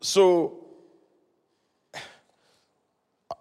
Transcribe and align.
So, 0.00 0.66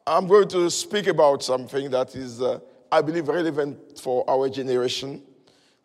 I'm 0.08 0.28
going 0.28 0.48
to 0.50 0.70
speak 0.70 1.08
about 1.08 1.42
something 1.43 1.89
that 1.89 2.16
is, 2.16 2.42
uh, 2.42 2.59
I 2.92 3.01
believe, 3.01 3.28
relevant 3.28 4.00
for 4.00 4.28
our 4.29 4.50
generation. 4.50 5.23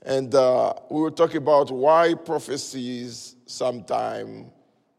And 0.03 0.35
uh, 0.35 0.75
we 0.91 1.03
will 1.03 1.11
talk 1.11 1.35
about 1.35 1.71
why 1.71 2.15
prophecies 2.15 3.37
sometimes 3.47 4.51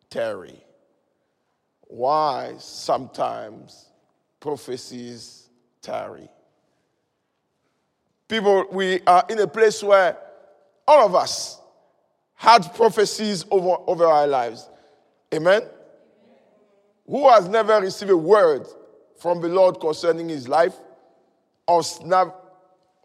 tarry. 0.09 0.59
Why 1.81 2.55
sometimes 2.57 3.89
prophecies 4.39 5.49
tarry. 5.81 6.29
People, 8.27 8.65
we 8.71 9.01
are 9.05 9.23
in 9.29 9.39
a 9.39 9.47
place 9.47 9.83
where 9.83 10.17
all 10.87 11.05
of 11.05 11.15
us 11.15 11.59
had 12.33 12.73
prophecies 12.73 13.45
over, 13.51 13.77
over 13.85 14.05
our 14.05 14.25
lives. 14.25 14.67
Amen? 15.33 15.63
Who 17.07 17.29
has 17.29 17.47
never 17.47 17.79
received 17.79 18.11
a 18.11 18.17
word 18.17 18.67
from 19.19 19.41
the 19.41 19.47
Lord 19.47 19.79
concerning 19.79 20.29
his 20.29 20.47
life? 20.47 20.75
Or 21.67 21.83
snap, 21.83 22.35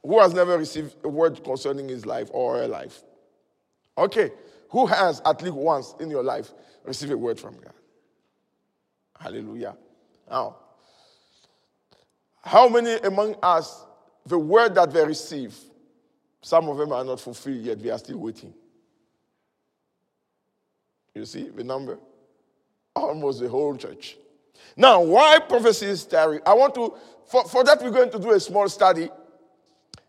who 0.03 0.21
has 0.21 0.35
never 0.35 0.59
received 0.59 0.95
a 1.05 1.09
word 1.09 1.43
concerning 1.45 1.89
his 1.89 2.07
life 2.07 2.29
or 2.33 2.57
her 2.59 2.69
life? 2.69 3.03
Okay. 3.97 4.31
Who 4.71 4.87
has 4.87 5.23
at 5.25 5.43
least 5.43 5.55
once 5.55 5.95
in 6.01 6.11
your 6.11 6.23
life 6.23 6.51
received 6.85 7.13
a 7.13 7.19
word 7.19 7.39
from 7.39 7.55
God? 7.55 7.73
Hallelujah. 9.19 9.77
Now, 10.29 10.57
how 12.43 12.69
many 12.69 12.95
among 12.99 13.37
us, 13.43 13.85
the 14.25 14.39
word 14.39 14.75
that 14.75 14.93
they 14.93 15.05
receive, 15.05 15.57
some 16.43 16.69
of 16.69 16.77
them 16.77 16.93
are 16.93 17.05
not 17.05 17.21
fulfilled 17.21 17.63
yet, 17.63 17.83
they 17.83 17.91
are 17.91 17.99
still 17.99 18.19
waiting? 18.19 18.53
You 21.15 21.25
see 21.25 21.49
the 21.49 21.65
number? 21.65 21.99
Almost 22.97 23.41
the 23.41 23.49
whole 23.49 23.77
church. 23.77 24.17
Now, 24.75 25.03
why 25.03 25.39
prophecies 25.39 26.05
tarry? 26.05 26.41
I 26.47 26.55
want 26.55 26.75
to, 26.77 26.95
for, 27.27 27.45
for 27.45 27.63
that, 27.63 27.83
we're 27.83 27.91
going 27.91 28.11
to 28.11 28.19
do 28.19 28.33
a 28.33 28.41
small 28.41 28.69
study 28.69 29.09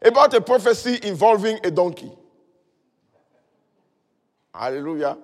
about 0.02 0.34
a 0.34 0.42
prophecy 0.42 1.00
involving 1.04 1.60
a 1.64 1.72
donkey. 1.72 2.12
Hallelujah. 4.54 5.18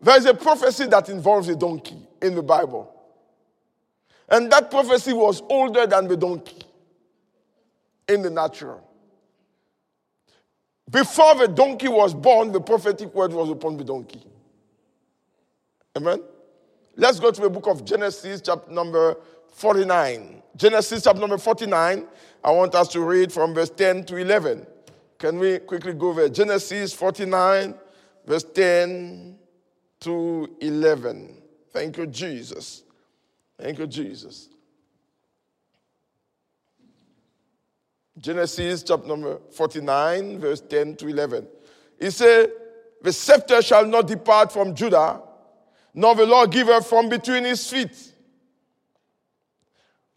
There 0.00 0.16
is 0.16 0.24
a 0.24 0.34
prophecy 0.34 0.86
that 0.86 1.08
involves 1.10 1.48
a 1.48 1.56
donkey 1.56 1.98
in 2.22 2.34
the 2.34 2.42
Bible. 2.42 2.94
And 4.28 4.50
that 4.50 4.70
prophecy 4.70 5.12
was 5.12 5.42
older 5.48 5.86
than 5.86 6.08
the 6.08 6.16
donkey 6.16 6.62
in 8.08 8.22
the 8.22 8.30
natural. 8.30 8.82
Before 10.90 11.34
the 11.34 11.48
donkey 11.48 11.88
was 11.88 12.14
born, 12.14 12.50
the 12.50 12.60
prophetic 12.60 13.14
word 13.14 13.32
was 13.32 13.50
upon 13.50 13.76
the 13.76 13.84
donkey. 13.84 14.22
Amen. 15.94 16.22
Let's 17.00 17.20
go 17.20 17.30
to 17.30 17.40
the 17.40 17.48
book 17.48 17.68
of 17.68 17.84
Genesis, 17.84 18.40
chapter 18.40 18.72
number 18.72 19.16
49. 19.52 20.42
Genesis, 20.56 21.04
chapter 21.04 21.20
number 21.20 21.38
49. 21.38 22.04
I 22.42 22.50
want 22.50 22.74
us 22.74 22.88
to 22.88 23.00
read 23.00 23.32
from 23.32 23.54
verse 23.54 23.70
10 23.70 24.02
to 24.06 24.16
11. 24.16 24.66
Can 25.16 25.38
we 25.38 25.60
quickly 25.60 25.92
go 25.92 26.12
there? 26.12 26.28
Genesis 26.28 26.92
49, 26.92 27.72
verse 28.26 28.42
10 28.52 29.38
to 30.00 30.56
11. 30.60 31.40
Thank 31.70 31.98
you, 31.98 32.06
Jesus. 32.08 32.82
Thank 33.56 33.78
you, 33.78 33.86
Jesus. 33.86 34.48
Genesis 38.18 38.82
chapter 38.82 39.06
number 39.06 39.38
49, 39.52 40.40
verse 40.40 40.62
10 40.62 40.96
to 40.96 41.06
11. 41.06 41.46
He 42.00 42.10
said, 42.10 42.50
The 43.02 43.12
scepter 43.12 43.62
shall 43.62 43.86
not 43.86 44.08
depart 44.08 44.50
from 44.50 44.74
Judah, 44.74 45.22
nor 45.94 46.14
the 46.14 46.26
lawgiver 46.26 46.80
from 46.80 47.08
between 47.08 47.44
his 47.44 47.68
feet, 47.68 48.12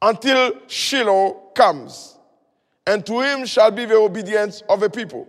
until 0.02 0.54
Shiloh 0.68 1.52
comes, 1.54 2.18
and 2.88 3.06
to 3.06 3.22
him 3.22 3.46
shall 3.46 3.72
be 3.72 3.86
the 3.86 3.96
obedience 3.96 4.64
of 4.68 4.80
the 4.80 4.90
people. 4.90 5.28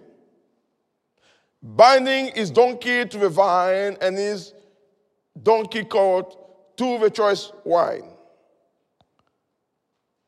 Binding 1.63 2.33
his 2.35 2.51
donkey 2.51 3.05
to 3.07 3.19
the 3.19 3.29
vine, 3.29 3.97
and 4.01 4.17
his 4.17 4.53
donkey 5.43 5.85
coat 5.85 6.77
to 6.77 6.99
the 6.99 7.11
choice 7.11 7.53
wine. 7.65 8.09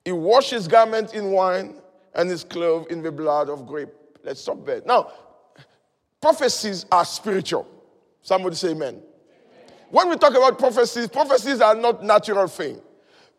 He 0.04 0.12
washed 0.12 0.50
his 0.50 0.68
garment 0.68 1.14
in 1.14 1.30
wine 1.30 1.80
and 2.14 2.28
his 2.28 2.44
clothes 2.44 2.86
in 2.90 3.02
the 3.02 3.10
blood 3.10 3.48
of 3.48 3.66
grape. 3.66 3.88
Let's 4.22 4.40
stop 4.40 4.64
there. 4.64 4.82
Now, 4.84 5.10
prophecies 6.20 6.86
are 6.92 7.04
spiritual. 7.04 7.66
Somebody 8.22 8.56
say 8.56 8.70
amen. 8.70 9.02
When 9.94 10.08
we 10.08 10.16
talk 10.16 10.34
about 10.34 10.58
prophecies, 10.58 11.06
prophecies 11.06 11.60
are 11.60 11.76
not 11.76 12.02
natural 12.02 12.48
thing. 12.48 12.80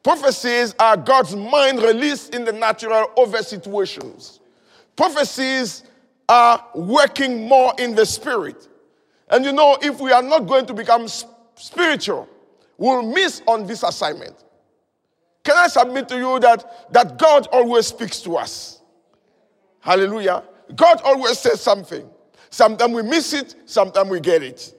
Prophecies 0.02 0.74
are 0.80 0.96
God's 0.96 1.36
mind 1.36 1.80
released 1.82 2.34
in 2.34 2.46
the 2.46 2.54
natural 2.54 3.12
over 3.18 3.44
situations. 3.44 4.40
Prophecies 4.96 5.84
are 6.30 6.66
working 6.74 7.50
more 7.50 7.74
in 7.78 7.94
the 7.94 8.06
spirit. 8.06 8.70
And 9.28 9.44
you 9.44 9.52
know, 9.52 9.78
if 9.82 10.00
we 10.00 10.14
are 10.14 10.22
not 10.22 10.48
going 10.48 10.66
to 10.68 10.74
become 10.74 11.10
spiritual, 11.56 12.30
we'll 12.78 13.02
miss 13.02 13.42
on 13.48 13.68
this 13.68 13.84
assignment. 13.84 14.42
Can 15.44 15.58
I 15.58 15.68
submit 15.68 16.08
to 16.08 16.18
you 16.18 16.40
that, 16.40 16.94
that 16.94 17.20
God 17.20 17.48
always 17.52 17.88
speaks 17.88 18.22
to 18.22 18.38
us? 18.38 18.80
Hallelujah. 19.82 20.42
God 20.74 21.02
always 21.04 21.38
says 21.38 21.60
something. 21.60 22.10
Sometimes 22.50 22.94
we 22.94 23.02
miss 23.02 23.34
it, 23.34 23.56
sometimes 23.66 24.10
we 24.10 24.22
get 24.22 24.42
it. 24.42 24.74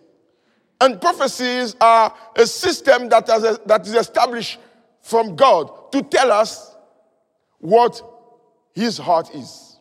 And 0.81 1.01
prophecies 1.01 1.75
are 1.81 2.15
a 2.35 2.47
system 2.47 3.09
that, 3.09 3.27
has, 3.29 3.59
that 3.67 3.87
is 3.87 3.95
established 3.95 4.59
from 5.01 5.37
God 5.37 5.93
to 5.93 6.03
tell 6.03 6.33
us 6.33 6.75
what 7.59 8.03
his 8.75 8.99
heart 8.99 9.35
is. 9.35 9.79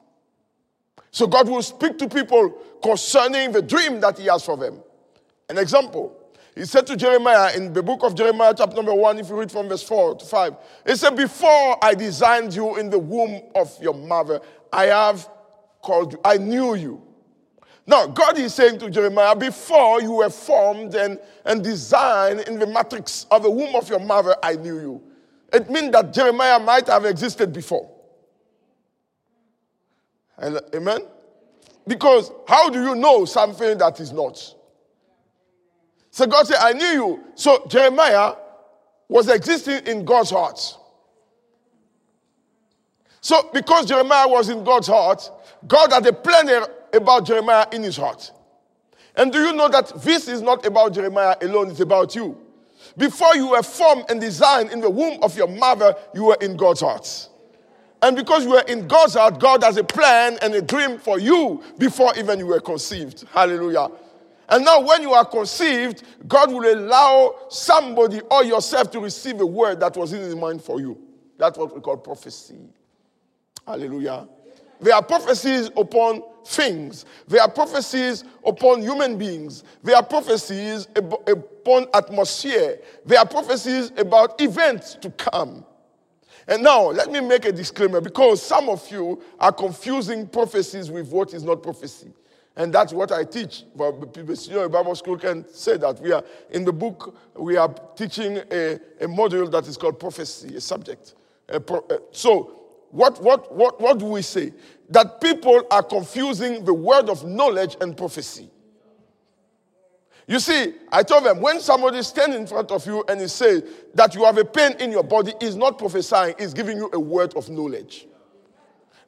So 1.12 1.28
God 1.28 1.50
will 1.50 1.62
speak 1.62 1.98
to 2.00 2.08
people 2.08 2.50
concerning 2.82 3.52
the 3.52 3.62
dream 3.62 4.00
that 4.02 4.18
he 4.18 4.26
has 4.26 4.44
for 4.44 4.58
them. 4.58 4.82
An 5.50 5.58
example 5.58 6.26
he 6.56 6.64
said 6.64 6.88
to 6.88 6.96
Jeremiah 6.96 7.56
in 7.56 7.74
the 7.74 7.84
book 7.84 8.02
of 8.04 8.16
Jeremiah, 8.16 8.54
chapter 8.58 8.78
number 8.78 8.94
1, 8.94 9.20
if 9.20 9.30
you 9.30 9.38
read 9.38 9.52
from 9.52 9.68
verse 9.68 9.84
4 9.84 10.16
to 10.16 10.26
5, 10.26 10.56
he 10.88 10.96
said, 10.96 11.16
Before 11.16 11.84
I 11.84 11.94
designed 11.94 12.56
you 12.56 12.78
in 12.78 12.90
the 12.90 12.98
womb 12.98 13.42
of 13.56 13.78
your 13.82 13.94
mother, 13.94 14.40
I 14.72 14.86
have 14.86 15.28
called 15.82 16.14
you, 16.14 16.20
I 16.24 16.38
knew 16.38 16.76
you. 16.76 17.05
Now, 17.88 18.08
God 18.08 18.38
is 18.40 18.54
saying 18.54 18.80
to 18.80 18.90
Jeremiah, 18.90 19.36
Before 19.36 20.02
you 20.02 20.14
were 20.14 20.30
formed 20.30 20.96
and, 20.96 21.20
and 21.46 21.64
designed 21.64 22.42
in 22.42 22.58
the 22.58 22.66
matrix 22.66 23.28
of 23.30 23.44
the 23.44 23.52
womb 23.52 23.76
of 23.76 23.90
your 23.90 24.00
mother, 24.00 24.36
I 24.42 24.56
knew 24.56 24.80
you. 24.80 25.04
It 25.54 25.70
means 25.70 25.92
that 25.92 26.12
Jeremiah 26.12 26.60
might 26.60 26.88
have 26.88 27.06
existed 27.06 27.54
before. 27.54 27.90
Amen? 30.42 31.02
Because 31.88 32.32
how 32.48 32.70
do 32.70 32.84
you 32.84 32.96
know 32.96 33.26
something 33.26 33.78
that 33.78 34.00
is 34.00 34.12
not? 34.12 34.54
So 36.10 36.26
God 36.26 36.48
said, 36.48 36.58
I 36.60 36.74
knew 36.74 36.86
you. 36.86 37.24
So 37.36 37.66
Jeremiah 37.68 38.36
was 39.08 39.30
existing 39.30 39.86
in 39.86 40.04
God's 40.04 40.32
heart. 40.32 40.78
So 43.22 43.50
because 43.54 43.86
Jeremiah 43.86 44.28
was 44.28 44.50
in 44.50 44.64
God's 44.64 44.88
heart, 44.88 45.30
God 45.68 45.92
had 45.92 46.06
a 46.08 46.14
plan 46.14 46.50
about 46.96 47.26
Jeremiah 47.26 47.68
in 47.72 47.84
his 47.84 47.98
heart. 47.98 48.32
And 49.16 49.32
do 49.32 49.40
you 49.40 49.54
know 49.54 49.70
that 49.70 50.02
this 50.02 50.28
is 50.28 50.42
not 50.42 50.66
about 50.66 50.94
Jeremiah 50.94 51.36
alone, 51.42 51.70
it's 51.70 51.80
about 51.80 52.16
you. 52.16 52.38
Before 52.98 53.36
you 53.36 53.52
were 53.52 53.64
formed 53.64 54.06
and 54.10 54.22
designed 54.22 54.72
in 54.72 54.82
the 54.82 54.90
womb 54.90 55.20
of 55.22 55.36
your 55.38 55.48
mother, 55.48 55.96
you 56.14 56.26
were 56.26 56.38
in 56.42 56.56
God's 56.56 56.82
heart. 56.82 57.30
And 58.02 58.16
because 58.16 58.44
you 58.44 58.52
were 58.52 58.64
in 58.68 58.88
God's 58.88 59.16
heart, 59.16 59.40
God 59.40 59.64
has 59.64 59.78
a 59.78 59.84
plan 59.84 60.38
and 60.42 60.54
a 60.54 60.62
dream 60.62 60.98
for 61.00 61.20
you 61.20 61.64
before 61.78 62.14
even 62.18 62.40
you 62.40 62.48
were 62.48 62.60
conceived. 62.60 63.26
Hallelujah. 63.34 63.88
And 64.48 64.64
now, 64.64 64.80
when 64.82 65.02
you 65.02 65.12
are 65.12 65.26
conceived, 65.26 66.04
God 66.28 66.52
will 66.52 66.72
allow 66.72 67.36
somebody 67.50 68.22
or 68.30 68.44
yourself 68.44 68.92
to 68.92 69.00
receive 69.00 69.42
a 69.42 69.46
word 69.46 69.80
that 69.80 69.98
was 69.98 70.14
in 70.14 70.22
his 70.22 70.36
mind 70.36 70.62
for 70.62 70.80
you. 70.80 71.00
That's 71.38 71.58
what 71.58 71.74
we 71.74 71.82
call 71.82 71.98
prophecy. 71.98 72.60
Hallelujah. 73.66 74.28
There 74.80 74.94
are 74.94 75.02
prophecies 75.02 75.72
upon 75.76 76.22
things, 76.46 77.06
there 77.28 77.42
are 77.42 77.50
prophecies 77.50 78.24
upon 78.46 78.82
human 78.82 79.18
beings, 79.18 79.64
there 79.84 79.96
are 79.96 80.04
prophecies 80.04 80.88
upon 80.96 81.88
atmosphere, 81.94 82.80
there 83.06 83.20
are 83.20 83.28
prophecies 83.28 83.92
about 83.98 84.40
events 84.42 84.96
to 84.96 85.10
come. 85.12 85.66
And 86.48 86.64
now, 86.64 86.92
let 86.92 87.12
me 87.12 87.22
make 87.22 87.46
a 87.46 87.52
disclaimer 87.52 88.00
because 88.00 88.42
some 88.42 88.70
of 88.70 88.90
you 88.92 89.22
are 89.40 89.52
confusing 89.52 90.28
prophecies 90.28 90.92
with 90.92 91.10
what 91.10 91.34
is 91.34 91.44
not 91.44 91.64
prophecy. 91.64 92.14
And 92.56 92.74
that's 92.74 92.94
what 92.94 93.12
I 93.12 93.24
teach. 93.24 93.64
You 93.78 94.40
know, 94.52 94.70
Bible 94.70 94.96
school 94.96 95.18
can 95.18 95.46
say 95.52 95.78
that. 95.78 96.00
We 96.00 96.12
are 96.14 96.24
in 96.52 96.64
the 96.64 96.72
book, 96.72 97.18
we 97.36 97.58
are 97.58 97.74
teaching 97.96 98.38
a, 98.38 98.74
a 99.02 99.08
module 99.08 99.52
that 99.52 99.68
is 99.68 99.76
called 99.76 100.00
prophecy, 100.00 100.56
a 100.56 100.62
subject. 100.62 101.16
A 101.50 101.60
pro, 101.60 101.86
so, 102.12 102.65
what, 102.96 103.22
what, 103.22 103.54
what, 103.54 103.82
what 103.82 104.00
do 104.00 104.06
we 104.06 104.22
say? 104.22 104.54
That 104.90 105.20
people 105.20 105.64
are 105.70 105.84
confusing 105.84 106.64
the 106.64 106.74
word 106.74 107.10
of 107.10 107.26
knowledge 107.26 107.76
and 107.82 107.96
prophecy. 107.96 108.50
You 110.28 110.40
see, 110.40 110.74
I 110.92 111.04
told 111.04 111.26
them 111.26 111.42
when 111.42 111.60
somebody 111.60 112.02
stands 112.04 112.38
in 112.38 112.48
front 112.48 112.72
of 112.72 112.86
you 112.86 113.04
and 113.10 113.20
he 113.20 113.28
says 113.28 113.64
that 113.94 114.16
you 114.16 114.24
have 114.24 114.38
a 114.38 114.46
pain 114.46 114.78
in 114.80 114.92
your 114.92 115.04
body, 115.04 115.34
is 115.42 115.58
not 115.58 115.78
prophesying, 115.78 116.36
is 116.40 116.54
giving 116.54 116.78
you 116.78 116.90
a 116.94 117.00
word 117.00 117.36
of 117.36 117.50
knowledge. 117.50 118.08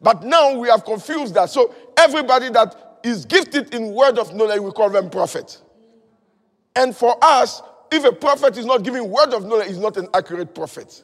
But 0.02 0.24
now 0.24 0.60
we 0.60 0.68
have 0.68 0.84
confused 0.84 1.34
that. 1.36 1.50
So 1.50 1.74
everybody 1.96 2.50
that 2.50 3.00
is 3.04 3.24
gifted 3.24 3.74
in 3.74 3.94
word 3.94 4.20
of 4.20 4.36
knowledge, 4.36 4.60
we 4.60 4.72
call 4.72 4.90
them 4.90 5.10
prophet. 5.10 5.62
And 6.76 6.94
for 6.94 7.18
us, 7.22 7.62
if 7.90 8.04
a 8.04 8.12
prophet 8.12 8.58
is 8.58 8.66
not 8.66 8.84
giving 8.84 9.10
word 9.10 9.34
of 9.34 9.46
knowledge, 9.46 9.70
he's 9.70 9.78
not 9.80 9.96
an 9.96 10.10
accurate 10.14 10.54
prophet. 10.54 11.04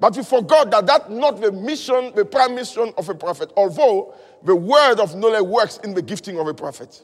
But 0.00 0.16
we 0.16 0.22
forgot 0.22 0.70
that 0.70 0.86
that's 0.86 1.08
not 1.08 1.40
the 1.40 1.50
mission, 1.50 2.12
the 2.14 2.24
prime 2.24 2.54
mission 2.54 2.92
of 2.96 3.08
a 3.08 3.14
prophet, 3.14 3.52
although 3.56 4.14
the 4.44 4.54
word 4.54 5.00
of 5.00 5.16
knowledge 5.16 5.42
works 5.42 5.78
in 5.78 5.94
the 5.94 6.02
gifting 6.02 6.38
of 6.38 6.46
a 6.46 6.54
prophet. 6.54 7.02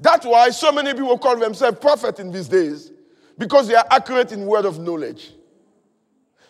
That's 0.00 0.24
why 0.24 0.50
so 0.50 0.70
many 0.70 0.92
people 0.94 1.18
call 1.18 1.36
themselves 1.36 1.78
prophet 1.80 2.20
in 2.20 2.30
these 2.30 2.46
days, 2.46 2.92
because 3.36 3.66
they 3.66 3.74
are 3.74 3.86
accurate 3.90 4.30
in 4.30 4.46
word 4.46 4.64
of 4.64 4.78
knowledge. 4.78 5.32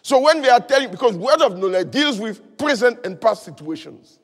So 0.03 0.21
when 0.21 0.43
they 0.43 0.51
are 0.51 0.61
telling, 0.61 0.91
because 0.91 1.17
word 1.17 1.41
of 1.41 1.57
knowledge 1.57 1.91
deals 1.91 2.19
with 2.19 2.59
present 2.59 2.99
and 3.05 3.19
past 3.19 3.43
situations. 3.43 4.19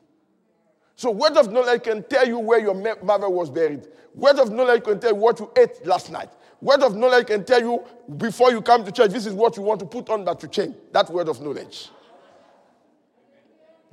So 0.95 1.09
word 1.11 1.37
of 1.37 1.51
knowledge 1.51 1.83
can 1.83 2.03
tell 2.03 2.27
you 2.27 2.39
where 2.39 2.59
your 2.59 2.75
mother 3.03 3.29
was 3.29 3.49
buried. 3.49 3.87
Word 4.13 4.39
of 4.39 4.51
knowledge 4.51 4.83
can 4.83 4.99
tell 4.99 5.11
you 5.11 5.17
what 5.17 5.39
you 5.39 5.51
ate 5.57 5.85
last 5.85 6.11
night. 6.11 6.29
Word 6.61 6.81
of 6.83 6.95
knowledge 6.95 7.27
can 7.27 7.43
tell 7.43 7.61
you 7.61 7.83
before 8.17 8.51
you 8.51 8.61
come 8.61 8.83
to 8.85 8.91
church, 8.91 9.11
this 9.11 9.25
is 9.25 9.33
what 9.33 9.57
you 9.57 9.63
want 9.63 9.79
to 9.81 9.85
put 9.85 10.09
on 10.09 10.25
that 10.25 10.39
to 10.39 10.47
change. 10.47 10.75
That 10.91 11.09
word 11.09 11.29
of 11.29 11.41
knowledge. 11.41 11.89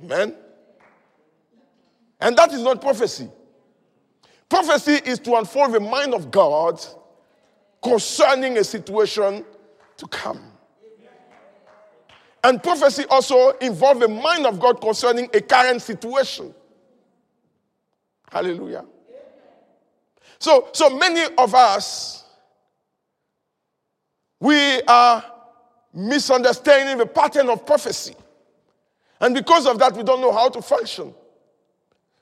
Amen. 0.03 0.35
And 2.19 2.37
that 2.37 2.53
is 2.53 2.61
not 2.61 2.81
prophecy. 2.81 3.29
Prophecy 4.49 4.99
is 5.05 5.19
to 5.19 5.35
unfold 5.35 5.73
the 5.73 5.79
mind 5.79 6.13
of 6.13 6.31
God 6.31 6.79
concerning 7.81 8.57
a 8.57 8.63
situation 8.63 9.45
to 9.97 10.07
come. 10.07 10.41
And 12.43 12.61
prophecy 12.61 13.05
also 13.09 13.51
involves 13.57 14.01
the 14.01 14.07
mind 14.07 14.45
of 14.45 14.59
God 14.59 14.81
concerning 14.81 15.29
a 15.33 15.41
current 15.41 15.81
situation. 15.81 16.53
Hallelujah. 18.29 18.85
So, 20.39 20.67
so 20.73 20.89
many 20.89 21.33
of 21.37 21.55
us, 21.55 22.22
we 24.43 24.81
are 24.89 25.23
misunderstanding 25.93 26.97
the 26.97 27.05
pattern 27.05 27.47
of 27.47 27.65
prophecy. 27.65 28.13
And 29.21 29.33
because 29.33 29.65
of 29.65 29.79
that, 29.79 29.95
we 29.95 30.03
don't 30.03 30.19
know 30.19 30.33
how 30.33 30.49
to 30.49 30.61
function. 30.61 31.13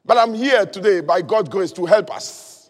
But 0.06 0.20
I'm 0.20 0.36
here 0.36 0.68
today 0.68 1.02
by 1.02 1.24
God's 1.24 1.50
grace 1.50 1.72
to 1.72 1.86
help 1.88 2.14
us. 2.14 2.70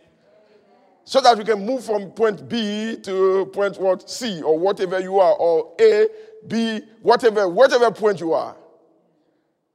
So 1.03 1.19
that 1.19 1.38
we 1.38 1.44
can 1.44 1.65
move 1.65 1.83
from 1.83 2.12
point 2.12 2.48
B 2.48 2.95
to 3.03 3.45
point 3.48 3.77
what 3.77 4.09
C 4.09 4.42
or 4.42 4.57
whatever 4.57 5.01
you 5.01 5.19
are, 5.19 5.33
or 5.33 5.74
A, 5.81 6.07
B, 6.48 6.80
whatever, 7.01 7.50
whatever 7.50 7.92
point 7.92 8.21
you 8.21 8.31
are. 8.31 8.56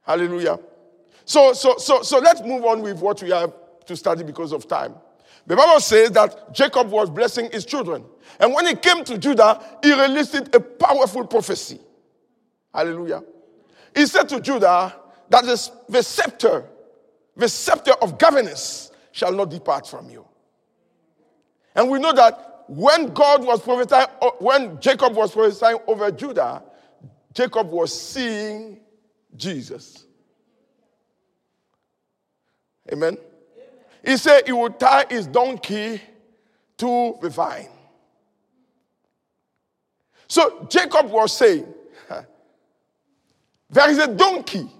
Hallelujah. 0.01 0.57
So, 1.23 1.53
so, 1.53 1.77
so, 1.77 2.01
so 2.01 2.17
let's 2.17 2.41
move 2.41 2.65
on 2.65 2.81
with 2.81 2.99
what 2.99 3.21
we 3.21 3.29
have 3.29 3.53
to 3.85 3.95
study 3.95 4.23
because 4.23 4.53
of 4.53 4.67
time. 4.67 4.95
The 5.47 5.55
Bible 5.55 5.79
says 5.79 6.11
that 6.11 6.53
Jacob 6.53 6.89
was 6.89 7.09
blessing 7.09 7.49
his 7.51 7.65
children. 7.65 8.03
And 8.39 8.53
when 8.53 8.67
he 8.67 8.75
came 8.75 9.03
to 9.05 9.17
Judah, 9.17 9.79
he 9.81 9.93
released 9.93 10.35
a 10.35 10.59
powerful 10.59 11.25
prophecy. 11.25 11.79
Hallelujah. 12.73 13.23
He 13.95 14.05
said 14.05 14.27
to 14.29 14.41
Judah 14.41 14.93
that 15.29 15.45
the 15.89 16.03
scepter, 16.03 16.65
the 17.35 17.47
scepter 17.47 17.93
of 17.93 18.19
governance 18.19 18.91
shall 19.13 19.31
not 19.31 19.49
depart 19.49 19.87
from 19.87 20.09
you. 20.09 20.25
And 21.73 21.89
we 21.89 21.99
know 21.99 22.11
that 22.11 22.65
when 22.67 23.13
God 23.13 23.45
was 23.45 23.61
prophesying, 23.61 24.07
when 24.39 24.79
Jacob 24.81 25.15
was 25.15 25.31
prophesying 25.31 25.79
over 25.87 26.11
Judah, 26.11 26.61
Jacob 27.33 27.71
was 27.71 27.97
seeing 27.97 28.79
Jesus. 29.35 30.05
Amen. 32.91 33.17
He 34.07 34.15
said 34.15 34.43
he 34.45 34.53
would 34.53 34.79
tie 34.79 35.03
his 35.09 35.27
donkey 35.27 36.01
to 36.77 37.17
the 37.21 37.29
vine. 37.29 37.67
So 40.29 40.65
Jacob 40.69 41.11
was 41.11 41.35
saying, 41.35 41.67
There 43.69 43.89
is 43.89 43.97
a 43.97 44.07
donkey. 44.07 44.71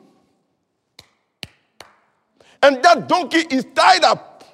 And 2.63 2.81
that 2.81 3.09
donkey 3.09 3.43
is 3.53 3.65
tied 3.75 4.05
up. 4.05 4.45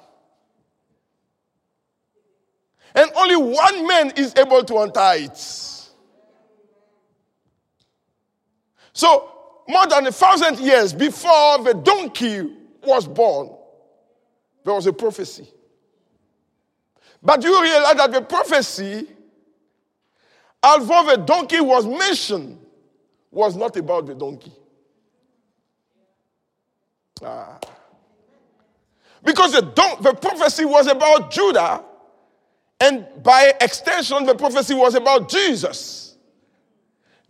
And 2.96 3.12
only 3.14 3.36
one 3.36 3.86
man 3.86 4.10
is 4.16 4.34
able 4.36 4.64
to 4.64 4.78
untie 4.78 5.18
it. 5.18 5.38
So, 8.92 9.30
more 9.68 9.86
than 9.86 10.08
a 10.08 10.12
thousand 10.12 10.58
years 10.58 10.92
before 10.92 11.62
the 11.62 11.74
donkey 11.74 12.50
was 12.82 13.06
born, 13.06 13.50
there 14.64 14.74
was 14.74 14.86
a 14.86 14.92
prophecy. 14.92 15.46
But 17.22 17.42
you 17.42 17.62
realize 17.62 17.96
that 17.96 18.12
the 18.12 18.22
prophecy, 18.22 19.06
although 20.62 21.16
the 21.16 21.22
donkey 21.24 21.60
was 21.60 21.86
mentioned, 21.86 22.58
was 23.30 23.56
not 23.56 23.76
about 23.76 24.06
the 24.06 24.14
donkey. 24.14 24.52
Ah. 27.22 27.58
Because 29.22 29.52
the, 29.52 29.62
don- 29.62 30.02
the 30.02 30.12
prophecy 30.14 30.64
was 30.64 30.86
about 30.86 31.30
Judah, 31.30 31.82
and 32.80 33.06
by 33.22 33.54
extension, 33.60 34.26
the 34.26 34.34
prophecy 34.34 34.74
was 34.74 34.94
about 34.94 35.30
Jesus. 35.30 36.16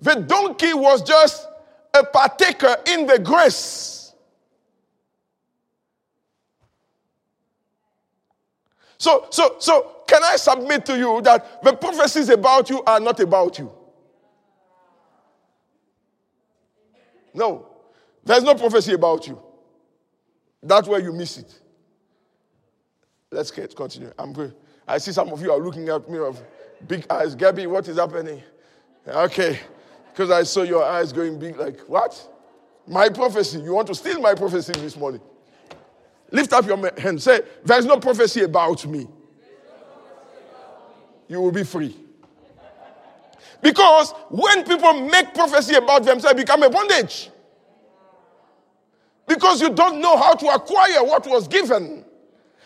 The 0.01 0.17
donkey 0.17 0.75
was 0.75 1.03
just 1.03 1.47
a 1.95 2.05
partaker 2.05 2.77
in 2.87 3.07
the 3.07 3.19
grace 3.21 4.04
So, 9.05 9.27
so, 9.29 9.56
so, 9.59 9.97
can 10.06 10.25
I 10.25 10.37
submit 10.37 10.87
to 10.87 10.97
you 10.97 11.21
that 11.25 11.62
the 11.62 11.75
prophecies 11.75 12.31
about 12.31 12.71
you 12.71 12.83
are 12.85 12.99
not 12.99 13.21
about 13.21 13.59
you? 13.59 13.71
No. 17.35 17.67
There's 18.25 18.43
no 18.43 18.55
prophecy 18.55 18.95
about 18.95 19.27
you. 19.27 19.39
That's 20.62 20.89
where 20.89 21.03
you 21.03 21.12
miss 21.12 21.37
it. 21.37 21.61
Let's 23.31 23.51
get 23.51 23.77
continue. 23.77 24.11
I'm 24.19 24.33
good. 24.33 24.55
I 24.89 24.97
see 24.97 25.12
some 25.12 25.29
of 25.29 25.43
you 25.43 25.53
are 25.53 25.59
looking 25.59 25.87
at 25.91 26.09
me 26.09 26.19
with 26.21 26.43
big 26.89 27.05
eyes. 27.11 27.34
Gabby, 27.34 27.67
what 27.67 27.87
is 27.87 27.99
happening? 27.99 28.43
Okay. 29.06 29.61
Because 30.11 30.31
I 30.31 30.44
saw 30.44 30.63
your 30.63 30.82
eyes 30.82 31.13
going 31.13 31.39
big, 31.39 31.58
like, 31.58 31.79
what? 31.81 32.27
My 32.87 33.11
prophecy. 33.11 33.61
You 33.61 33.75
want 33.75 33.89
to 33.89 33.94
steal 33.94 34.19
my 34.23 34.34
prophecy 34.34 34.73
this 34.73 34.96
morning? 34.96 35.20
Lift 36.31 36.53
up 36.53 36.67
your 36.67 37.01
hand. 37.01 37.23
Say, 37.23 37.41
There's 37.65 37.87
no 37.87 37.99
prophecy 37.99 38.43
about 38.43 38.85
me. 38.87 39.07
You 41.29 41.41
will 41.41 41.53
be 41.53 41.65
free. 41.65 41.97
Because 43.63 44.13
when 44.29 44.65
people 44.65 44.93
make 44.93 45.33
prophecy 45.33 45.75
about 45.75 46.05
themselves, 46.05 46.37
become 46.37 46.63
a 46.63 46.69
bondage. 46.69 47.31
Because 49.27 49.63
you 49.63 49.71
don't 49.71 50.03
know 50.03 50.19
how 50.19 50.35
to 50.35 50.49
acquire 50.49 51.03
what 51.03 51.27
was 51.27 51.49
given. 51.49 52.05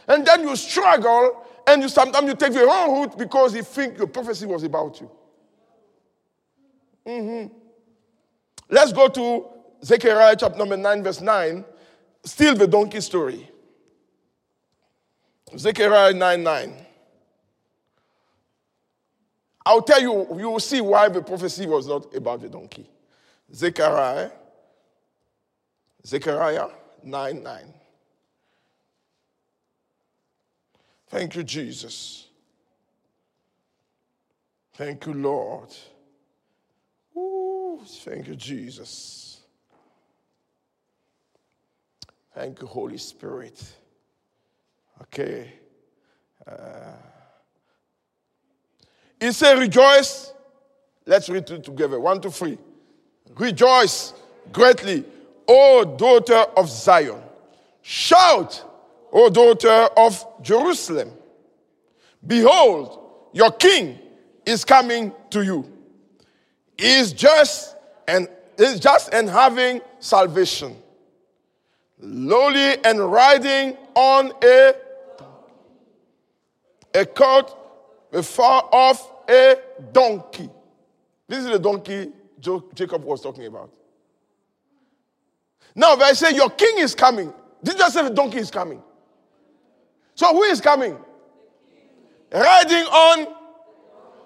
And 0.09 0.27
then 0.27 0.43
you 0.43 0.57
struggle, 0.57 1.47
and 1.69 1.83
you 1.83 1.89
sometimes 1.89 2.27
you 2.27 2.35
take 2.35 2.53
the 2.53 2.65
wrong 2.65 2.99
route 2.99 3.17
because 3.17 3.55
you 3.55 3.63
think 3.63 3.99
your 3.99 4.09
prophecy 4.09 4.47
was 4.47 4.65
about 4.65 5.01
you. 5.01 5.11
Mm-hmm. 7.07 7.55
Let's 8.71 8.93
go 8.93 9.09
to 9.09 9.47
Zechariah 9.85 10.37
chapter 10.37 10.59
number 10.59 10.77
9, 10.77 11.05
verse 11.05 11.21
9. 11.21 11.65
Still 12.29 12.55
the 12.55 12.67
donkey 12.67 13.01
story. 13.01 13.49
Zechariah 15.57 16.13
9 16.13 16.43
9. 16.43 16.87
I'll 19.65 19.83
tell 19.83 20.01
you, 20.01 20.27
you 20.39 20.51
will 20.51 20.61
see 20.61 20.83
why 20.83 21.09
the 21.09 21.23
prophecy 21.23 21.67
was 21.67 21.87
not 21.87 22.15
about 22.15 22.43
the 22.43 22.51
donkey. 22.51 22.89
Zechariah, 23.55 24.31
Zechariah 26.07 26.69
9 27.03 27.43
9. 27.43 27.75
Thank 31.09 31.35
you, 31.35 31.43
Jesus. 31.43 32.27
Thank 34.75 35.07
you, 35.07 35.15
Lord. 35.15 35.75
Ooh, 37.17 37.81
thank 37.85 38.29
you, 38.29 38.37
Jesus. 38.37 39.28
Thank 42.39 42.61
you, 42.61 42.69
Holy 42.69 42.99
Spirit. 42.99 43.61
Okay. 45.03 45.55
Uh, 46.47 46.93
he 49.21 49.33
said, 49.33 49.59
Rejoice. 49.59 50.33
Let's 51.05 51.29
read 51.29 51.51
it 51.51 51.65
together. 51.65 51.99
One, 51.99 52.21
two, 52.21 52.31
three. 52.31 52.57
Rejoice 53.37 54.15
greatly, 54.53 55.05
O 55.49 55.97
daughter 55.99 56.45
of 56.57 56.71
Zion. 56.71 57.21
Shout 57.83 58.65
O 59.13 59.29
daughter 59.31 59.89
of 59.97 60.25
Jerusalem, 60.41 61.11
behold, 62.25 63.01
your 63.33 63.51
king 63.51 63.99
is 64.47 64.65
coming 64.65 65.13
to 65.31 65.43
you. 65.43 65.65
He 66.77 67.01
is 67.01 67.13
just 67.13 67.75
and 68.07 68.29
is 68.57 68.79
just 68.79 69.13
and 69.13 69.29
having 69.29 69.81
salvation, 69.99 70.77
lowly 72.01 72.83
and 72.85 73.01
riding 73.13 73.77
on 73.95 74.33
a 74.43 74.75
a 76.95 77.05
colt 77.07 77.57
far 78.23 78.69
off 78.73 79.13
a 79.29 79.57
donkey. 79.93 80.49
This 81.29 81.41
is 81.41 81.51
the 81.51 81.59
donkey 81.59 82.11
Jacob 82.75 83.05
was 83.05 83.21
talking 83.21 83.47
about. 83.47 83.71
Now, 85.75 85.95
I 85.97 86.13
say 86.13 86.35
your 86.35 86.51
king 86.51 86.79
is 86.79 86.95
coming, 86.95 87.33
did 87.63 87.75
you 87.75 87.79
just 87.79 87.95
say 87.95 88.03
the 88.03 88.15
donkey 88.15 88.39
is 88.39 88.51
coming? 88.51 88.83
So 90.15 90.33
who 90.33 90.43
is 90.45 90.61
coming? 90.61 90.97
Riding 92.33 92.85
on. 92.85 93.35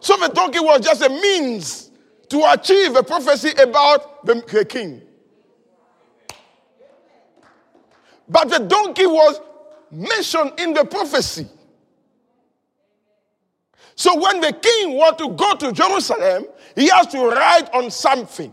So 0.00 0.16
the 0.16 0.28
donkey 0.28 0.60
was 0.60 0.80
just 0.80 1.02
a 1.02 1.08
means 1.08 1.90
to 2.28 2.50
achieve 2.50 2.96
a 2.96 3.02
prophecy 3.02 3.50
about 3.60 4.24
the 4.24 4.66
king. 4.68 5.02
But 8.32 8.48
the 8.48 8.60
donkey 8.60 9.06
was 9.06 9.40
mentioned 9.90 10.52
in 10.58 10.72
the 10.72 10.84
prophecy. 10.84 11.46
So 13.94 14.18
when 14.18 14.40
the 14.40 14.52
king 14.52 14.94
want 14.96 15.18
to 15.18 15.28
go 15.28 15.54
to 15.54 15.70
Jerusalem, 15.70 16.46
he 16.74 16.88
has 16.88 17.08
to 17.08 17.28
ride 17.28 17.68
on 17.74 17.90
something. 17.90 18.52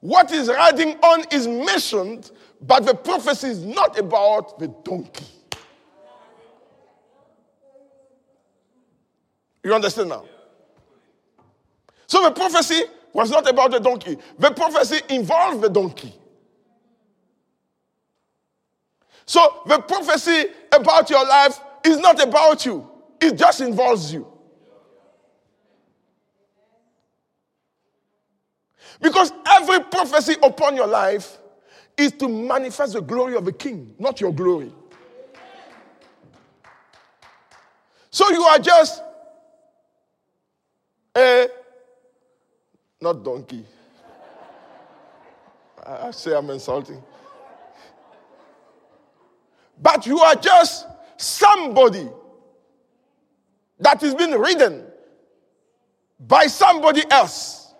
What 0.00 0.30
he's 0.30 0.48
riding 0.48 0.96
on 0.96 1.24
is 1.30 1.46
mentioned, 1.46 2.32
but 2.62 2.86
the 2.86 2.94
prophecy 2.94 3.48
is 3.48 3.64
not 3.64 3.98
about 3.98 4.58
the 4.58 4.68
donkey. 4.82 5.26
You 9.62 9.74
understand 9.74 10.08
now? 10.08 10.24
So 12.06 12.24
the 12.24 12.32
prophecy 12.32 12.82
was 13.12 13.30
not 13.30 13.48
about 13.48 13.70
the 13.72 13.78
donkey. 13.78 14.16
The 14.38 14.50
prophecy 14.50 15.00
involved 15.10 15.60
the 15.60 15.68
donkey. 15.68 16.14
So 19.26 19.62
the 19.66 19.78
prophecy 19.78 20.46
about 20.72 21.10
your 21.10 21.24
life 21.26 21.60
is 21.84 21.98
not 21.98 22.22
about 22.22 22.64
you, 22.66 22.88
it 23.20 23.36
just 23.36 23.60
involves 23.60 24.12
you. 24.12 24.26
Because 29.00 29.32
every 29.46 29.80
prophecy 29.80 30.36
upon 30.42 30.76
your 30.76 30.86
life 30.86 31.38
is 31.96 32.12
to 32.12 32.28
manifest 32.28 32.92
the 32.94 33.00
glory 33.00 33.34
of 33.36 33.44
the 33.44 33.52
king, 33.52 33.94
not 33.98 34.20
your 34.20 34.32
glory. 34.32 34.72
So 38.10 38.30
you 38.30 38.42
are 38.42 38.58
just 38.58 39.02
a, 41.16 41.48
not 43.00 43.24
donkey. 43.24 43.64
I 45.86 46.10
say 46.12 46.36
I'm 46.36 46.48
insulting. 46.50 47.02
But 49.82 50.06
you 50.06 50.20
are 50.20 50.36
just 50.36 50.86
somebody 51.16 52.08
that 53.80 54.00
is 54.02 54.14
being 54.14 54.30
ridden 54.30 54.86
by 56.20 56.46
somebody 56.46 57.02
else. 57.10 57.74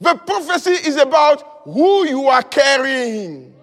The 0.00 0.14
prophecy 0.14 0.70
is 0.70 0.96
about 0.96 1.62
who 1.64 2.08
you 2.08 2.26
are 2.28 2.42
carrying. 2.42 3.54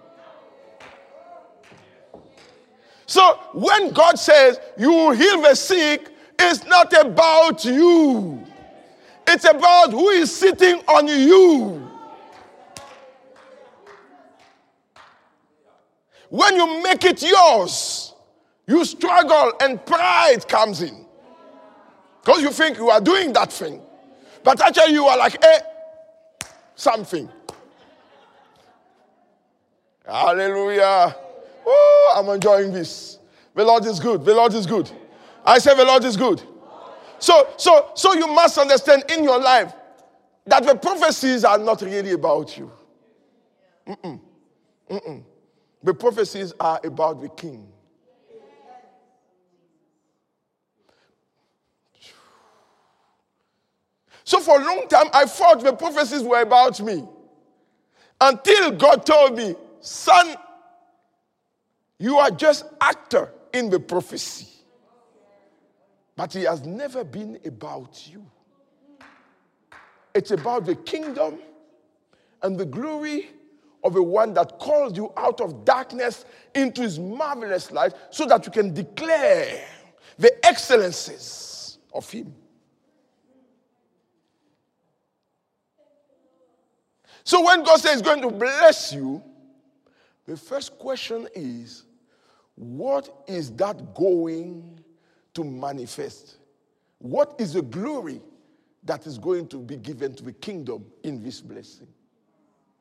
So 3.06 3.38
when 3.52 3.90
God 3.92 4.18
says 4.18 4.58
you 4.78 5.10
heal 5.10 5.42
the 5.42 5.54
sick, 5.54 6.08
it's 6.38 6.64
not 6.64 6.92
about 6.98 7.64
you. 7.64 8.44
It's 9.26 9.44
about 9.44 9.90
who 9.90 10.08
is 10.10 10.34
sitting 10.34 10.76
on 10.88 11.08
you. 11.08 11.91
When 16.28 16.56
you 16.56 16.82
make 16.82 17.04
it 17.04 17.22
yours, 17.22 18.14
you 18.66 18.84
struggle 18.84 19.52
and 19.60 19.84
pride 19.84 20.46
comes 20.48 20.82
in. 20.82 21.06
Because 22.24 22.42
you 22.42 22.50
think 22.50 22.78
you 22.78 22.88
are 22.90 23.00
doing 23.00 23.32
that 23.32 23.52
thing. 23.52 23.80
But 24.44 24.60
actually, 24.60 24.92
you 24.94 25.04
are 25.06 25.18
like, 25.18 25.44
eh, 25.44 25.60
something. 26.74 27.28
Hallelujah. 30.06 31.16
Oh, 31.64 32.14
I'm 32.16 32.28
enjoying 32.28 32.72
this. 32.72 33.18
The 33.54 33.64
Lord 33.64 33.84
is 33.84 34.00
good. 34.00 34.24
The 34.24 34.34
Lord 34.34 34.54
is 34.54 34.66
good. 34.66 34.90
I 35.44 35.58
say 35.58 35.74
the 35.74 35.84
Lord 35.84 36.04
is 36.04 36.16
good. 36.16 36.42
So, 37.18 37.48
so, 37.56 37.90
so 37.94 38.14
you 38.14 38.26
must 38.26 38.58
understand 38.58 39.04
in 39.10 39.22
your 39.22 39.40
life 39.40 39.72
that 40.46 40.64
the 40.64 40.74
prophecies 40.74 41.44
are 41.44 41.58
not 41.58 41.82
really 41.82 42.12
about 42.12 42.56
you. 42.58 42.70
Mm-mm. 43.86 44.20
Mm-mm. 44.90 45.22
The 45.82 45.94
prophecies 45.94 46.52
are 46.60 46.80
about 46.84 47.20
the 47.20 47.28
king. 47.28 47.68
So 54.24 54.40
for 54.40 54.60
a 54.60 54.64
long 54.64 54.86
time, 54.88 55.08
I 55.12 55.26
thought 55.26 55.62
the 55.62 55.72
prophecies 55.72 56.22
were 56.22 56.40
about 56.40 56.80
me. 56.80 57.04
Until 58.20 58.70
God 58.70 59.04
told 59.04 59.36
me, 59.36 59.56
son, 59.80 60.36
you 61.98 62.18
are 62.18 62.30
just 62.30 62.64
actor 62.80 63.32
in 63.52 63.68
the 63.68 63.80
prophecy. 63.80 64.46
But 66.14 66.36
it 66.36 66.46
has 66.46 66.64
never 66.64 67.02
been 67.02 67.40
about 67.44 68.08
you. 68.10 68.24
It's 70.14 70.30
about 70.30 70.66
the 70.66 70.76
kingdom 70.76 71.38
and 72.42 72.58
the 72.58 72.66
glory 72.66 73.30
of 73.84 73.96
a 73.96 74.02
one 74.02 74.34
that 74.34 74.58
called 74.58 74.96
you 74.96 75.12
out 75.16 75.40
of 75.40 75.64
darkness 75.64 76.24
into 76.54 76.82
his 76.82 76.98
marvelous 76.98 77.70
light 77.72 77.92
so 78.10 78.26
that 78.26 78.46
you 78.46 78.52
can 78.52 78.72
declare 78.72 79.64
the 80.18 80.46
excellences 80.46 81.78
of 81.92 82.08
him. 82.10 82.34
So 87.24 87.44
when 87.44 87.62
God 87.62 87.78
says 87.80 87.92
he's 87.94 88.02
going 88.02 88.22
to 88.22 88.30
bless 88.30 88.92
you, 88.92 89.22
the 90.26 90.36
first 90.36 90.78
question 90.78 91.28
is 91.34 91.84
what 92.54 93.24
is 93.26 93.50
that 93.56 93.94
going 93.94 94.80
to 95.34 95.44
manifest? 95.44 96.36
What 96.98 97.34
is 97.38 97.54
the 97.54 97.62
glory 97.62 98.20
that 98.84 99.06
is 99.06 99.18
going 99.18 99.48
to 99.48 99.58
be 99.58 99.76
given 99.76 100.14
to 100.14 100.24
the 100.24 100.32
kingdom 100.32 100.84
in 101.02 101.22
this 101.22 101.40
blessing? 101.40 101.88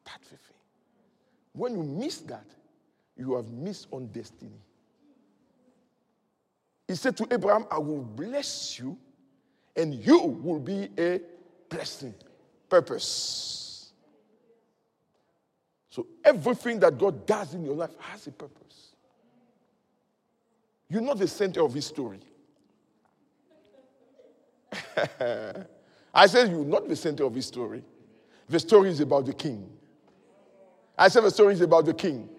That's 0.05 0.27
the. 0.29 0.50
When 1.53 1.75
you 1.75 1.83
miss 1.83 2.19
that, 2.21 2.45
you 3.17 3.35
have 3.35 3.49
missed 3.49 3.87
on 3.91 4.07
destiny. 4.07 4.59
He 6.87 6.95
said 6.95 7.15
to 7.17 7.27
Abraham, 7.31 7.65
I 7.71 7.77
will 7.77 8.01
bless 8.01 8.79
you, 8.79 8.97
and 9.75 9.93
you 9.93 10.19
will 10.19 10.59
be 10.59 10.89
a 10.97 11.21
blessing. 11.69 12.13
Purpose. 12.69 13.91
So 15.89 16.07
everything 16.23 16.79
that 16.79 16.97
God 16.97 17.25
does 17.25 17.53
in 17.53 17.65
your 17.65 17.75
life 17.75 17.91
has 17.99 18.25
a 18.27 18.31
purpose. 18.31 18.95
You're 20.89 21.01
not 21.01 21.17
the 21.19 21.27
center 21.27 21.63
of 21.63 21.73
his 21.73 21.85
story. 21.85 22.19
I 26.13 26.27
said 26.27 26.49
you're 26.49 26.65
not 26.65 26.87
the 26.87 26.95
center 26.95 27.23
of 27.25 27.35
his 27.35 27.45
story. 27.45 27.83
The 28.47 28.59
story 28.59 28.89
is 28.89 28.99
about 28.99 29.25
the 29.25 29.33
king. 29.33 29.69
I 31.01 31.07
said 31.07 31.23
the 31.23 31.31
story 31.31 31.55
is 31.55 31.61
about 31.61 31.85
the 31.85 31.95
king. 31.95 32.29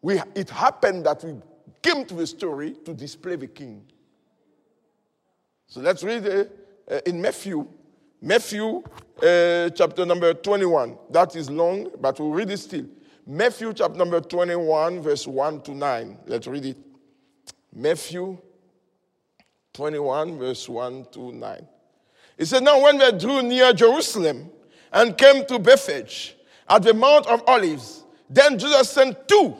We, 0.00 0.18
it 0.34 0.48
happened 0.48 1.04
that 1.04 1.22
we 1.22 1.34
came 1.82 2.06
to 2.06 2.14
the 2.14 2.26
story 2.26 2.76
to 2.86 2.94
display 2.94 3.36
the 3.36 3.46
king. 3.46 3.84
So 5.66 5.82
let's 5.82 6.02
read 6.02 6.26
uh, 6.26 6.44
uh, 6.90 7.00
in 7.04 7.20
Matthew, 7.20 7.68
Matthew 8.22 8.82
uh, 9.22 9.68
chapter 9.68 10.06
number 10.06 10.32
21. 10.32 10.96
That 11.10 11.36
is 11.36 11.50
long, 11.50 11.90
but 12.00 12.18
we'll 12.18 12.30
read 12.30 12.48
it 12.48 12.56
still. 12.56 12.86
Matthew 13.26 13.74
chapter 13.74 13.98
number 13.98 14.22
21, 14.22 15.02
verse 15.02 15.26
1 15.26 15.60
to 15.60 15.74
9. 15.74 16.18
Let's 16.24 16.46
read 16.46 16.64
it. 16.64 16.78
Matthew 17.74 18.38
21, 19.74 20.38
verse 20.38 20.66
1 20.70 21.06
to 21.12 21.32
9. 21.32 21.68
It 22.38 22.46
said, 22.46 22.62
Now 22.62 22.80
when 22.82 22.96
they 22.96 23.12
drew 23.12 23.42
near 23.42 23.74
Jerusalem 23.74 24.48
and 24.90 25.18
came 25.18 25.44
to 25.44 25.58
Bethphage, 25.58 26.36
at 26.68 26.82
the 26.82 26.94
Mount 26.94 27.26
of 27.26 27.42
Olives. 27.46 28.04
Then 28.28 28.58
Jesus 28.58 28.90
sent 28.90 29.28
two 29.28 29.54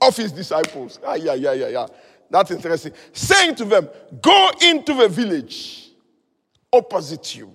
of 0.00 0.16
his 0.16 0.32
disciples. 0.32 0.98
Ah, 1.04 1.14
yeah, 1.14 1.34
yeah, 1.34 1.52
yeah, 1.52 1.68
yeah. 1.68 1.86
That's 2.30 2.50
interesting. 2.50 2.92
Saying 3.12 3.54
to 3.56 3.64
them, 3.64 3.88
Go 4.20 4.50
into 4.62 4.94
the 4.94 5.08
village 5.08 5.90
opposite 6.72 7.36
you, 7.36 7.54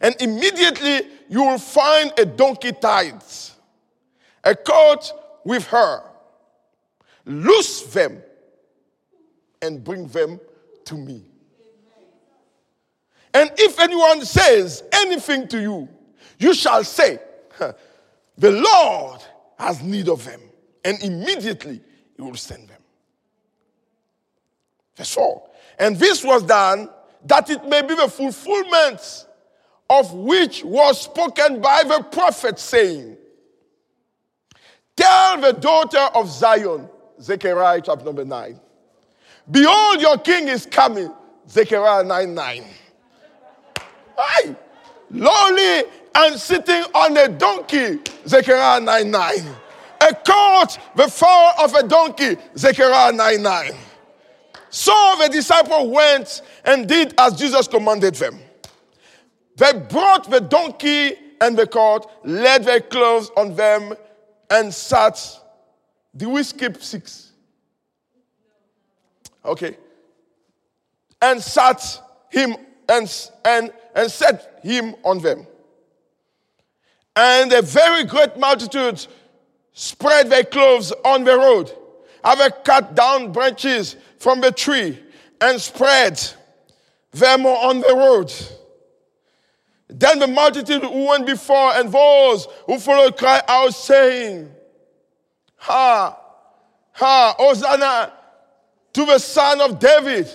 And 0.00 0.14
immediately 0.20 1.08
you 1.28 1.42
will 1.42 1.58
find 1.58 2.12
a 2.18 2.26
donkey 2.26 2.72
tied, 2.72 3.22
a 4.44 4.54
colt 4.54 5.12
with 5.44 5.66
her. 5.68 6.02
Loose 7.24 7.82
them 7.82 8.22
and 9.62 9.82
bring 9.82 10.06
them 10.08 10.40
to 10.84 10.94
me. 10.94 11.24
And 13.32 13.50
if 13.56 13.78
anyone 13.78 14.24
says 14.24 14.82
anything 14.92 15.46
to 15.48 15.60
you, 15.60 15.88
you 16.38 16.52
shall 16.54 16.82
say, 16.82 17.18
The 18.38 18.52
Lord 18.52 19.20
has 19.58 19.82
need 19.82 20.08
of 20.08 20.24
them. 20.24 20.40
And 20.84 21.02
immediately 21.02 21.80
he 22.16 22.22
will 22.22 22.34
send 22.34 22.68
them. 22.68 22.80
Verse 24.96 25.14
4. 25.14 25.48
And 25.78 25.96
this 25.96 26.24
was 26.24 26.42
done 26.42 26.88
that 27.26 27.50
it 27.50 27.66
may 27.66 27.82
be 27.82 27.94
the 27.94 28.08
fulfillment 28.08 29.26
of 29.90 30.12
which 30.14 30.64
was 30.64 31.02
spoken 31.02 31.60
by 31.60 31.82
the 31.82 32.02
prophet, 32.10 32.58
saying, 32.58 33.16
Tell 34.96 35.40
the 35.40 35.52
daughter 35.52 36.08
of 36.14 36.28
Zion, 36.30 36.88
Zechariah 37.20 37.80
chapter 37.84 38.04
number 38.04 38.24
9, 38.24 38.60
Behold, 39.50 40.00
your 40.00 40.18
king 40.18 40.48
is 40.48 40.66
coming, 40.66 41.12
Zechariah 41.48 42.04
9 42.04 42.34
9. 42.34 42.64
Aye. 44.18 44.56
Lowly 45.10 45.82
and 46.14 46.38
sitting 46.38 46.82
on 46.94 47.16
a 47.16 47.28
donkey, 47.28 47.98
Zechariah 48.26 48.80
9 48.80 49.10
9. 49.10 49.38
A 50.02 50.14
colt, 50.26 50.78
the 50.96 51.08
fall 51.08 51.52
of 51.62 51.74
a 51.74 51.86
donkey, 51.86 52.36
Zechariah 52.56 53.12
9 53.12 53.42
9. 53.42 53.72
So 54.70 54.92
the 55.20 55.28
disciples 55.28 55.88
went 55.88 56.42
and 56.64 56.88
did 56.88 57.14
as 57.18 57.38
Jesus 57.38 57.66
commanded 57.66 58.14
them. 58.14 58.38
They 59.56 59.72
brought 59.72 60.30
the 60.30 60.40
donkey 60.40 61.14
and 61.40 61.58
the 61.58 61.66
colt, 61.66 62.10
laid 62.24 62.64
their 62.64 62.80
clothes 62.80 63.30
on 63.36 63.54
them, 63.56 63.94
and 64.48 64.72
sat. 64.72 65.20
Did 66.16 66.28
we 66.28 66.42
skip 66.42 66.82
six? 66.82 67.32
Okay. 69.44 69.76
And 71.22 71.42
sat 71.42 72.00
him 72.30 72.56
and, 72.88 73.30
and, 73.44 73.72
and 73.94 74.10
set 74.10 74.60
him 74.62 74.94
on 75.04 75.18
them. 75.18 75.46
And 77.16 77.52
a 77.52 77.62
very 77.62 78.04
great 78.04 78.36
multitude 78.38 79.06
spread 79.72 80.30
their 80.30 80.44
clothes 80.44 80.92
on 81.04 81.24
the 81.24 81.36
road, 81.36 81.72
having 82.24 82.50
cut 82.64 82.94
down 82.94 83.32
branches 83.32 83.96
from 84.18 84.40
the 84.40 84.52
tree 84.52 84.98
and 85.40 85.60
spread 85.60 86.20
them 87.12 87.46
on 87.46 87.80
the 87.80 87.94
road. 87.94 88.32
Then 89.88 90.20
the 90.20 90.28
multitude 90.28 90.82
who 90.82 91.06
went 91.06 91.26
before 91.26 91.72
and 91.72 91.90
those 91.90 92.46
who 92.66 92.78
followed 92.78 93.16
cried 93.16 93.42
out, 93.48 93.74
saying, 93.74 94.50
Ha, 95.56 96.16
ha, 96.92 97.34
Hosanna 97.36 98.12
to 98.92 99.04
the 99.04 99.18
Son 99.18 99.60
of 99.60 99.78
David. 99.78 100.28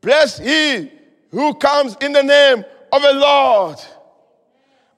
Blessed 0.00 0.42
he 0.42 0.90
who 1.30 1.54
comes 1.54 1.96
in 2.00 2.12
the 2.12 2.22
name 2.22 2.64
of 2.92 3.02
the 3.02 3.12
Lord. 3.12 3.78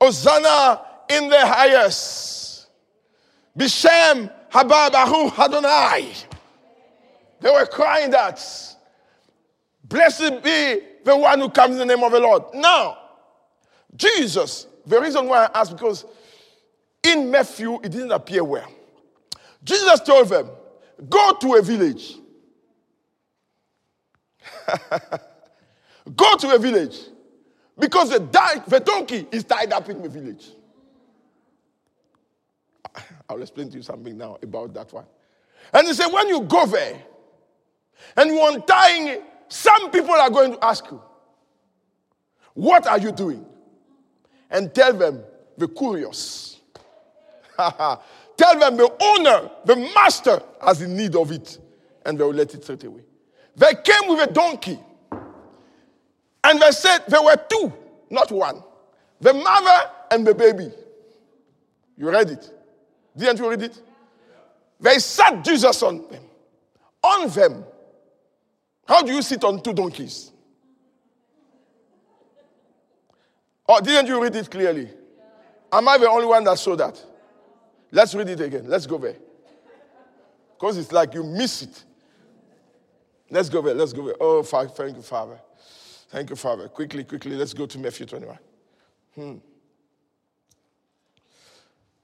Hosanna 0.05 0.83
in 1.09 1.29
the 1.31 1.47
highest. 1.47 2.67
Bishem 3.57 4.31
Hababahu 4.51 5.39
Adonai. 5.39 6.13
They 7.41 7.51
were 7.51 7.67
crying 7.67 8.11
that. 8.11 8.41
Blessed 9.85 10.43
be 10.43 10.81
the 11.05 11.17
one 11.17 11.41
who 11.41 11.49
comes 11.49 11.73
in 11.73 11.87
the 11.87 11.95
name 11.97 12.05
of 12.05 12.13
the 12.13 12.21
Lord. 12.21 12.43
Now, 12.55 12.99
Jesus, 13.97 14.67
the 14.87 15.01
reason 15.01 15.27
why 15.27 15.47
I 15.47 15.61
ask, 15.61 15.73
because 15.73 16.05
in 17.03 17.31
Matthew, 17.31 17.77
it 17.83 17.91
didn't 17.91 18.13
appear 18.13 18.45
well. 18.45 18.71
Jesus 19.63 20.01
told 20.01 20.29
them, 20.29 20.51
Go 21.09 21.35
to 21.41 21.55
a 21.55 21.63
village. 21.63 22.17
Go 26.17 26.37
to 26.37 26.55
a 26.55 26.59
village. 26.59 26.99
Because 27.79 28.11
the, 28.11 28.21
di- 28.21 28.63
the 28.69 28.81
donkey 28.81 29.27
is 29.33 29.45
tied 29.45 29.73
up 29.73 29.89
in 29.89 30.01
the 30.03 30.09
village. 30.09 30.49
I'll 33.29 33.41
explain 33.41 33.71
to 33.71 33.77
you 33.77 33.83
something 33.83 34.17
now 34.17 34.39
about 34.43 34.73
that 34.75 34.93
one. 34.93 35.07
And 35.73 35.87
he 35.87 35.95
said, 35.95 36.09
when 36.09 36.29
you 36.29 36.43
go 36.43 36.67
there 36.67 37.03
and 38.17 38.31
you 38.31 38.47
untying 38.47 39.09
it, 39.09 39.23
some 39.49 39.91
people 39.91 40.15
are 40.15 40.31
going 40.31 40.53
to 40.53 40.65
ask 40.65 40.85
you, 40.91 41.01
What 42.55 42.87
are 42.87 42.99
you 42.99 43.13
doing? 43.13 43.45
And 44.51 44.73
tell 44.75 44.93
them, 44.93 45.23
the 45.57 45.69
curious. 45.69 46.61
tell 47.57 48.59
them 48.59 48.77
the 48.77 48.93
owner, 49.01 49.51
the 49.65 49.77
master, 49.95 50.43
has 50.61 50.83
in 50.83 50.97
need 50.97 51.15
of 51.17 51.31
it. 51.31 51.59
And 52.05 52.19
they 52.19 52.25
will 52.25 52.35
let 52.35 52.55
it 52.55 52.63
straight 52.63 52.85
away. 52.85 53.03
They 53.57 53.73
came 53.83 54.09
with 54.09 54.29
a 54.29 54.33
donkey. 54.33 54.79
And 56.55 56.63
they 56.63 56.71
said 56.71 57.01
there 57.09 57.21
were 57.21 57.37
two, 57.51 57.73
not 58.11 58.31
one. 58.31 58.63
The 59.21 59.35
mother 59.35 59.91
and 60.13 60.25
the 60.25 60.33
baby. 60.33 60.71
You 61.97 62.09
read 62.09 62.31
it? 62.31 62.49
Didn't 63.17 63.41
you 63.41 63.51
read 63.51 63.63
it? 63.63 63.83
They 64.79 65.01
sat 65.01 65.45
Jesus 65.45 65.83
on 65.83 66.09
them. 66.09 66.23
On 67.03 67.29
them. 67.29 67.65
How 68.87 69.03
do 69.03 69.13
you 69.13 69.21
sit 69.21 69.43
on 69.43 69.61
two 69.65 69.73
donkeys? 69.73 70.31
Oh, 73.69 73.81
didn't 73.81 74.07
you 74.07 74.23
read 74.23 74.37
it 74.37 74.49
clearly? 74.49 74.89
Am 75.73 75.89
I 75.89 75.99
the 75.99 76.09
only 76.09 76.27
one 76.27 76.45
that 76.45 76.57
saw 76.61 76.77
that? 76.77 77.05
Let's 77.91 78.15
read 78.15 78.29
it 78.29 78.41
again. 78.41 78.69
Let's 78.69 78.87
go 78.87 78.99
there. 78.99 79.17
Because 80.53 80.79
it's 80.79 80.93
like 80.93 81.15
you 81.15 81.25
miss 81.25 81.63
it. 81.63 81.85
Let's 83.29 83.49
go 83.49 83.61
there. 83.61 83.75
Let's 83.75 83.93
go 83.93 84.07
there. 84.07 84.15
Oh, 84.21 84.45
thank 84.45 84.95
you, 84.95 85.03
Father. 85.03 85.41
Thank 86.15 86.31
you, 86.31 86.37
Father. 86.37 86.69
Quickly, 86.69 87.03
quickly, 87.03 87.35
let's 87.35 87.53
go 87.53 87.67
to 87.67 87.77
Matthew 87.77 88.07
21. 88.07 88.39
Hmm. 89.17 89.35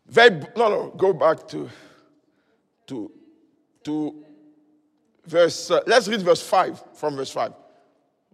Very, 0.05 0.31
no, 0.57 0.69
no, 0.69 0.93
go 0.97 1.13
back 1.13 1.47
to, 1.47 1.71
to, 2.89 3.13
to 3.85 4.25
verse, 5.25 5.71
uh, 5.71 5.83
let's 5.87 6.09
read 6.09 6.23
verse 6.23 6.43
5, 6.43 6.83
from 6.95 7.15
verse 7.15 7.31
5. 7.31 7.53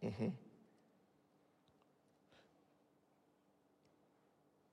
Mm-hmm. 0.03 0.29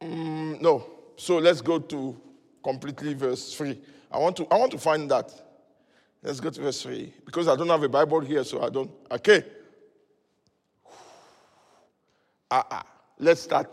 Mm, 0.03 0.61
no, 0.61 0.85
so 1.17 1.37
let's 1.39 1.59
go 1.59 1.79
to 1.79 2.15
completely 2.63 3.13
verse 3.13 3.53
3. 3.55 3.77
I 4.09 4.19
want 4.19 4.37
to, 4.37 4.47
I 4.49 4.55
want 4.55 4.71
to 4.71 4.77
find 4.77 5.11
that. 5.11 5.33
Let's 6.21 6.39
go 6.39 6.49
to 6.49 6.61
verse 6.61 6.81
3. 6.81 7.13
Because 7.25 7.49
I 7.49 7.57
don't 7.57 7.67
have 7.67 7.83
a 7.83 7.89
Bible 7.89 8.21
here, 8.21 8.45
so 8.45 8.63
I 8.63 8.69
don't. 8.69 8.89
Okay. 9.11 9.43
Ah, 12.53 12.67
ah. 12.69 12.85
Let's 13.17 13.41
start. 13.41 13.67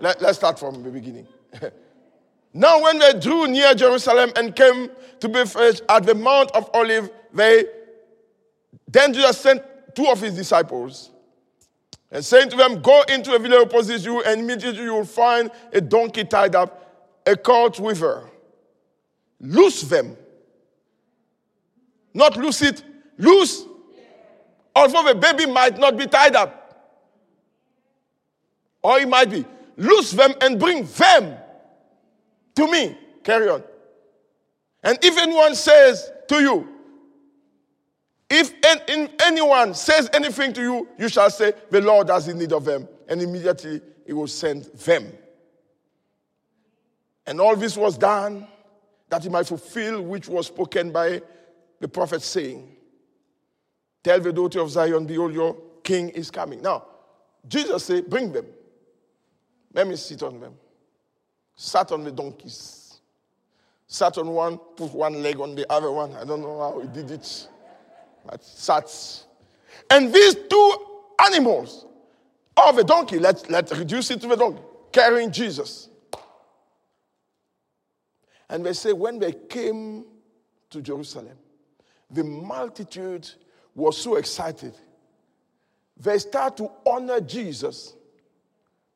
Let, 0.00 0.20
let's 0.20 0.38
start 0.38 0.58
from 0.58 0.82
the 0.82 0.90
beginning. 0.90 1.28
now, 2.52 2.82
when 2.82 2.98
they 2.98 3.12
drew 3.12 3.46
near 3.46 3.74
Jerusalem 3.74 4.32
and 4.34 4.56
came 4.56 4.90
to 5.20 5.28
Bethphage 5.28 5.82
at 5.88 6.04
the 6.04 6.16
Mount 6.16 6.50
of 6.50 6.68
Olives, 6.74 7.10
they 7.32 7.64
then 8.88 9.14
Jesus 9.14 9.38
sent 9.38 9.62
two 9.94 10.06
of 10.06 10.20
his 10.20 10.34
disciples 10.34 11.10
and 12.10 12.24
saying 12.24 12.50
to 12.50 12.56
them, 12.56 12.82
Go 12.82 13.02
into 13.02 13.36
a 13.36 13.38
village 13.38 13.68
opposite 13.68 14.04
you, 14.04 14.24
and 14.24 14.40
immediately 14.40 14.82
you 14.82 14.94
will 14.94 15.04
find 15.04 15.48
a 15.72 15.80
donkey 15.80 16.24
tied 16.24 16.56
up, 16.56 17.22
a 17.24 17.36
colt 17.36 17.78
with 17.78 18.00
her. 18.00 18.24
Loose 19.38 19.82
them. 19.82 20.16
Not 22.12 22.36
loose 22.36 22.62
it, 22.62 22.82
loose. 23.16 23.64
Although 24.74 25.04
the 25.04 25.14
baby 25.14 25.46
might 25.46 25.78
not 25.78 25.96
be 25.96 26.08
tied 26.08 26.34
up. 26.34 26.59
Or 28.82 28.98
it 28.98 29.08
might 29.08 29.30
be, 29.30 29.44
loose 29.76 30.12
them 30.12 30.32
and 30.40 30.58
bring 30.58 30.84
them 30.84 31.36
to 32.54 32.70
me. 32.70 32.96
Carry 33.22 33.48
on. 33.48 33.62
And 34.82 34.98
if 35.02 35.18
anyone 35.18 35.54
says 35.54 36.10
to 36.28 36.40
you, 36.40 36.68
if 38.30 38.52
anyone 39.20 39.74
says 39.74 40.08
anything 40.12 40.52
to 40.52 40.62
you, 40.62 40.88
you 40.98 41.08
shall 41.08 41.30
say, 41.30 41.52
The 41.70 41.80
Lord 41.80 42.08
has 42.08 42.28
in 42.28 42.38
need 42.38 42.52
of 42.52 42.64
them. 42.64 42.88
And 43.08 43.20
immediately 43.20 43.80
he 44.06 44.12
will 44.12 44.28
send 44.28 44.64
them. 44.64 45.12
And 47.26 47.40
all 47.40 47.56
this 47.56 47.76
was 47.76 47.98
done 47.98 48.46
that 49.08 49.24
he 49.24 49.28
might 49.28 49.46
fulfill 49.46 50.00
which 50.02 50.28
was 50.28 50.46
spoken 50.46 50.92
by 50.92 51.20
the 51.80 51.88
prophet, 51.88 52.22
saying, 52.22 52.76
Tell 54.02 54.20
the 54.20 54.32
daughter 54.32 54.60
of 54.60 54.70
Zion, 54.70 55.06
behold, 55.06 55.34
your 55.34 55.56
king 55.82 56.08
is 56.10 56.30
coming. 56.30 56.62
Now, 56.62 56.84
Jesus 57.48 57.84
said, 57.84 58.08
Bring 58.08 58.32
them. 58.32 58.46
Let 59.72 59.86
me 59.86 59.96
sit 59.96 60.22
on 60.22 60.40
them. 60.40 60.54
Sat 61.54 61.92
on 61.92 62.04
the 62.04 62.10
donkeys. 62.10 63.00
Sat 63.86 64.18
on 64.18 64.28
one, 64.28 64.58
put 64.76 64.92
one 64.92 65.22
leg 65.22 65.40
on 65.40 65.54
the 65.54 65.70
other 65.70 65.90
one. 65.90 66.14
I 66.14 66.24
don't 66.24 66.40
know 66.40 66.58
how 66.58 66.80
he 66.80 66.88
did 66.88 67.10
it. 67.10 67.48
But 68.24 68.42
sat. 68.44 68.90
And 69.90 70.12
these 70.12 70.34
two 70.48 70.86
animals, 71.26 71.86
of 72.68 72.76
the 72.76 72.84
donkey, 72.84 73.18
let's, 73.18 73.48
let's 73.48 73.76
reduce 73.76 74.10
it 74.10 74.20
to 74.20 74.28
the 74.28 74.36
donkey, 74.36 74.62
carrying 74.92 75.30
Jesus. 75.30 75.88
And 78.48 78.66
they 78.66 78.72
say 78.72 78.92
when 78.92 79.18
they 79.18 79.32
came 79.32 80.04
to 80.70 80.82
Jerusalem, 80.82 81.38
the 82.10 82.24
multitude 82.24 83.30
was 83.74 83.96
so 83.96 84.16
excited. 84.16 84.74
They 85.96 86.18
start 86.18 86.56
to 86.56 86.70
honor 86.86 87.20
Jesus, 87.20 87.94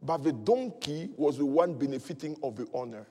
but 0.04 0.22
the 0.22 0.32
donkey 0.32 1.08
was 1.16 1.38
the 1.38 1.46
one 1.46 1.74
benefiting 1.74 2.36
of 2.42 2.56
the 2.56 2.68
honor. 2.74 3.06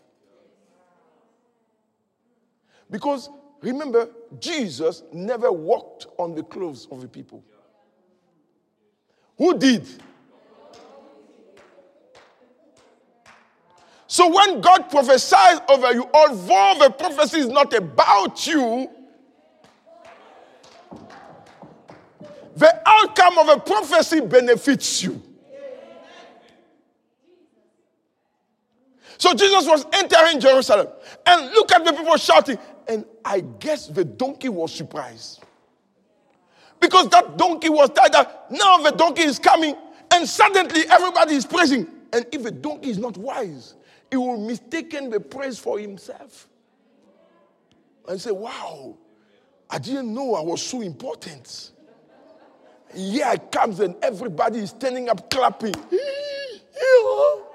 Because 2.92 3.30
remember, 3.62 4.10
Jesus 4.40 5.02
never 5.12 5.52
walked 5.52 6.06
on 6.20 6.36
the 6.36 6.44
clothes 6.44 6.88
of 6.92 7.02
the 7.02 7.08
people. 7.08 7.44
Who 9.40 9.58
did? 9.58 9.88
So 14.06 14.32
when 14.32 14.62
God 14.62 14.92
prophesies 14.92 15.60
over 15.68 15.92
you, 15.92 16.08
although 16.14 16.76
the 16.80 16.92
prophecy 16.92 17.40
is 17.40 17.48
not 17.48 17.74
about 17.74 18.46
you, 18.46 18.88
the 22.56 22.82
outcome 22.86 23.40
of 23.40 23.50
a 23.50 23.60
prophecy 23.60 24.22
benefits 24.22 25.02
you. 25.02 25.20
So 29.18 29.34
Jesus 29.34 29.66
was 29.66 29.86
entering 29.94 30.40
Jerusalem 30.40 30.88
and 31.26 31.52
look 31.52 31.72
at 31.72 31.86
the 31.86 31.94
people 31.94 32.18
shouting. 32.18 32.58
And 32.88 33.06
I 33.24 33.42
guess 33.42 33.88
the 33.88 34.04
donkey 34.04 34.50
was 34.50 34.74
surprised. 34.74 35.44
Because 36.80 37.08
that 37.10 37.38
donkey 37.38 37.70
was 37.70 37.90
tired. 37.92 38.28
Now 38.50 38.78
the 38.78 38.92
donkey 38.92 39.22
is 39.22 39.40
coming, 39.40 39.76
and 40.12 40.28
suddenly 40.28 40.82
everybody 40.90 41.36
is 41.36 41.46
praising. 41.46 41.88
And 42.12 42.26
if 42.32 42.44
the 42.44 42.52
donkey 42.52 42.90
is 42.90 42.98
not 42.98 43.18
wise, 43.18 43.76
he 44.12 44.18
will 44.18 44.38
mistaken 44.38 45.10
the 45.10 45.20
praise 45.20 45.58
for 45.58 45.80
himself. 45.80 46.50
And 48.08 48.20
say, 48.20 48.32
Wow, 48.32 48.98
I 49.70 49.80
didn't 49.80 50.14
know 50.14 50.36
I 50.36 50.42
was 50.42 50.62
so 50.62 50.82
important. 50.82 51.72
Here 52.94 53.32
it 53.34 53.52
comes, 53.52 53.80
and 53.80 53.96
everybody 54.04 54.60
is 54.60 54.72
standing 54.72 55.10
up 55.10 55.30
clapping. 55.30 55.74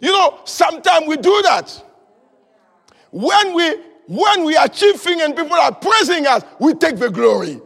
You 0.00 0.12
know, 0.12 0.40
sometimes 0.44 1.06
we 1.06 1.16
do 1.16 1.42
that. 1.42 1.84
When 3.10 3.54
we 3.54 3.76
when 4.06 4.44
we 4.44 4.56
achieve 4.56 4.96
things 4.96 5.22
and 5.22 5.36
people 5.36 5.54
are 5.54 5.72
praising 5.72 6.26
us, 6.26 6.42
we 6.58 6.74
take 6.74 6.96
the 6.96 7.10
glory. 7.10 7.60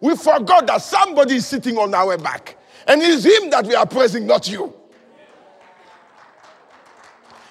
We 0.00 0.14
forgot 0.14 0.66
that 0.68 0.80
somebody 0.80 1.36
is 1.36 1.46
sitting 1.46 1.76
on 1.76 1.92
our 1.92 2.16
back. 2.16 2.56
And 2.86 3.02
it's 3.02 3.24
him 3.24 3.50
that 3.50 3.66
we 3.66 3.74
are 3.74 3.86
praising, 3.86 4.24
not 4.24 4.48
you. 4.48 4.72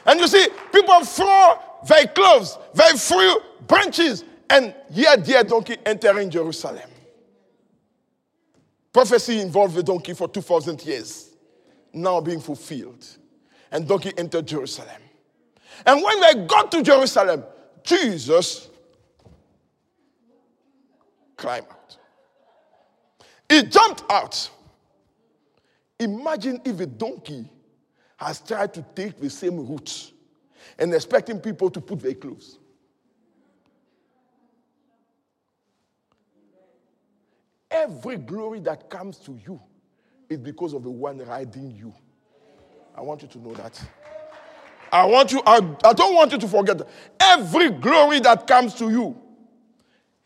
And 0.06 0.20
you 0.20 0.28
see, 0.28 0.48
people 0.72 1.04
throw 1.04 1.60
their 1.86 2.08
clothes, 2.08 2.58
their 2.74 2.96
free 2.96 3.38
branches, 3.68 4.24
and 4.50 4.74
here, 4.92 5.18
dear 5.18 5.44
donkey 5.44 5.76
entering 5.86 6.30
Jerusalem. 6.30 6.90
Prophecy 8.94 9.42
involved 9.42 9.76
the 9.76 9.84
donkey 9.84 10.14
for 10.14 10.30
2,000 10.30 10.86
years, 10.86 11.36
now 11.94 12.22
being 12.22 12.40
fulfilled 12.40 13.06
and 13.72 13.88
donkey 13.88 14.12
entered 14.18 14.46
Jerusalem. 14.48 15.02
And 15.86 16.04
when 16.04 16.20
they 16.22 16.46
got 16.46 16.72
to 16.72 16.84
Jerusalem, 16.84 17.44
Jesus 17.84 18.70
climbed 21.38 21.68
out. 21.70 21.98
He 23.50 23.64
jumped 23.64 24.04
out. 24.10 24.50
Imagine 26.00 26.62
if 26.64 26.80
a 26.80 26.86
donkey 26.86 27.50
has 28.18 28.40
tried 28.40 28.74
to 28.74 28.86
take 28.96 29.20
the 29.20 29.30
same 29.30 29.68
route 29.68 30.12
and 30.78 30.94
expecting 30.94 31.40
people 31.40 31.70
to 31.70 31.82
put 31.82 32.00
their 32.00 32.14
clothes. 32.14 32.60
Every 37.70 38.18
glory 38.18 38.60
that 38.62 38.90
comes 38.90 39.18
to 39.20 39.40
you 39.46 39.60
is 40.30 40.38
because 40.38 40.74
of 40.74 40.84
the 40.84 40.92
one 40.92 41.18
riding 41.20 41.72
you. 41.72 41.94
I 43.02 43.04
want 43.04 43.24
you 43.24 43.28
to 43.30 43.40
know 43.40 43.56
that. 43.56 43.82
I 44.92 45.06
want 45.06 45.32
you, 45.32 45.42
I, 45.44 45.56
I 45.84 45.94
don't 45.94 46.14
want 46.14 46.34
you 46.34 46.38
to 46.38 46.48
forget 46.48 46.78
that. 46.78 46.88
Every 47.20 47.72
glory 47.72 48.20
that 48.20 48.46
comes 48.46 48.76
to 48.76 48.92
you 48.92 49.20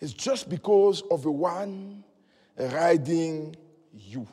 is 0.02 0.14
just 0.14 0.50
because 0.50 1.02
of 1.10 1.24
the 1.24 1.32
one 1.32 2.04
riding 2.58 3.56
you. 3.94 4.28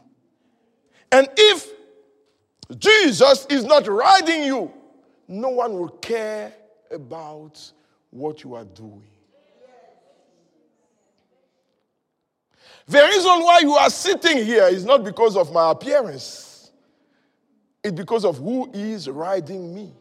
And 1.12 1.28
if 1.36 1.70
Jesus 2.78 3.46
is 3.48 3.62
not 3.62 3.86
riding 3.86 4.42
you, 4.42 4.72
no 5.28 5.50
one 5.50 5.74
will 5.74 5.90
care 5.90 6.52
about 6.90 7.60
what 8.10 8.42
you 8.42 8.54
are 8.54 8.64
doing. 8.64 9.04
The 12.88 13.02
reason 13.04 13.44
why 13.44 13.60
you 13.60 13.74
are 13.74 13.90
sitting 13.90 14.44
here 14.44 14.64
is 14.64 14.84
not 14.84 15.04
because 15.04 15.36
of 15.36 15.52
my 15.52 15.70
appearance. 15.70 16.51
It's 17.82 17.92
because 17.92 18.24
of 18.24 18.38
who 18.38 18.70
is 18.72 19.08
riding 19.08 19.74
me. 19.74 19.92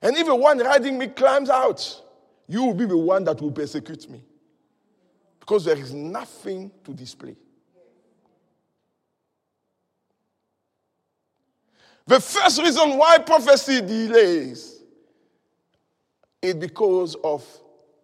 And 0.00 0.16
if 0.16 0.26
the 0.26 0.34
one 0.34 0.58
riding 0.58 0.98
me 0.98 1.08
climbs 1.08 1.50
out, 1.50 2.02
you 2.46 2.64
will 2.64 2.74
be 2.74 2.84
the 2.84 2.96
one 2.96 3.24
that 3.24 3.40
will 3.40 3.50
persecute 3.50 4.08
me. 4.08 4.22
Because 5.40 5.64
there 5.64 5.76
is 5.76 5.92
nothing 5.92 6.70
to 6.84 6.92
display. 6.92 7.36
The 12.06 12.20
first 12.20 12.62
reason 12.62 12.96
why 12.96 13.18
prophecy 13.18 13.80
delays 13.80 14.80
is 16.40 16.54
because 16.54 17.16
of 17.24 17.44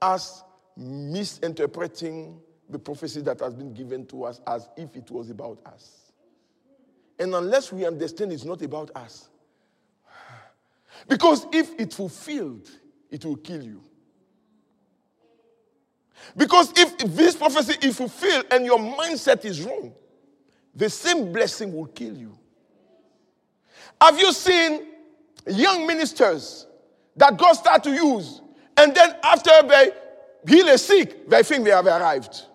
us 0.01 0.43
misinterpreting 0.77 2.41
the 2.69 2.79
prophecy 2.79 3.21
that 3.21 3.39
has 3.41 3.55
been 3.55 3.73
given 3.73 4.05
to 4.07 4.25
us 4.25 4.41
as 4.47 4.69
if 4.77 4.97
it 4.97 5.09
was 5.11 5.31
about 5.31 5.59
us. 5.67 6.02
And 7.23 7.37
unless 7.37 7.73
we 7.73 7.87
understand 7.87 8.33
it's 8.33 8.45
not 8.45 8.63
about 8.63 8.91
us. 8.97 9.29
Because 11.07 11.47
if 11.53 11.71
it 11.79 11.93
fulfilled, 11.93 12.69
it 13.13 13.25
will 13.25 13.37
kill 13.37 13.63
you. 13.63 13.81
Because 16.37 16.73
if 16.77 16.99
this 16.99 17.37
prophecy 17.37 17.87
is 17.87 17.97
fulfilled 17.97 18.47
and 18.51 18.67
your 18.67 18.79
mindset 18.79 19.45
is 19.45 19.63
wrong, 19.63 19.95
the 20.75 20.91
same 20.91 21.33
blessing 21.33 21.73
will 21.73 21.87
kill 21.87 22.17
you. 22.17 22.37
Have 24.01 24.19
you 24.19 24.33
seen 24.33 24.89
young 25.47 25.87
ministers 25.87 26.67
that 27.15 27.37
God 27.37 27.53
start 27.53 27.85
to 27.85 27.91
use, 27.91 28.41
and 28.77 28.93
then 28.93 29.15
after 29.23 29.51
they 29.69 29.93
heal 30.49 30.69
a 30.69 30.77
sick, 30.77 31.29
they 31.29 31.45
think 31.45 31.67
they 31.67 31.71
have 31.71 31.87
arrived? 31.87 32.47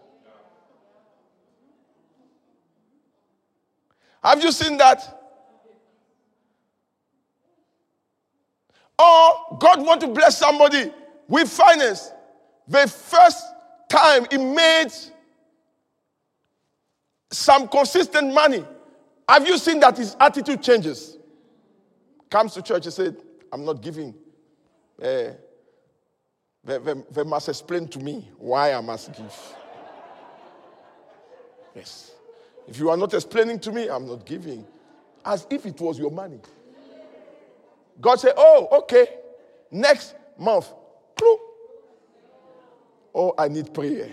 Have 4.28 4.44
you 4.44 4.52
seen 4.52 4.76
that? 4.76 5.02
Or 9.00 9.58
God 9.58 9.86
want 9.86 10.02
to 10.02 10.08
bless 10.10 10.38
somebody 10.38 10.92
with 11.30 11.50
finance. 11.50 12.12
The 12.68 12.88
first 12.90 13.42
time 13.88 14.28
he 14.30 14.38
made 14.38 14.90
some 17.32 17.70
consistent 17.70 18.34
money. 18.34 18.66
Have 19.30 19.48
you 19.48 19.58
seen 19.58 19.80
that 19.80 19.98
his 19.98 20.18
attitude 20.20 20.62
changes? 20.62 21.18
Comes 22.30 22.54
to 22.56 22.62
church 22.62 22.84
and 22.84 22.94
said, 22.94 23.16
I'm 23.54 23.64
not 23.64 23.82
giving. 23.82 24.14
Uh, 25.02 25.32
they, 26.66 26.78
they, 26.80 26.94
they 27.12 27.24
must 27.24 27.48
explain 27.48 27.88
to 27.88 28.00
me 28.00 28.30
why 28.38 28.74
I 28.74 28.82
must 28.82 29.14
give. 29.14 29.56
Yes. 31.74 32.12
If 32.68 32.80
you 32.80 32.90
are 32.90 32.98
not 32.98 33.14
explaining 33.14 33.60
to 33.62 33.72
me, 33.72 33.88
I'm 33.90 34.08
not 34.08 34.26
giving. 34.26 34.66
As 35.24 35.48
if 35.50 35.66
it 35.66 35.80
was 35.80 35.98
your 35.98 36.12
money. 36.12 36.40
God 38.00 38.20
said, 38.20 38.34
Oh, 38.38 38.68
okay. 38.84 39.08
Next 39.72 40.16
month. 40.38 40.72
Oh, 43.14 43.34
I 43.36 43.48
need 43.48 43.74
prayer. 43.74 44.10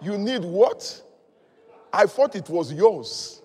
You 0.00 0.16
need 0.16 0.44
what? 0.44 1.02
I 1.92 2.06
thought 2.06 2.36
it 2.36 2.48
was 2.48 2.72
yours. 2.72 3.42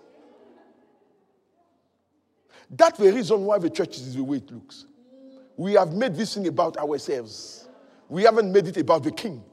That's 2.69 2.99
the 2.99 3.11
reason 3.11 3.43
why 3.45 3.57
the 3.57 3.69
church 3.69 3.97
is 3.97 4.15
the 4.15 4.23
way 4.23 4.37
it 4.37 4.51
looks. 4.51 4.85
We 5.57 5.73
have 5.73 5.93
made 5.93 6.15
this 6.15 6.35
thing 6.35 6.47
about 6.47 6.77
ourselves. 6.77 7.67
We 8.07 8.23
haven't 8.23 8.51
made 8.51 8.67
it 8.67 8.77
about 8.77 9.03
the 9.03 9.11
king. 9.11 9.43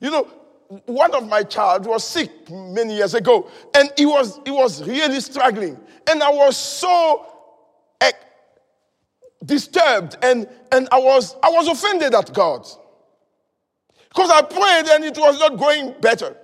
You 0.00 0.10
know, 0.10 0.28
one 0.86 1.14
of 1.14 1.28
my 1.28 1.42
child 1.42 1.86
was 1.86 2.04
sick 2.04 2.30
many 2.50 2.96
years 2.96 3.14
ago 3.14 3.48
and 3.74 3.90
he 3.96 4.06
was 4.06 4.40
he 4.44 4.50
was 4.50 4.86
really 4.86 5.20
struggling 5.20 5.78
and 6.08 6.22
i 6.22 6.30
was 6.30 6.56
so 6.56 7.26
disturbed 9.44 10.16
and 10.22 10.46
and 10.70 10.86
i 10.92 10.98
was 10.98 11.34
i 11.42 11.50
was 11.50 11.66
offended 11.66 12.14
at 12.14 12.32
god 12.34 12.66
Because 14.10 14.30
I 14.30 14.42
prayed 14.42 14.92
and 14.92 15.04
it 15.04 15.16
was 15.16 15.38
not 15.38 15.56
going 15.56 15.94
better. 16.00 16.36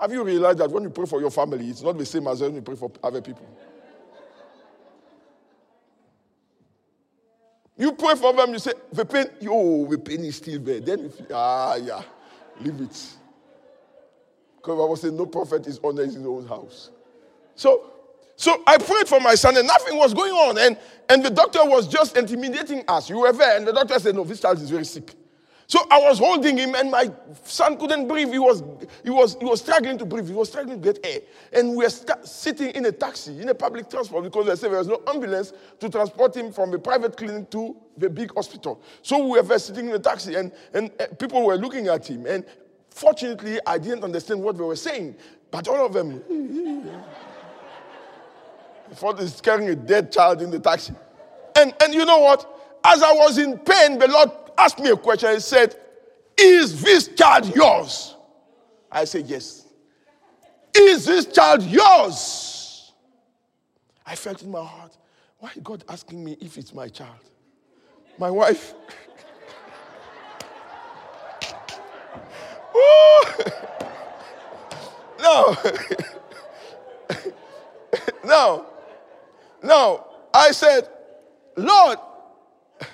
Have 0.00 0.10
you 0.10 0.24
realized 0.24 0.58
that 0.58 0.70
when 0.70 0.84
you 0.84 0.90
pray 0.90 1.04
for 1.04 1.20
your 1.20 1.30
family, 1.30 1.68
it's 1.68 1.82
not 1.82 1.98
the 1.98 2.06
same 2.06 2.26
as 2.26 2.40
when 2.40 2.54
you 2.54 2.62
pray 2.62 2.76
for 2.76 2.90
other 3.02 3.20
people? 3.20 3.46
You 7.76 7.92
pray 7.92 8.16
for 8.16 8.32
them, 8.32 8.52
you 8.52 8.58
say, 8.58 8.72
the 8.92 9.04
pain, 9.04 9.26
yo, 9.40 9.86
the 9.86 9.98
pain 9.98 10.24
is 10.24 10.36
still 10.36 10.58
there. 10.60 10.80
Then, 10.80 11.04
if, 11.04 11.20
ah, 11.32 11.76
yeah, 11.76 12.02
leave 12.60 12.80
it. 12.80 13.17
Because 14.68 14.82
I 14.82 14.84
was 14.84 15.00
saying, 15.00 15.16
no 15.16 15.24
prophet 15.24 15.66
is 15.66 15.80
honored 15.82 16.10
in 16.10 16.16
his 16.16 16.26
own 16.26 16.46
house. 16.46 16.90
So, 17.54 17.90
so 18.36 18.62
I 18.66 18.76
prayed 18.76 19.08
for 19.08 19.18
my 19.18 19.34
son 19.34 19.56
and 19.56 19.66
nothing 19.66 19.96
was 19.96 20.12
going 20.12 20.32
on. 20.32 20.58
And, 20.58 20.76
and 21.08 21.24
the 21.24 21.30
doctor 21.30 21.64
was 21.64 21.88
just 21.88 22.18
intimidating 22.18 22.84
us. 22.86 23.08
You 23.08 23.20
were 23.20 23.32
there. 23.32 23.56
And 23.56 23.66
the 23.66 23.72
doctor 23.72 23.98
said, 23.98 24.14
no, 24.14 24.24
this 24.24 24.40
child 24.40 24.60
is 24.60 24.68
very 24.68 24.84
sick. 24.84 25.14
So 25.68 25.80
I 25.90 26.00
was 26.00 26.18
holding 26.18 26.56
him, 26.56 26.74
and 26.74 26.90
my 26.90 27.10
son 27.44 27.76
couldn't 27.78 28.08
breathe. 28.08 28.30
He 28.30 28.38
was, 28.38 28.62
he 29.04 29.10
was, 29.10 29.36
he 29.38 29.44
was 29.44 29.60
struggling 29.60 29.98
to 29.98 30.06
breathe. 30.06 30.26
He 30.26 30.32
was 30.32 30.48
struggling 30.48 30.80
to 30.80 30.92
get 30.92 31.04
air. 31.06 31.20
And 31.52 31.70
we 31.70 31.84
were 31.84 31.90
st- 31.90 32.26
sitting 32.26 32.70
in 32.70 32.86
a 32.86 32.92
taxi, 32.92 33.40
in 33.40 33.50
a 33.50 33.54
public 33.54 33.90
transport, 33.90 34.24
because 34.24 34.46
they 34.46 34.56
said 34.56 34.70
there 34.70 34.78
was 34.78 34.88
no 34.88 35.02
ambulance 35.06 35.52
to 35.80 35.90
transport 35.90 36.34
him 36.34 36.52
from 36.52 36.70
the 36.70 36.78
private 36.78 37.16
clinic 37.16 37.50
to 37.50 37.76
the 37.98 38.08
big 38.08 38.32
hospital. 38.34 38.80
So 39.02 39.26
we 39.26 39.40
were 39.40 39.58
sitting 39.58 39.88
in 39.88 39.94
a 39.94 39.98
taxi, 39.98 40.36
and, 40.36 40.52
and 40.72 40.90
uh, 40.98 41.06
people 41.18 41.44
were 41.44 41.56
looking 41.56 41.88
at 41.88 42.08
him. 42.08 42.24
And 42.24 42.46
fortunately, 42.98 43.58
I 43.66 43.78
didn't 43.78 44.04
understand 44.04 44.42
what 44.42 44.56
they 44.56 44.64
were 44.64 44.76
saying. 44.76 45.16
But 45.50 45.68
all 45.68 45.86
of 45.86 45.92
them, 45.92 46.22
thought 48.94 49.20
he's 49.20 49.40
carrying 49.40 49.70
a 49.70 49.76
dead 49.76 50.10
child 50.12 50.42
in 50.42 50.50
the 50.50 50.58
taxi. 50.58 50.92
And, 51.56 51.74
and 51.82 51.94
you 51.94 52.04
know 52.04 52.18
what? 52.18 52.80
As 52.84 53.02
I 53.02 53.12
was 53.12 53.38
in 53.38 53.58
pain, 53.58 53.98
the 53.98 54.08
Lord 54.08 54.30
asked 54.56 54.78
me 54.78 54.90
a 54.90 54.96
question. 54.96 55.32
He 55.34 55.40
said, 55.40 55.76
Is 56.36 56.82
this 56.82 57.08
child 57.08 57.54
yours? 57.54 58.16
I 58.90 59.04
said, 59.04 59.26
Yes. 59.26 59.66
Is 60.74 61.06
this 61.06 61.26
child 61.26 61.62
yours? 61.62 62.92
I 64.06 64.14
felt 64.14 64.42
in 64.42 64.50
my 64.50 64.64
heart, 64.64 64.96
why 65.38 65.50
God 65.62 65.84
asking 65.88 66.24
me 66.24 66.36
if 66.40 66.56
it's 66.56 66.74
my 66.74 66.88
child? 66.88 67.18
My 68.18 68.30
wife. 68.30 68.74
No. 75.38 75.56
no. 78.24 78.66
No. 79.62 80.06
I 80.32 80.50
said, 80.52 80.88
Lord, 81.56 81.98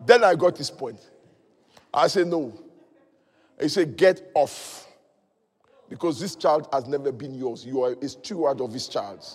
Then 0.00 0.24
I 0.24 0.34
got 0.34 0.56
his 0.56 0.70
point. 0.70 0.98
I 1.92 2.06
said, 2.08 2.26
No. 2.26 2.52
He 3.60 3.68
said, 3.68 3.96
Get 3.96 4.30
off. 4.34 4.86
Because 5.88 6.20
this 6.20 6.36
child 6.36 6.68
has 6.72 6.86
never 6.86 7.10
been 7.12 7.34
yours. 7.34 7.66
You 7.66 7.82
are 7.82 7.96
a 8.00 8.08
steward 8.08 8.60
of 8.60 8.72
this 8.72 8.86
child. 8.88 9.26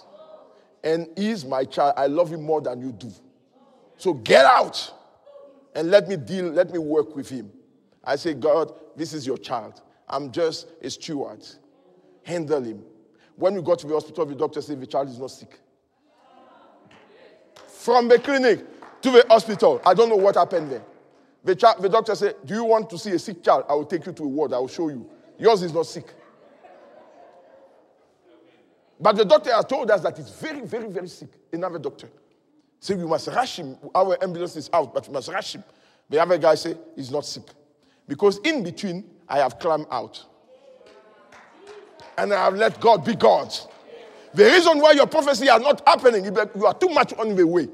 And 0.83 1.07
he's 1.17 1.43
my 1.43 1.65
child. 1.65 1.95
I 1.97 2.07
love 2.07 2.31
him 2.31 2.43
more 2.43 2.61
than 2.61 2.79
you 2.79 2.91
do. 2.93 3.11
So 3.97 4.13
get 4.13 4.45
out 4.45 4.93
and 5.73 5.91
let 5.91 6.07
me 6.07 6.15
deal, 6.15 6.45
let 6.47 6.71
me 6.71 6.79
work 6.79 7.15
with 7.15 7.29
him. 7.29 7.51
I 8.05 8.15
say, 8.15 8.33
God, 8.33 8.73
this 8.95 9.13
is 9.13 9.25
your 9.25 9.37
child. 9.37 9.81
I'm 10.07 10.31
just 10.31 10.67
a 10.81 10.89
steward. 10.89 11.45
Handle 12.23 12.63
him. 12.63 12.83
When 13.35 13.55
we 13.55 13.61
got 13.61 13.79
to 13.79 13.87
the 13.87 13.93
hospital, 13.93 14.25
the 14.25 14.35
doctor 14.35 14.61
said 14.61 14.79
the 14.79 14.87
child 14.87 15.09
is 15.09 15.19
not 15.19 15.31
sick. 15.31 15.59
From 17.67 18.07
the 18.07 18.19
clinic, 18.19 18.65
to 19.05 19.11
the 19.11 19.25
hospital. 19.29 19.81
I 19.85 19.93
don't 19.93 20.09
know 20.09 20.15
what 20.15 20.35
happened 20.35 20.71
there. 20.71 20.83
The, 21.43 21.53
the 21.79 21.89
doctor 21.89 22.15
said, 22.15 22.35
Do 22.43 22.55
you 22.55 22.63
want 22.63 22.89
to 22.89 22.97
see 22.97 23.11
a 23.11 23.19
sick 23.19 23.43
child? 23.43 23.65
I 23.69 23.75
will 23.75 23.85
take 23.85 24.05
you 24.05 24.11
to 24.11 24.23
a 24.23 24.27
ward. 24.27 24.51
I 24.53 24.57
will 24.57 24.67
show 24.67 24.89
you. 24.89 25.07
Yours 25.37 25.61
is 25.61 25.73
not 25.73 25.85
sick. 25.85 26.11
But 28.99 29.15
the 29.15 29.25
doctor 29.25 29.53
has 29.53 29.65
told 29.65 29.91
us 29.91 30.01
that 30.01 30.17
it's 30.17 30.31
very, 30.31 30.61
very, 30.61 30.89
very 30.89 31.07
sick. 31.07 31.29
Another 31.53 31.77
doctor. 31.77 32.09
Say, 32.79 32.95
we 32.95 33.05
must 33.05 33.27
rush 33.27 33.59
him. 33.59 33.77
Our 33.93 34.17
ambulance 34.23 34.55
is 34.55 34.69
out, 34.73 34.93
but 34.93 35.07
we 35.07 35.13
must 35.13 35.29
rush 35.29 35.55
him. 35.55 35.63
The 36.09 36.21
other 36.21 36.37
guy 36.37 36.55
say, 36.55 36.75
he's 36.95 37.11
not 37.11 37.25
sick. 37.25 37.43
Because 38.07 38.39
in 38.43 38.63
between, 38.63 39.05
I 39.27 39.39
have 39.39 39.59
climbed 39.59 39.87
out. 39.91 40.23
And 42.17 42.33
I 42.33 42.45
have 42.45 42.55
let 42.55 42.79
God 42.79 43.03
be 43.03 43.15
God. 43.15 43.53
The 44.33 44.45
reason 44.45 44.79
why 44.79 44.91
your 44.91 45.07
prophecy 45.07 45.49
are 45.49 45.59
not 45.59 45.81
happening, 45.87 46.25
is 46.25 46.31
you 46.55 46.65
are 46.65 46.73
too 46.73 46.89
much 46.89 47.13
on 47.13 47.35
the 47.35 47.47
way. 47.47 47.67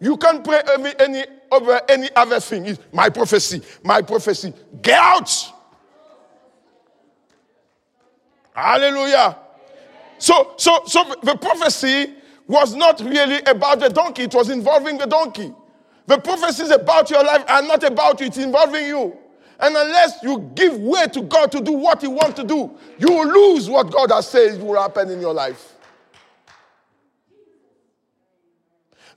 You 0.00 0.16
can't 0.16 0.42
pray 0.44 0.62
any 0.98 1.24
over 1.50 1.80
any 1.88 2.08
other 2.14 2.40
thing. 2.40 2.66
It's 2.66 2.80
my 2.92 3.10
prophecy, 3.10 3.62
my 3.82 4.02
prophecy. 4.02 4.54
Get 4.80 4.98
out. 4.98 5.52
Hallelujah. 8.54 9.36
So, 10.18 10.54
so, 10.56 10.82
so 10.86 11.14
the 11.22 11.36
prophecy 11.36 12.14
was 12.46 12.74
not 12.74 13.00
really 13.00 13.40
about 13.46 13.80
the 13.80 13.88
donkey, 13.88 14.24
it 14.24 14.34
was 14.34 14.50
involving 14.50 14.98
the 14.98 15.06
donkey. 15.06 15.54
The 16.06 16.18
prophecies 16.18 16.70
about 16.70 17.10
your 17.10 17.22
life 17.24 17.44
are 17.48 17.62
not 17.62 17.84
about 17.84 18.20
you, 18.20 18.26
it's 18.26 18.38
involving 18.38 18.86
you. 18.86 19.16
And 19.60 19.76
unless 19.76 20.22
you 20.22 20.50
give 20.54 20.78
way 20.78 21.06
to 21.08 21.22
God 21.22 21.52
to 21.52 21.60
do 21.60 21.72
what 21.72 22.00
He 22.00 22.08
wants 22.08 22.36
to 22.40 22.44
do, 22.44 22.76
you 22.98 23.08
will 23.08 23.26
lose 23.26 23.68
what 23.68 23.90
God 23.90 24.10
has 24.10 24.28
said 24.28 24.60
will 24.62 24.80
happen 24.80 25.10
in 25.10 25.20
your 25.20 25.34
life. 25.34 25.74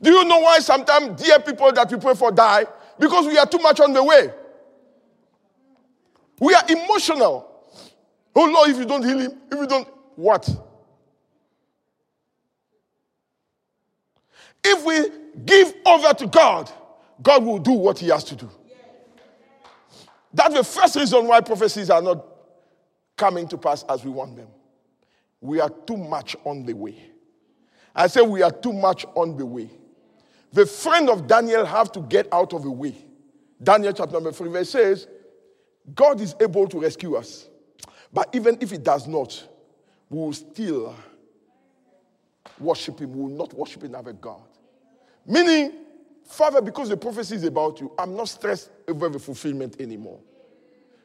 Do 0.02 0.12
you 0.12 0.26
know 0.26 0.40
why 0.40 0.60
sometimes 0.60 1.22
dear 1.22 1.40
people 1.40 1.72
that 1.72 1.90
we 1.90 1.98
pray 1.98 2.14
for 2.14 2.30
die? 2.32 2.66
Because 3.00 3.26
we 3.26 3.38
are 3.38 3.46
too 3.46 3.60
much 3.60 3.80
on 3.80 3.94
the 3.94 4.04
way. 4.04 4.34
We 6.40 6.54
are 6.54 6.64
emotional. 6.68 7.50
Oh 8.36 8.46
Lord, 8.46 8.70
if 8.70 8.78
you 8.78 8.86
don't 8.86 9.04
heal 9.04 9.20
him, 9.20 9.32
if 9.50 9.58
you 9.58 9.68
don't, 9.68 9.88
what? 10.16 10.50
If 14.64 14.86
we 14.86 15.44
give 15.46 15.74
over 15.86 16.14
to 16.14 16.28
God, 16.28 16.72
God 17.22 17.44
will 17.44 17.60
do 17.60 17.74
what 17.74 18.00
he 18.00 18.08
has 18.10 18.24
to 18.26 18.36
do. 18.36 18.50
That's 20.34 20.56
the 20.56 20.64
first 20.64 20.96
reason 20.96 21.28
why 21.28 21.42
prophecies 21.42 21.90
are 21.90 22.02
not 22.02 22.26
coming 23.16 23.48
to 23.50 23.58
pass 23.58 23.84
as 23.84 24.04
we 24.04 24.12
want 24.12 24.36
them. 24.36 24.48
We 25.42 25.60
are 25.60 25.70
too 25.70 25.98
much 25.98 26.36
on 26.44 26.66
the 26.66 26.74
way. 26.74 26.98
I 27.96 28.08
say 28.08 28.22
we 28.22 28.42
are 28.42 28.52
too 28.52 28.74
much 28.74 29.06
on 29.14 29.38
the 29.38 29.46
way. 29.46 29.70
The 30.52 30.66
friend 30.66 31.10
of 31.10 31.28
Daniel 31.28 31.66
have 31.66 31.92
to 31.92 32.02
get 32.02 32.28
out 32.32 32.54
of 32.54 32.64
the 32.64 32.72
way. 32.72 32.96
Daniel 33.62 33.94
chapter 33.94 34.14
number 34.14 34.32
3 34.32 34.50
verse 34.50 34.70
says, 34.70 35.08
God 35.94 36.22
is 36.22 36.36
able 36.40 36.68
to 36.70 36.80
rescue 36.80 37.16
us. 37.16 37.48
But 38.12 38.30
even 38.34 38.58
if 38.62 38.72
he 38.72 38.78
does 38.78 39.08
not, 39.08 39.48
we 40.10 40.20
will 40.20 40.34
still 40.34 40.96
worship 42.60 43.00
him. 43.00 43.14
We 43.14 43.22
will 43.22 43.38
not 43.38 43.54
worship 43.54 43.84
another 43.84 44.14
God. 44.14 44.42
Meaning, 45.26 45.74
Father, 46.26 46.62
because 46.62 46.90
the 46.90 46.98
prophecy 46.98 47.36
is 47.36 47.44
about 47.44 47.80
you, 47.80 47.92
I'm 47.98 48.16
not 48.16 48.30
stressed 48.30 48.70
over 48.88 49.10
the 49.10 49.20
fulfillment 49.20 49.80
anymore. 49.80 50.20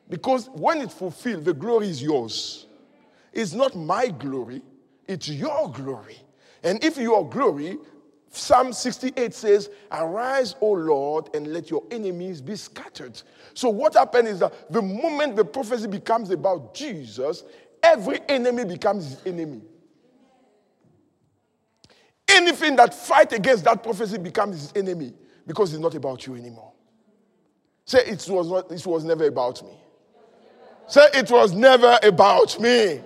Because 0.08 0.48
when 0.54 0.80
it's 0.80 0.94
fulfilled, 0.94 1.44
the 1.44 1.52
glory 1.52 1.88
is 1.88 2.02
yours. 2.02 2.66
It's 3.32 3.52
not 3.52 3.76
my 3.76 4.08
glory, 4.08 4.62
it's 5.06 5.28
your 5.28 5.70
glory. 5.70 6.16
And 6.62 6.82
if 6.82 6.96
your 6.96 7.28
glory, 7.28 7.78
Psalm 8.30 8.72
68 8.72 9.34
says, 9.34 9.70
Arise, 9.92 10.54
O 10.60 10.72
Lord, 10.72 11.30
and 11.34 11.52
let 11.52 11.70
your 11.70 11.84
enemies 11.90 12.40
be 12.40 12.56
scattered. 12.56 13.20
So, 13.54 13.68
what 13.68 13.94
happened 13.94 14.28
is 14.28 14.40
that 14.40 14.70
the 14.72 14.82
moment 14.82 15.36
the 15.36 15.44
prophecy 15.44 15.86
becomes 15.86 16.30
about 16.30 16.74
Jesus, 16.74 17.44
every 17.82 18.20
enemy 18.28 18.64
becomes 18.64 19.08
his 19.08 19.26
enemy. 19.26 19.62
Anything 22.28 22.76
that 22.76 22.94
fight 22.94 23.32
against 23.32 23.64
that 23.64 23.82
prophecy 23.82 24.18
becomes 24.18 24.60
his 24.60 24.72
enemy 24.76 25.14
because 25.46 25.72
it's 25.72 25.80
not 25.80 25.94
about 25.94 26.26
you 26.26 26.34
anymore. 26.34 26.72
Say 27.84 28.00
it 28.00 28.26
was 28.28 28.50
not, 28.50 28.70
it 28.70 28.86
was 28.86 29.04
never 29.04 29.26
about 29.26 29.62
me. 29.62 29.72
Say 30.86 31.06
it 31.14 31.30
was 31.30 31.52
never 31.52 31.98
about 32.02 32.60
me. 32.60 33.00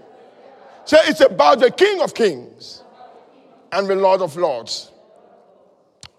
Say 0.85 0.99
it's 1.05 1.21
about 1.21 1.61
the 1.61 1.71
King 1.71 2.01
of 2.01 2.15
Kings 2.15 2.83
and 3.71 3.87
the 3.89 3.95
Lord 3.95 4.23
of 4.23 4.37
Lords. 4.37 4.91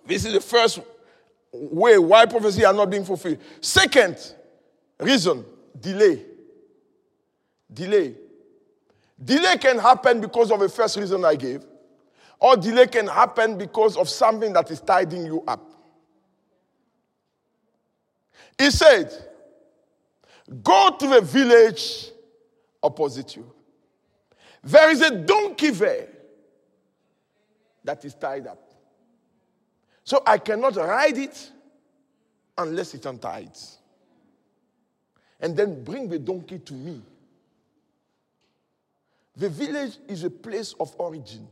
This 0.05 0.25
is 0.25 0.33
the 0.33 0.41
first 0.41 0.79
way 1.51 1.97
why 1.97 2.25
prophecy 2.25 2.65
are 2.65 2.73
not 2.73 2.89
being 2.89 3.05
fulfilled. 3.05 3.39
Second 3.61 4.17
reason, 4.99 5.45
delay. 5.79 6.23
Delay. 7.71 8.15
Delay 9.23 9.57
can 9.57 9.77
happen 9.79 10.19
because 10.19 10.51
of 10.51 10.59
the 10.59 10.69
first 10.69 10.97
reason 10.97 11.23
I 11.23 11.35
gave, 11.35 11.65
or 12.43 12.58
delay 12.58 12.88
can 12.88 13.08
happen 13.08 13.58
because 13.58 13.95
of 13.95 14.10
something 14.10 14.51
that 14.51 14.69
is 14.69 14.82
tidying 14.82 15.25
you 15.25 15.41
up. 15.47 15.65
He 18.60 18.69
said, 18.69 19.13
Go 20.62 20.93
to 20.99 21.08
the 21.08 21.21
village 21.21 22.12
opposite 22.84 23.38
you. 23.38 23.49
There 24.62 24.91
is 24.91 24.99
a 24.99 25.12
donkey 25.12 25.69
there 25.69 26.10
that 27.86 28.03
is 28.03 28.13
tied 28.13 28.45
up. 28.45 28.60
So 30.03 30.21
I 30.27 30.38
cannot 30.38 30.75
ride 30.75 31.17
it 31.17 31.49
unless 32.58 32.93
it's 32.93 33.06
untied. 33.06 33.56
And 35.39 35.56
then 35.56 35.82
bring 35.82 36.10
the 36.10 36.19
donkey 36.19 36.60
to 36.60 36.73
me. 36.73 37.01
The 39.38 39.47
village 39.47 39.97
is 40.10 40.25
a 40.25 40.29
place 40.29 40.75
of 40.77 40.93
origin. 40.97 41.47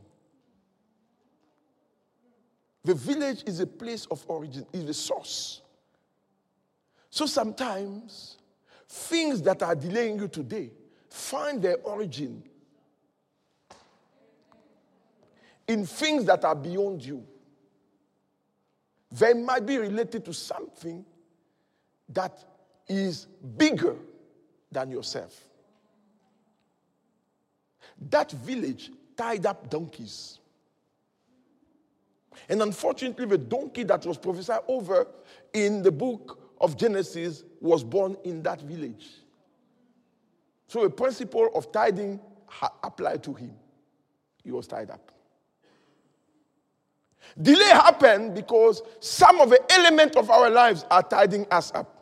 The 2.84 2.94
village 2.94 3.44
is 3.46 3.60
a 3.60 3.66
place 3.66 4.06
of 4.06 4.24
origin, 4.28 4.66
is 4.72 4.84
the 4.84 4.94
source. 4.94 5.62
So 7.10 7.26
sometimes 7.26 8.38
things 8.88 9.40
that 9.42 9.62
are 9.62 9.74
delaying 9.74 10.18
you 10.18 10.28
today 10.28 10.70
find 11.08 11.62
their 11.62 11.76
origin 11.84 12.42
in 15.68 15.86
things 15.86 16.24
that 16.24 16.44
are 16.44 16.54
beyond 16.54 17.04
you. 17.04 17.24
They 19.10 19.34
might 19.34 19.66
be 19.66 19.78
related 19.78 20.24
to 20.24 20.32
something 20.32 21.04
that 22.08 22.44
is 22.88 23.26
bigger 23.56 23.96
than 24.70 24.90
yourself. 24.90 25.48
That 28.10 28.32
village 28.32 28.90
tied 29.16 29.46
up 29.46 29.70
donkeys. 29.70 30.38
And 32.48 32.62
unfortunately, 32.62 33.26
the 33.26 33.38
donkey 33.38 33.82
that 33.84 34.04
was 34.06 34.18
prophesied 34.18 34.60
over 34.68 35.06
in 35.52 35.82
the 35.82 35.92
book 35.92 36.38
of 36.60 36.76
Genesis 36.76 37.44
was 37.60 37.84
born 37.84 38.16
in 38.24 38.42
that 38.42 38.60
village. 38.60 39.08
So, 40.68 40.84
a 40.84 40.90
principle 40.90 41.50
of 41.54 41.70
tithing 41.72 42.20
applied 42.82 43.22
to 43.24 43.34
him. 43.34 43.52
He 44.42 44.50
was 44.50 44.66
tied 44.66 44.90
up. 44.90 45.12
Delay 47.40 47.68
happened 47.68 48.34
because 48.34 48.82
some 49.00 49.40
of 49.40 49.50
the 49.50 49.60
elements 49.72 50.16
of 50.16 50.30
our 50.30 50.50
lives 50.50 50.84
are 50.90 51.02
tidying 51.02 51.46
us 51.50 51.72
up. 51.74 51.98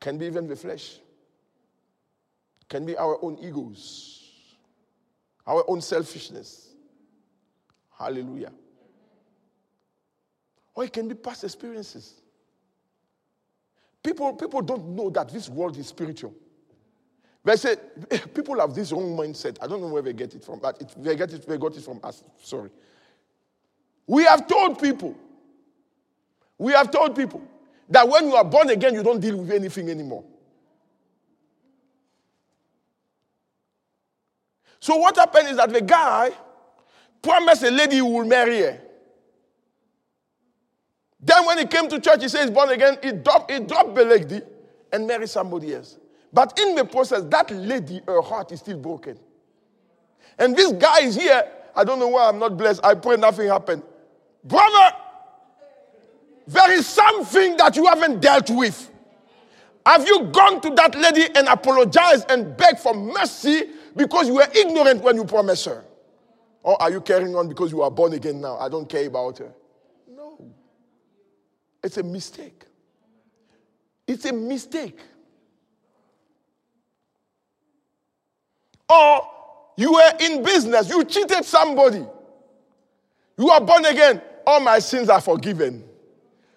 Can 0.00 0.18
be 0.18 0.26
even 0.26 0.46
the 0.46 0.54
flesh, 0.54 0.98
can 2.68 2.84
be 2.84 2.96
our 2.96 3.18
own 3.22 3.38
egos, 3.40 4.30
our 5.46 5.64
own 5.68 5.80
selfishness. 5.80 6.65
Hallelujah. 7.98 8.52
Or 10.74 10.84
it 10.84 10.92
can 10.92 11.08
be 11.08 11.14
past 11.14 11.44
experiences. 11.44 12.20
People, 14.02 14.34
people 14.34 14.60
don't 14.62 14.88
know 14.90 15.10
that 15.10 15.30
this 15.30 15.48
world 15.48 15.76
is 15.78 15.88
spiritual. 15.88 16.34
They 17.44 17.56
say 17.56 17.76
people 18.34 18.60
have 18.60 18.74
this 18.74 18.92
wrong 18.92 19.16
mindset. 19.16 19.56
I 19.60 19.66
don't 19.66 19.80
know 19.80 19.88
where 19.88 20.02
they 20.02 20.12
get 20.12 20.34
it 20.34 20.44
from, 20.44 20.58
but 20.58 20.80
it, 20.80 20.94
they 21.02 21.16
get 21.16 21.32
it. 21.32 21.46
They 21.46 21.56
got 21.56 21.76
it 21.76 21.82
from 21.82 22.00
us. 22.02 22.22
Sorry. 22.42 22.70
We 24.06 24.24
have 24.24 24.46
told 24.46 24.80
people. 24.80 25.16
We 26.58 26.72
have 26.72 26.90
told 26.90 27.16
people 27.16 27.42
that 27.88 28.08
when 28.08 28.28
you 28.28 28.34
are 28.34 28.44
born 28.44 28.70
again, 28.70 28.94
you 28.94 29.02
don't 29.02 29.20
deal 29.20 29.36
with 29.36 29.50
anything 29.50 29.90
anymore. 29.90 30.24
So 34.80 34.96
what 34.96 35.16
happened 35.16 35.48
is 35.48 35.56
that 35.56 35.72
the 35.72 35.80
guy 35.80 36.30
promised 37.22 37.62
a 37.62 37.70
lady 37.70 37.96
he 37.96 38.02
will 38.02 38.24
marry 38.24 38.60
her. 38.60 38.80
Then 41.20 41.44
when 41.44 41.58
he 41.58 41.66
came 41.66 41.88
to 41.88 42.00
church, 42.00 42.22
he 42.22 42.28
says 42.28 42.50
born 42.50 42.70
again. 42.70 42.98
He 43.02 43.12
dropped, 43.12 43.50
he 43.50 43.58
dropped 43.60 43.94
the 43.94 44.04
lady 44.04 44.40
and 44.92 45.06
married 45.06 45.28
somebody 45.28 45.74
else. 45.74 45.98
But 46.32 46.58
in 46.60 46.74
the 46.74 46.84
process, 46.84 47.22
that 47.24 47.50
lady, 47.50 48.00
her 48.06 48.20
heart 48.20 48.52
is 48.52 48.60
still 48.60 48.78
broken. 48.78 49.18
And 50.38 50.54
this 50.54 50.72
guy 50.72 51.00
is 51.00 51.16
here. 51.16 51.50
I 51.74 51.82
don't 51.84 51.98
know 51.98 52.08
why 52.08 52.28
I'm 52.28 52.38
not 52.38 52.56
blessed. 52.56 52.80
I 52.84 52.94
pray 52.94 53.16
nothing 53.16 53.48
happened. 53.48 53.82
Brother, 54.44 54.96
there 56.46 56.72
is 56.72 56.86
something 56.86 57.56
that 57.56 57.74
you 57.74 57.86
haven't 57.86 58.20
dealt 58.20 58.50
with. 58.50 58.90
Have 59.84 60.06
you 60.06 60.24
gone 60.24 60.60
to 60.60 60.70
that 60.70 60.94
lady 60.94 61.26
and 61.34 61.48
apologized 61.48 62.30
and 62.30 62.56
begged 62.56 62.80
for 62.80 62.94
mercy 62.94 63.70
because 63.94 64.28
you 64.28 64.34
were 64.34 64.48
ignorant 64.54 65.02
when 65.02 65.16
you 65.16 65.24
promised 65.24 65.64
her? 65.64 65.84
Or 66.66 66.82
are 66.82 66.90
you 66.90 67.00
carrying 67.00 67.36
on 67.36 67.48
because 67.48 67.70
you 67.70 67.80
are 67.82 67.90
born 67.92 68.12
again 68.12 68.40
now? 68.40 68.58
I 68.58 68.68
don't 68.68 68.88
care 68.88 69.06
about 69.06 69.38
her. 69.38 69.52
No. 70.10 70.52
It's 71.80 71.96
a 71.96 72.02
mistake. 72.02 72.64
It's 74.04 74.24
a 74.24 74.32
mistake. 74.32 74.98
Or 78.90 79.30
you 79.76 79.92
were 79.92 80.12
in 80.18 80.42
business, 80.42 80.90
you 80.90 81.04
cheated 81.04 81.44
somebody. 81.44 82.04
You 83.38 83.48
are 83.50 83.60
born 83.60 83.84
again. 83.84 84.20
All 84.44 84.58
my 84.58 84.80
sins 84.80 85.08
are 85.08 85.20
forgiven. 85.20 85.84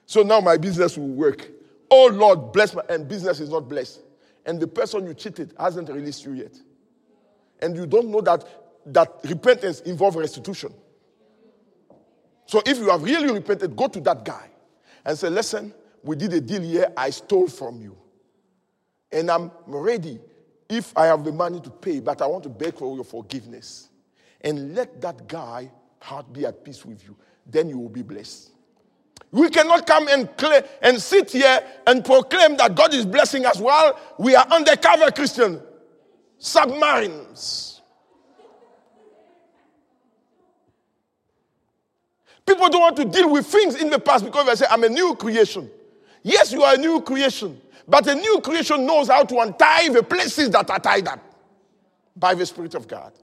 So 0.07 0.23
now 0.23 0.39
my 0.39 0.57
business 0.57 0.97
will 0.97 1.09
work. 1.09 1.51
Oh 1.91 2.07
Lord, 2.07 2.51
bless 2.51 2.73
my 2.73 2.81
and 2.89 3.07
business 3.07 3.39
is 3.39 3.51
not 3.51 3.69
blessed. 3.69 4.01
And 4.47 4.59
the 4.59 4.65
person 4.65 5.05
you 5.05 5.13
cheated 5.13 5.53
hasn't 5.59 5.87
released 5.87 6.25
you 6.25 6.33
yet. 6.33 6.57
And 7.61 7.75
you 7.75 7.85
don't 7.85 8.07
know 8.07 8.21
that 8.21 8.43
that 8.87 9.19
repentance 9.23 9.81
involves 9.81 10.17
restitution. 10.17 10.73
So 12.45 12.61
if 12.65 12.77
you 12.77 12.89
have 12.89 13.03
really 13.03 13.31
repented, 13.31 13.75
go 13.75 13.87
to 13.87 13.99
that 14.01 14.25
guy 14.25 14.49
and 15.05 15.17
say, 15.17 15.29
Listen, 15.29 15.73
we 16.03 16.15
did 16.15 16.33
a 16.33 16.41
deal 16.41 16.61
here, 16.61 16.91
I 16.97 17.09
stole 17.09 17.47
from 17.47 17.81
you. 17.81 17.95
And 19.11 19.29
I'm 19.29 19.51
ready 19.65 20.19
if 20.69 20.95
I 20.95 21.07
have 21.07 21.23
the 21.23 21.31
money 21.31 21.59
to 21.61 21.69
pay, 21.69 21.99
but 21.99 22.21
I 22.21 22.27
want 22.27 22.43
to 22.43 22.49
beg 22.49 22.75
for 22.75 22.95
your 22.95 23.03
forgiveness, 23.03 23.89
and 24.41 24.75
let 24.75 25.01
that 25.01 25.27
guy 25.27 25.71
heart 25.99 26.31
be 26.31 26.45
at 26.45 26.63
peace 26.63 26.85
with 26.85 27.03
you, 27.03 27.15
then 27.45 27.69
you 27.69 27.77
will 27.79 27.89
be 27.89 28.03
blessed. 28.03 28.51
We 29.31 29.49
cannot 29.49 29.85
come 29.85 30.07
and, 30.07 30.35
claim, 30.37 30.63
and 30.81 30.99
sit 31.01 31.31
here 31.31 31.63
and 31.85 32.03
proclaim 32.05 32.57
that 32.57 32.75
God 32.75 32.93
is 32.93 33.05
blessing 33.05 33.45
us 33.45 33.59
while 33.59 33.99
we 34.17 34.35
are 34.35 34.45
undercover 34.47 35.11
Christian 35.11 35.61
submarines. 36.37 37.78
People 42.49 42.67
don't 42.67 42.81
want 42.81 42.97
to 42.97 43.05
deal 43.05 43.29
with 43.31 43.45
things 43.45 43.75
in 43.75 43.91
the 43.91 43.99
past 43.99 44.25
because 44.25 44.47
they 44.47 44.55
say, 44.55 44.65
I'm 44.71 44.83
a 44.83 44.89
new 44.89 45.13
creation. 45.13 45.69
Yes, 46.23 46.51
you 46.51 46.63
are 46.63 46.73
a 46.73 46.77
new 46.79 46.99
creation. 46.99 47.61
But 47.87 48.07
a 48.07 48.15
new 48.15 48.41
creation 48.41 48.87
knows 48.87 49.07
how 49.07 49.23
to 49.23 49.39
untie 49.41 49.89
the 49.89 50.01
places 50.01 50.49
that 50.49 50.67
are 50.67 50.79
tied 50.79 51.07
up 51.07 51.19
by 52.15 52.33
the 52.33 52.43
Spirit 52.47 52.73
of 52.73 52.87
God. 52.87 53.13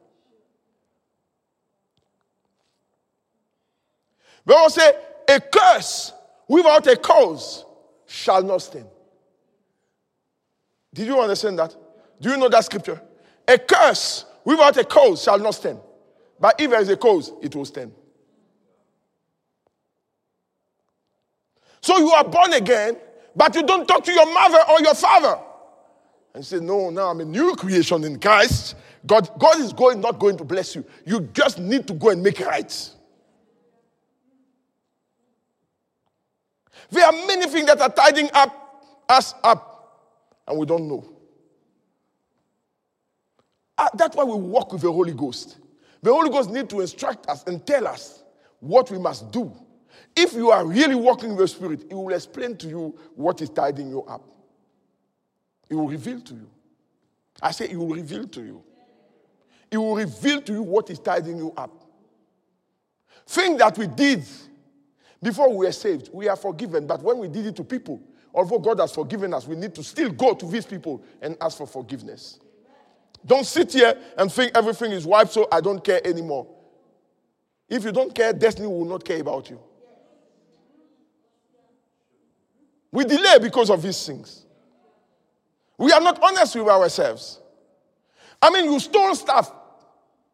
They 4.44 4.54
will 4.54 4.70
say, 4.70 4.92
a 5.28 5.40
curse 5.40 6.12
without 6.46 6.86
a 6.86 6.94
cause 6.94 7.64
shall 8.06 8.44
not 8.44 8.62
stand. 8.62 8.86
Did 10.94 11.08
you 11.08 11.20
understand 11.20 11.58
that? 11.58 11.74
Do 12.20 12.30
you 12.30 12.36
know 12.36 12.48
that 12.48 12.64
scripture? 12.64 13.02
A 13.48 13.58
curse 13.58 14.24
without 14.44 14.76
a 14.76 14.84
cause 14.84 15.24
shall 15.24 15.40
not 15.40 15.56
stand. 15.56 15.80
But 16.38 16.60
if 16.60 16.70
there 16.70 16.80
is 16.80 16.90
a 16.90 16.96
cause, 16.96 17.32
it 17.42 17.56
will 17.56 17.64
stand. 17.64 17.92
So 21.86 21.98
you 21.98 22.10
are 22.10 22.24
born 22.24 22.52
again, 22.52 22.96
but 23.36 23.54
you 23.54 23.62
don't 23.62 23.86
talk 23.86 24.02
to 24.02 24.12
your 24.12 24.26
mother 24.34 24.58
or 24.70 24.80
your 24.80 24.96
father. 24.96 25.38
And 26.34 26.44
say, 26.44 26.58
No, 26.58 26.90
now 26.90 27.10
I'm 27.10 27.20
a 27.20 27.24
new 27.24 27.54
creation 27.54 28.02
in 28.02 28.18
Christ. 28.18 28.74
God, 29.06 29.30
God 29.38 29.60
is 29.60 29.72
going, 29.72 30.00
not 30.00 30.18
going 30.18 30.36
to 30.38 30.44
bless 30.44 30.74
you. 30.74 30.84
You 31.04 31.20
just 31.32 31.60
need 31.60 31.86
to 31.86 31.94
go 31.94 32.10
and 32.10 32.20
make 32.24 32.40
it 32.40 32.46
right. 32.48 32.90
There 36.90 37.06
are 37.06 37.12
many 37.12 37.46
things 37.46 37.66
that 37.66 37.80
are 37.80 37.92
tidying 37.92 38.30
up 38.34 38.82
us 39.08 39.34
up, 39.44 40.42
and 40.48 40.58
we 40.58 40.66
don't 40.66 40.88
know. 40.88 41.08
Uh, 43.78 43.90
that's 43.94 44.16
why 44.16 44.24
we 44.24 44.34
walk 44.34 44.72
with 44.72 44.82
the 44.82 44.90
Holy 44.90 45.12
Ghost. 45.12 45.58
The 46.02 46.12
Holy 46.12 46.30
Ghost 46.30 46.50
needs 46.50 46.66
to 46.70 46.80
instruct 46.80 47.28
us 47.28 47.44
and 47.44 47.64
tell 47.64 47.86
us 47.86 48.24
what 48.58 48.90
we 48.90 48.98
must 48.98 49.30
do 49.30 49.56
if 50.16 50.32
you 50.32 50.50
are 50.50 50.64
really 50.66 50.94
walking 50.94 51.30
with 51.30 51.38
the 51.38 51.48
Spirit, 51.48 51.84
He 51.88 51.94
will 51.94 52.14
explain 52.14 52.56
to 52.56 52.66
you 52.66 52.98
what 53.14 53.40
is 53.42 53.50
tidying 53.50 53.90
you 53.90 54.02
up. 54.04 54.24
He 55.68 55.74
will 55.74 55.88
reveal 55.88 56.20
to 56.20 56.34
you. 56.34 56.48
I 57.42 57.50
say, 57.50 57.68
He 57.68 57.76
will 57.76 57.94
reveal 57.94 58.26
to 58.28 58.42
you. 58.42 58.62
He 59.70 59.76
will 59.76 59.94
reveal 59.94 60.40
to 60.42 60.52
you 60.52 60.62
what 60.62 60.88
is 60.90 60.98
tidying 60.98 61.38
you 61.38 61.52
up. 61.56 61.70
Thing 63.26 63.56
that 63.58 63.76
we 63.76 63.86
did 63.88 64.24
before 65.22 65.50
we 65.50 65.66
were 65.66 65.72
saved, 65.72 66.10
we 66.12 66.28
are 66.28 66.36
forgiven. 66.36 66.86
But 66.86 67.02
when 67.02 67.18
we 67.18 67.28
did 67.28 67.46
it 67.46 67.56
to 67.56 67.64
people, 67.64 68.00
although 68.32 68.58
God 68.58 68.78
has 68.80 68.92
forgiven 68.92 69.34
us, 69.34 69.46
we 69.46 69.56
need 69.56 69.74
to 69.74 69.82
still 69.82 70.10
go 70.10 70.34
to 70.34 70.46
these 70.46 70.64
people 70.64 71.02
and 71.20 71.36
ask 71.40 71.58
for 71.58 71.66
forgiveness. 71.66 72.38
Don't 73.24 73.44
sit 73.44 73.72
here 73.72 73.98
and 74.16 74.30
think 74.30 74.52
everything 74.56 74.92
is 74.92 75.04
wiped, 75.04 75.32
so 75.32 75.48
I 75.50 75.60
don't 75.60 75.82
care 75.82 76.00
anymore. 76.06 76.46
If 77.68 77.84
you 77.84 77.90
don't 77.90 78.14
care, 78.14 78.32
destiny 78.32 78.68
will 78.68 78.84
not 78.84 79.04
care 79.04 79.20
about 79.20 79.50
you. 79.50 79.58
We 82.92 83.04
delay 83.04 83.38
because 83.40 83.70
of 83.70 83.82
these 83.82 84.06
things. 84.06 84.44
We 85.78 85.92
are 85.92 86.00
not 86.00 86.22
honest 86.22 86.54
with 86.56 86.68
ourselves. 86.68 87.40
I 88.40 88.50
mean, 88.50 88.72
you 88.72 88.80
stole 88.80 89.14
stuff. 89.14 89.52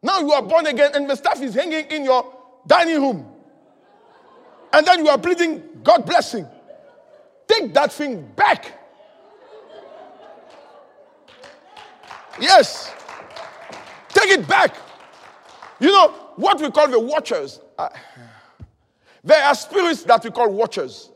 Now 0.01 0.19
you 0.19 0.31
are 0.31 0.41
born 0.41 0.65
again, 0.67 0.91
and 0.93 1.09
the 1.09 1.15
stuff 1.15 1.41
is 1.41 1.53
hanging 1.55 1.85
in 1.87 2.03
your 2.05 2.33
dining 2.67 3.01
room. 3.01 3.33
and 4.73 4.85
then 4.87 5.05
you 5.05 5.09
are 5.09 5.17
pleading 5.19 5.61
God 5.83 6.05
blessing. 6.05 6.47
Take 7.47 7.73
that 7.73 7.93
thing 7.93 8.25
back. 8.35 8.79
Yes. 12.39 12.91
Take 14.09 14.31
it 14.31 14.47
back. 14.47 14.75
You 15.79 15.91
know, 15.91 16.09
what 16.35 16.59
we 16.59 16.71
call 16.71 16.87
the 16.87 16.99
watchers. 16.99 17.59
Uh, 17.77 17.89
there 19.23 19.43
are 19.43 19.53
spirits 19.53 20.03
that 20.03 20.23
we 20.23 20.31
call 20.31 20.51
watchers. 20.51 21.11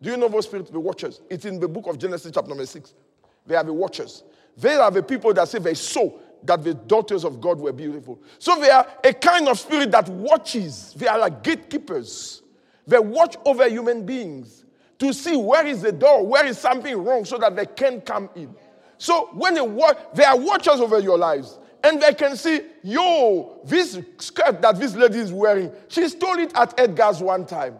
Do 0.00 0.10
you 0.10 0.16
know 0.16 0.28
those 0.28 0.44
spirits, 0.44 0.70
the 0.70 0.80
watchers? 0.80 1.20
It's 1.28 1.44
in 1.44 1.58
the 1.58 1.68
book 1.68 1.86
of 1.86 1.98
Genesis, 1.98 2.30
chapter 2.32 2.48
number 2.48 2.66
six. 2.66 2.94
They 3.46 3.56
are 3.56 3.64
the 3.64 3.72
watchers. 3.72 4.22
They 4.56 4.74
are 4.74 4.90
the 4.90 5.02
people 5.02 5.32
that 5.34 5.48
say 5.48 5.58
they 5.58 5.74
saw 5.74 6.10
that 6.44 6.62
the 6.62 6.74
daughters 6.74 7.24
of 7.24 7.40
God 7.40 7.58
were 7.58 7.72
beautiful. 7.72 8.20
So 8.38 8.60
they 8.60 8.70
are 8.70 8.86
a 9.02 9.12
kind 9.12 9.48
of 9.48 9.58
spirit 9.58 9.90
that 9.90 10.08
watches. 10.08 10.94
They 10.96 11.08
are 11.08 11.18
like 11.18 11.42
gatekeepers. 11.42 12.42
They 12.86 12.98
watch 12.98 13.36
over 13.44 13.68
human 13.68 14.06
beings 14.06 14.64
to 14.98 15.12
see 15.12 15.36
where 15.36 15.66
is 15.66 15.82
the 15.82 15.92
door, 15.92 16.26
where 16.26 16.46
is 16.46 16.58
something 16.58 16.96
wrong, 16.96 17.24
so 17.24 17.38
that 17.38 17.56
they 17.56 17.66
can 17.66 18.00
come 18.00 18.30
in. 18.34 18.54
So 18.98 19.30
when 19.32 19.54
they 19.54 19.60
watch, 19.60 19.98
they 20.14 20.24
are 20.24 20.38
watchers 20.38 20.80
over 20.80 20.98
your 20.98 21.18
lives. 21.18 21.58
And 21.84 22.02
they 22.02 22.12
can 22.14 22.36
see, 22.36 22.60
yo, 22.82 23.60
this 23.64 24.00
skirt 24.18 24.60
that 24.62 24.78
this 24.78 24.96
lady 24.96 25.18
is 25.18 25.32
wearing, 25.32 25.70
she 25.86 26.08
stole 26.08 26.38
it 26.38 26.52
at 26.56 26.78
Edgar's 26.78 27.20
one 27.20 27.46
time. 27.46 27.76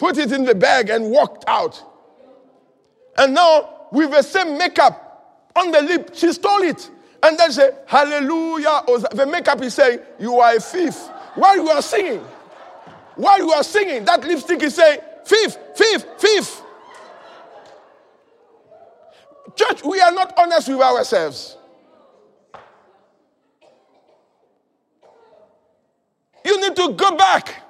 Put 0.00 0.16
it 0.16 0.32
in 0.32 0.44
the 0.44 0.54
bag 0.54 0.88
and 0.88 1.10
walked 1.10 1.44
out. 1.46 1.84
And 3.18 3.34
now, 3.34 3.88
with 3.92 4.10
the 4.10 4.22
same 4.22 4.56
makeup 4.56 5.50
on 5.54 5.70
the 5.70 5.82
lip, 5.82 6.12
she 6.14 6.32
stole 6.32 6.62
it. 6.62 6.90
And 7.22 7.38
then 7.38 7.52
say, 7.52 7.70
Hallelujah. 7.86 8.82
The 9.12 9.28
makeup 9.30 9.60
is 9.60 9.74
saying, 9.74 10.00
You 10.18 10.40
are 10.40 10.56
a 10.56 10.58
thief. 10.58 10.96
While 11.34 11.56
you 11.56 11.68
are 11.68 11.82
singing, 11.82 12.20
while 13.14 13.38
you 13.40 13.52
are 13.52 13.62
singing, 13.62 14.06
that 14.06 14.24
lipstick 14.24 14.62
is 14.62 14.74
saying, 14.74 15.00
Thief, 15.26 15.58
thief, 15.76 16.04
thief. 16.16 16.62
Church, 19.54 19.84
we 19.84 20.00
are 20.00 20.12
not 20.12 20.32
honest 20.38 20.68
with 20.70 20.80
ourselves. 20.80 21.58
You 26.42 26.58
need 26.58 26.74
to 26.74 26.94
go 26.94 27.16
back 27.16 27.69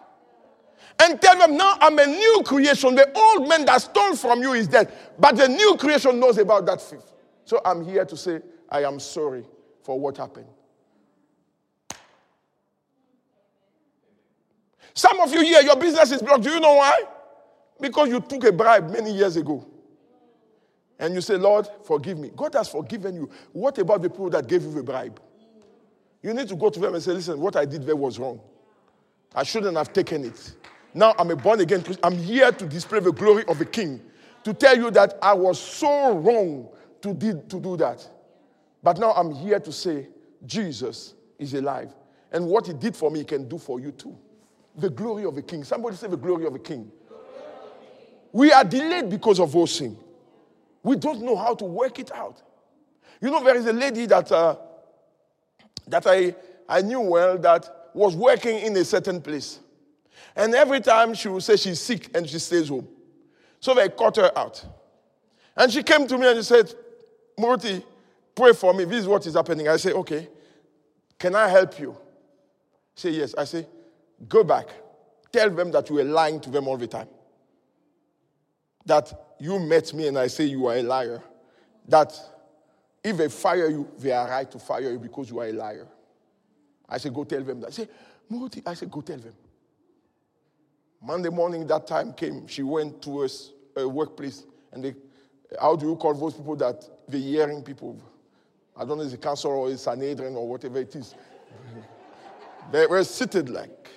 and 1.00 1.20
tell 1.20 1.38
them, 1.38 1.56
Now 1.56 1.76
I'm 1.80 1.98
a 1.98 2.06
new 2.06 2.42
creation. 2.44 2.94
The 2.94 3.10
old 3.16 3.48
man 3.48 3.64
that 3.64 3.82
stole 3.82 4.14
from 4.16 4.42
you 4.42 4.52
is 4.52 4.68
dead, 4.68 4.92
but 5.18 5.36
the 5.36 5.48
new 5.48 5.76
creation 5.78 6.20
knows 6.20 6.38
about 6.38 6.66
that 6.66 6.80
thief. 6.80 7.00
So 7.44 7.60
I'm 7.64 7.84
here 7.84 8.04
to 8.04 8.16
say, 8.16 8.40
I 8.68 8.84
am 8.84 9.00
sorry 9.00 9.44
for 9.82 9.98
what 9.98 10.16
happened. 10.16 10.46
Some 14.94 15.20
of 15.20 15.32
you 15.32 15.40
here, 15.40 15.62
your 15.62 15.76
business 15.76 16.12
is 16.12 16.20
blocked. 16.20 16.42
Do 16.42 16.50
you 16.50 16.60
know 16.60 16.74
why? 16.74 17.00
Because 17.80 18.08
you 18.08 18.20
took 18.20 18.44
a 18.44 18.52
bribe 18.52 18.90
many 18.90 19.12
years 19.12 19.36
ago 19.36 19.66
and 20.98 21.14
you 21.14 21.20
say, 21.22 21.36
Lord, 21.36 21.66
forgive 21.84 22.18
me. 22.18 22.30
God 22.36 22.54
has 22.54 22.68
forgiven 22.68 23.14
you. 23.14 23.30
What 23.52 23.78
about 23.78 24.02
the 24.02 24.10
people 24.10 24.28
that 24.30 24.46
gave 24.46 24.62
you 24.62 24.72
the 24.72 24.82
bribe? 24.82 25.18
You 26.22 26.34
need 26.34 26.48
to 26.48 26.56
go 26.56 26.68
to 26.68 26.78
them 26.78 26.94
and 26.94 27.02
say, 27.02 27.12
listen, 27.12 27.40
what 27.40 27.56
I 27.56 27.64
did 27.64 27.86
there 27.86 27.96
was 27.96 28.18
wrong. 28.18 28.40
I 29.34 29.42
shouldn't 29.42 29.76
have 29.76 29.92
taken 29.92 30.24
it. 30.24 30.54
Now 30.94 31.14
I'm 31.18 31.30
a 31.30 31.36
born 31.36 31.60
again 31.60 31.82
Christian. 31.82 32.04
I'm 32.04 32.16
here 32.16 32.50
to 32.52 32.66
display 32.66 33.00
the 33.00 33.12
glory 33.12 33.44
of 33.46 33.58
the 33.58 33.64
King, 33.64 34.00
to 34.44 34.52
tell 34.52 34.76
you 34.76 34.90
that 34.90 35.18
I 35.22 35.32
was 35.34 35.60
so 35.60 36.16
wrong 36.18 36.68
to, 37.02 37.14
did, 37.14 37.48
to 37.50 37.60
do 37.60 37.76
that. 37.76 38.06
But 38.82 38.98
now 38.98 39.12
I'm 39.12 39.32
here 39.32 39.60
to 39.60 39.72
say, 39.72 40.08
Jesus 40.44 41.14
is 41.38 41.54
alive. 41.54 41.92
And 42.32 42.46
what 42.46 42.66
he 42.66 42.72
did 42.72 42.96
for 42.96 43.10
me, 43.10 43.20
he 43.20 43.24
can 43.24 43.48
do 43.48 43.58
for 43.58 43.80
you 43.80 43.92
too. 43.92 44.16
The 44.76 44.90
glory 44.90 45.24
of 45.24 45.34
the 45.34 45.42
King. 45.42 45.64
Somebody 45.64 45.96
say 45.96 46.08
the 46.08 46.16
glory 46.16 46.46
of 46.46 46.52
the 46.52 46.58
King. 46.58 46.90
We 48.32 48.52
are 48.52 48.64
delayed 48.64 49.10
because 49.10 49.40
of 49.40 49.52
those 49.52 49.78
things. 49.78 49.98
We 50.82 50.96
don't 50.96 51.22
know 51.22 51.36
how 51.36 51.54
to 51.54 51.64
work 51.64 51.98
it 51.98 52.12
out. 52.12 52.40
You 53.20 53.30
know, 53.30 53.44
there 53.44 53.56
is 53.56 53.66
a 53.66 53.72
lady 53.72 54.06
that, 54.06 54.30
uh, 54.32 54.56
that 55.88 56.06
I, 56.06 56.34
I 56.68 56.80
knew 56.80 57.00
well 57.00 57.36
that 57.38 57.90
was 57.92 58.16
working 58.16 58.58
in 58.58 58.76
a 58.76 58.84
certain 58.84 59.20
place. 59.20 59.58
And 60.36 60.54
every 60.54 60.80
time 60.80 61.14
she 61.14 61.28
would 61.28 61.42
say 61.42 61.56
she's 61.56 61.80
sick 61.80 62.16
and 62.16 62.28
she 62.28 62.38
stays 62.38 62.68
home. 62.68 62.86
So 63.58 63.74
they 63.74 63.88
caught 63.88 64.16
her 64.16 64.36
out. 64.36 64.64
And 65.56 65.70
she 65.72 65.82
came 65.82 66.06
to 66.06 66.16
me 66.16 66.26
and 66.28 66.36
she 66.38 66.42
said, 66.44 66.72
Murti, 67.38 67.82
pray 68.34 68.52
for 68.52 68.72
me. 68.72 68.84
This 68.84 69.00
is 69.00 69.08
what 69.08 69.26
is 69.26 69.34
happening. 69.34 69.68
I 69.68 69.76
say, 69.76 69.92
okay. 69.92 70.28
Can 71.18 71.34
I 71.34 71.48
help 71.48 71.78
you? 71.78 71.96
Say 72.94 73.10
yes. 73.10 73.34
I 73.36 73.44
say, 73.44 73.66
go 74.28 74.42
back. 74.42 74.68
Tell 75.32 75.50
them 75.50 75.70
that 75.72 75.88
you 75.90 75.96
were 75.96 76.04
lying 76.04 76.40
to 76.40 76.50
them 76.50 76.66
all 76.66 76.76
the 76.76 76.86
time. 76.86 77.08
That 78.86 79.12
you 79.38 79.58
met 79.58 79.92
me 79.92 80.08
and 80.08 80.18
I 80.18 80.26
say 80.28 80.44
you 80.44 80.66
are 80.66 80.76
a 80.76 80.82
liar, 80.82 81.22
that 81.88 82.18
if 83.02 83.16
they 83.16 83.28
fire 83.28 83.68
you, 83.68 83.88
they 83.98 84.12
are 84.12 84.28
right 84.28 84.50
to 84.50 84.58
fire 84.58 84.90
you 84.90 84.98
because 84.98 85.30
you 85.30 85.38
are 85.40 85.46
a 85.46 85.52
liar. 85.52 85.86
I 86.88 86.98
say, 86.98 87.10
go 87.10 87.24
tell 87.24 87.42
them 87.42 87.60
that. 87.60 87.68
I 87.68 87.70
said, 87.70 87.88
Murti, 88.30 88.62
I 88.66 88.74
said, 88.74 88.90
go 88.90 89.00
tell 89.00 89.18
them. 89.18 89.34
Monday 91.02 91.30
morning, 91.30 91.66
that 91.66 91.86
time 91.86 92.12
came. 92.12 92.46
She 92.46 92.62
went 92.62 93.00
to 93.02 93.24
a, 93.24 93.28
a 93.76 93.88
workplace 93.88 94.44
and 94.72 94.84
they, 94.84 94.94
how 95.60 95.76
do 95.76 95.88
you 95.88 95.96
call 95.96 96.14
those 96.14 96.34
people 96.34 96.56
that 96.56 96.84
the 97.08 97.18
hearing 97.18 97.62
people? 97.62 98.00
I 98.76 98.84
don't 98.84 98.98
know 98.98 99.02
if 99.02 99.06
it's 99.06 99.14
a 99.14 99.18
council 99.18 99.50
or 99.50 99.70
it's 99.70 99.82
Sanhedrin 99.82 100.36
or 100.36 100.48
whatever 100.48 100.78
it 100.78 100.94
is. 100.94 101.14
they 102.72 102.86
were 102.86 103.02
seated 103.04 103.48
like. 103.48 103.90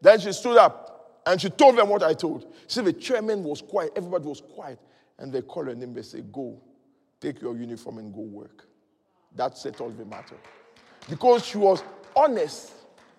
Then 0.00 0.20
she 0.20 0.32
stood 0.32 0.56
up 0.56 1.22
and 1.26 1.40
she 1.40 1.50
told 1.50 1.76
them 1.76 1.88
what 1.88 2.02
I 2.02 2.14
told. 2.14 2.52
See, 2.66 2.82
the 2.82 2.92
chairman 2.92 3.42
was 3.42 3.62
quiet, 3.62 3.92
everybody 3.96 4.26
was 4.26 4.40
quiet. 4.40 4.78
And 5.18 5.32
they 5.32 5.40
called 5.42 5.68
her 5.68 5.74
name, 5.74 5.94
they 5.94 6.02
say, 6.02 6.20
Go, 6.20 6.60
take 7.20 7.40
your 7.40 7.56
uniform 7.56 7.98
and 7.98 8.12
go 8.12 8.20
work. 8.20 8.66
That 9.34 9.56
settled 9.56 9.98
the 9.98 10.04
matter. 10.04 10.36
Because 11.08 11.44
she 11.46 11.58
was 11.58 11.82
honest 12.14 12.72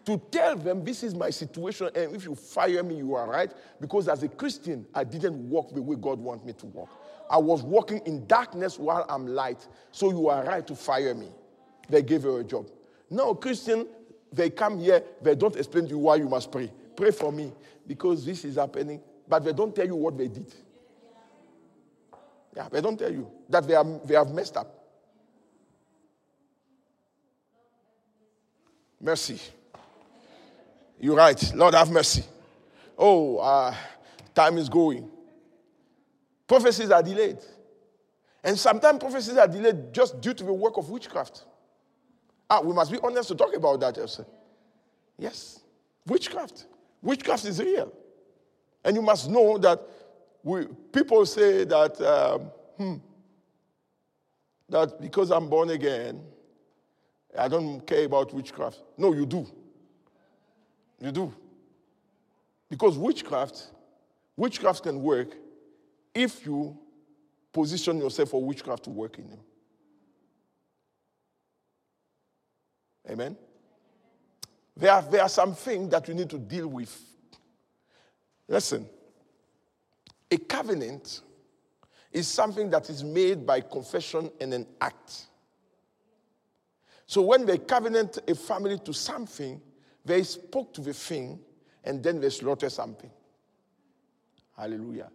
to 0.08 0.18
tell 0.32 0.56
them, 0.56 0.86
This 0.86 1.04
is 1.04 1.14
my 1.14 1.30
situation, 1.30 1.90
and 1.94 2.16
if 2.16 2.24
you 2.24 2.34
fire 2.34 2.82
me, 2.82 2.96
you 2.96 3.14
are 3.16 3.30
right. 3.30 3.52
Because 3.82 4.08
as 4.08 4.24
a 4.24 4.30
Christian, 4.30 4.86
I 4.96 5.04
didn't 5.04 5.50
walk 5.50 5.76
the 5.76 5.82
way 5.82 5.98
God 5.98 6.18
wants 6.18 6.46
me 6.46 6.54
to 6.54 6.66
walk. 6.68 6.90
I 7.30 7.38
was 7.38 7.62
walking 7.62 8.00
in 8.06 8.26
darkness 8.26 8.80
while 8.80 9.06
I'm 9.10 9.28
light. 9.28 9.68
So 9.92 10.10
you 10.10 10.30
are 10.30 10.46
right 10.46 10.66
to 10.66 10.76
fire 10.78 11.14
me. 11.14 11.28
They 11.90 12.02
gave 12.04 12.24
her 12.24 12.40
a 12.40 12.44
job. 12.46 12.70
Now, 13.10 13.34
Christian, 13.34 13.86
they 14.32 14.50
come 14.50 14.80
here, 14.80 15.04
they 15.22 15.36
don't 15.36 15.58
explain 15.58 15.84
to 15.84 15.90
you 15.90 15.98
why 15.98 16.16
you 16.16 16.30
must 16.30 16.54
pray. 16.54 16.72
Pray 16.96 17.12
for 17.12 17.34
me 17.34 17.52
because 17.86 18.26
this 18.26 18.46
is 18.46 18.56
happening, 18.56 19.02
but 19.28 19.44
they 19.44 19.52
don't 19.52 19.76
tell 19.76 19.86
you 19.86 19.96
what 19.96 20.18
they 20.18 20.30
did. 20.30 20.54
Yeah, 22.56 22.70
they 22.72 22.80
don't 22.80 22.98
tell 22.98 23.12
you 23.12 23.30
that 23.50 23.68
they, 23.68 23.76
are, 23.76 24.00
they 24.06 24.16
have 24.16 24.32
messed 24.32 24.56
up. 24.56 24.74
Mercy. 29.02 29.42
You're 31.00 31.16
right. 31.16 31.54
Lord, 31.54 31.74
have 31.74 31.92
mercy. 31.92 32.24
Oh, 32.98 33.38
uh, 33.38 33.74
time 34.34 34.58
is 34.58 34.70
going. 34.70 35.10
Prophecies 36.48 36.90
are 36.90 37.04
delayed. 37.04 37.38
And 38.44 38.58
sometimes 38.58 39.00
prophecies 39.00 39.38
are 39.38 39.48
delayed 39.48 39.94
just 39.94 40.20
due 40.22 40.34
to 40.34 40.44
the 40.44 40.54
work 40.54 40.78
of 40.78 40.90
witchcraft. 40.90 41.46
Ah, 42.50 42.62
we 42.62 42.74
must 42.74 42.92
be 42.92 42.98
honest 43.04 43.28
to 43.30 43.36
talk 43.36 43.54
about 43.56 43.80
that, 43.82 43.98
Elsa. 43.98 44.26
Yes, 45.18 45.60
witchcraft. 46.06 46.66
Witchcraft 47.02 47.46
is 47.46 47.60
real. 47.60 47.92
And 48.84 48.96
you 48.96 49.02
must 49.02 49.30
know 49.30 49.58
that 49.58 49.82
we, 50.44 50.66
people 50.94 51.26
say 51.26 51.66
that, 51.66 52.00
um, 52.02 52.42
hmm, 52.78 52.96
that 54.70 55.02
because 55.02 55.32
I'm 55.32 55.50
born 55.50 55.72
again, 55.72 56.22
I 57.38 57.48
don't 57.48 57.86
care 57.86 58.06
about 58.06 58.34
witchcraft. 58.34 58.80
No, 58.98 59.14
you 59.14 59.26
do. 59.26 59.46
You 61.00 61.12
do. 61.12 61.34
Because 62.70 62.98
witchcraft, 62.98 63.68
witchcraft 64.36 64.84
can 64.84 65.02
work 65.02 65.30
if 66.14 66.46
you 66.46 66.78
position 67.54 68.00
yourself 68.00 68.30
for 68.30 68.44
witchcraft 68.44 68.84
to 68.84 68.90
work 68.90 69.18
in 69.20 69.30
you. 69.30 69.40
Amen? 73.10 73.38
There 74.76 74.92
are, 74.92 75.02
there 75.02 75.22
are 75.22 75.30
some 75.30 75.56
things 75.56 75.90
that 75.90 76.08
you 76.08 76.14
need 76.14 76.30
to 76.30 76.38
deal 76.38 76.68
with. 76.68 77.02
Listen, 78.48 78.88
a 80.30 80.38
covenant 80.38 81.22
is 82.12 82.28
something 82.28 82.70
that 82.70 82.90
is 82.90 83.04
made 83.04 83.46
by 83.46 83.62
confession 83.62 84.30
and 84.42 84.54
an 84.54 84.68
act. 84.82 85.28
So 87.06 87.22
when 87.22 87.46
they 87.46 87.58
covenant 87.58 88.20
a 88.28 88.36
family 88.36 88.78
to 88.80 88.94
something, 88.94 89.62
they 90.08 90.24
spoke 90.24 90.74
to 90.74 90.82
the 90.82 90.94
thing 90.94 91.40
and 91.84 92.02
then 92.02 92.20
they 92.20 92.30
slaughtered 92.30 92.72
something. 92.72 93.12
Hallelujah. 94.58 95.10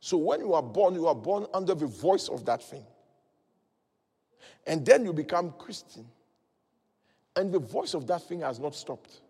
So 0.00 0.16
when 0.16 0.40
you 0.40 0.54
are 0.54 0.62
born, 0.62 0.94
you 0.94 1.06
are 1.06 1.14
born 1.14 1.46
under 1.54 1.74
the 1.74 1.86
voice 1.86 2.28
of 2.28 2.44
that 2.46 2.62
thing. 2.62 2.84
And 4.66 4.84
then 4.84 5.04
you 5.04 5.12
become 5.12 5.54
Christian. 5.58 6.06
And 7.36 7.52
the 7.52 7.60
voice 7.60 7.94
of 7.94 8.06
that 8.08 8.22
thing 8.22 8.40
has 8.40 8.58
not 8.58 8.74
stopped. 8.74 9.20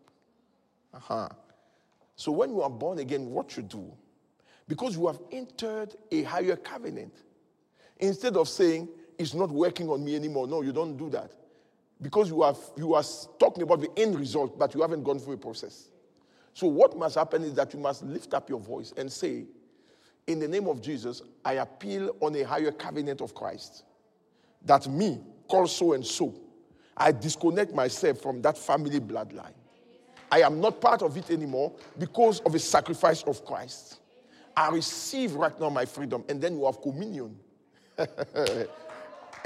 Uh-huh. 0.95 1.29
So 2.17 2.33
when 2.33 2.51
you 2.51 2.63
are 2.63 2.71
born 2.71 2.99
again, 2.99 3.27
what 3.27 3.57
you 3.57 3.63
do? 3.63 3.93
Because 4.69 4.97
you 4.97 5.07
have 5.09 5.19
entered 5.31 5.95
a 6.11 6.23
higher 6.23 6.57
covenant. 6.57 7.15
Instead 7.99 8.37
of 8.37 8.49
saying, 8.49 8.89
it's 9.19 9.35
not 9.35 9.51
working 9.51 9.89
on 9.91 10.05
me 10.05 10.17
anymore. 10.17 10.47
No, 10.47 10.63
you 10.63 10.73
don't 10.73 10.97
do 10.97 11.11
that. 11.11 11.33
Because 12.03 12.29
you, 12.29 12.43
have, 12.43 12.59
you 12.77 12.95
are 12.95 13.05
talking 13.39 13.63
about 13.63 13.81
the 13.81 13.91
end 13.97 14.19
result, 14.19 14.59
but 14.59 14.75
you 14.75 14.83
haven't 14.83 15.05
gone 15.05 15.21
through 15.21 15.35
a 15.35 15.39
process. 15.39 15.89
So 16.53 16.67
what 16.67 16.99
must 16.99 17.15
happen 17.15 17.45
is 17.45 17.55
that 17.55 17.73
you 17.73 17.81
must 17.81 18.03
lift 18.03 18.35
up 18.35 18.51
your 18.51 18.59
voice 18.61 18.93
and 18.97 19.11
say, 19.11 19.45
in 20.27 20.41
the 20.41 20.49
name 20.49 20.67
of 20.69 20.83
Jesus, 20.83 21.23
I 21.45 21.55
appeal 21.55 22.15
on 22.21 22.35
a 22.35 22.43
higher 22.43 22.73
covenant 22.73 23.21
of 23.21 23.35
Christ. 23.35 23.85
That 24.65 24.89
me, 24.89 25.21
called 25.49 25.71
so 25.71 25.93
and 25.93 26.05
so, 26.05 26.35
I 26.97 27.13
disconnect 27.13 27.75
myself 27.75 28.21
from 28.21 28.43
that 28.43 28.59
family 28.59 29.01
bloodline. 29.01 29.55
I 30.31 30.41
am 30.43 30.61
not 30.61 30.81
part 30.81 31.03
of 31.03 31.17
it 31.17 31.31
anymore 31.31 31.73
because 31.99 32.41
of 32.41 32.53
the 32.53 32.59
sacrifice 32.59 33.23
of 33.25 33.45
Christ. 33.45 34.01
I 34.57 34.71
receive 34.71 35.35
right 35.35 35.59
now 35.59 35.71
my 35.71 35.85
freedom, 35.85 36.25
and 36.29 36.41
then 36.41 36.57
you 36.59 36.67
have 36.67 36.81
communion. 36.81 37.39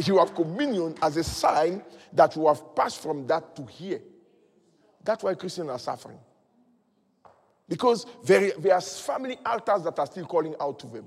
you 0.05 0.19
have 0.19 0.35
communion 0.35 0.95
as 1.03 1.17
a 1.17 1.25
sign 1.25 1.83
that 2.13 2.37
you 2.37 2.47
have 2.47 2.75
passed 2.75 3.03
from 3.03 3.27
that 3.27 3.57
to 3.57 3.65
here. 3.65 4.01
That's 5.05 5.23
why 5.23 5.35
Christians 5.35 5.71
are 5.71 5.79
suffering. 5.79 6.19
Because 7.69 8.07
there, 8.25 8.53
there 8.59 8.75
are 8.75 8.81
family 8.81 9.39
altars 9.45 9.83
that 9.83 9.99
are 9.99 10.07
still 10.07 10.27
calling 10.27 10.55
out 10.61 10.79
to 10.81 10.87
them. 10.87 11.07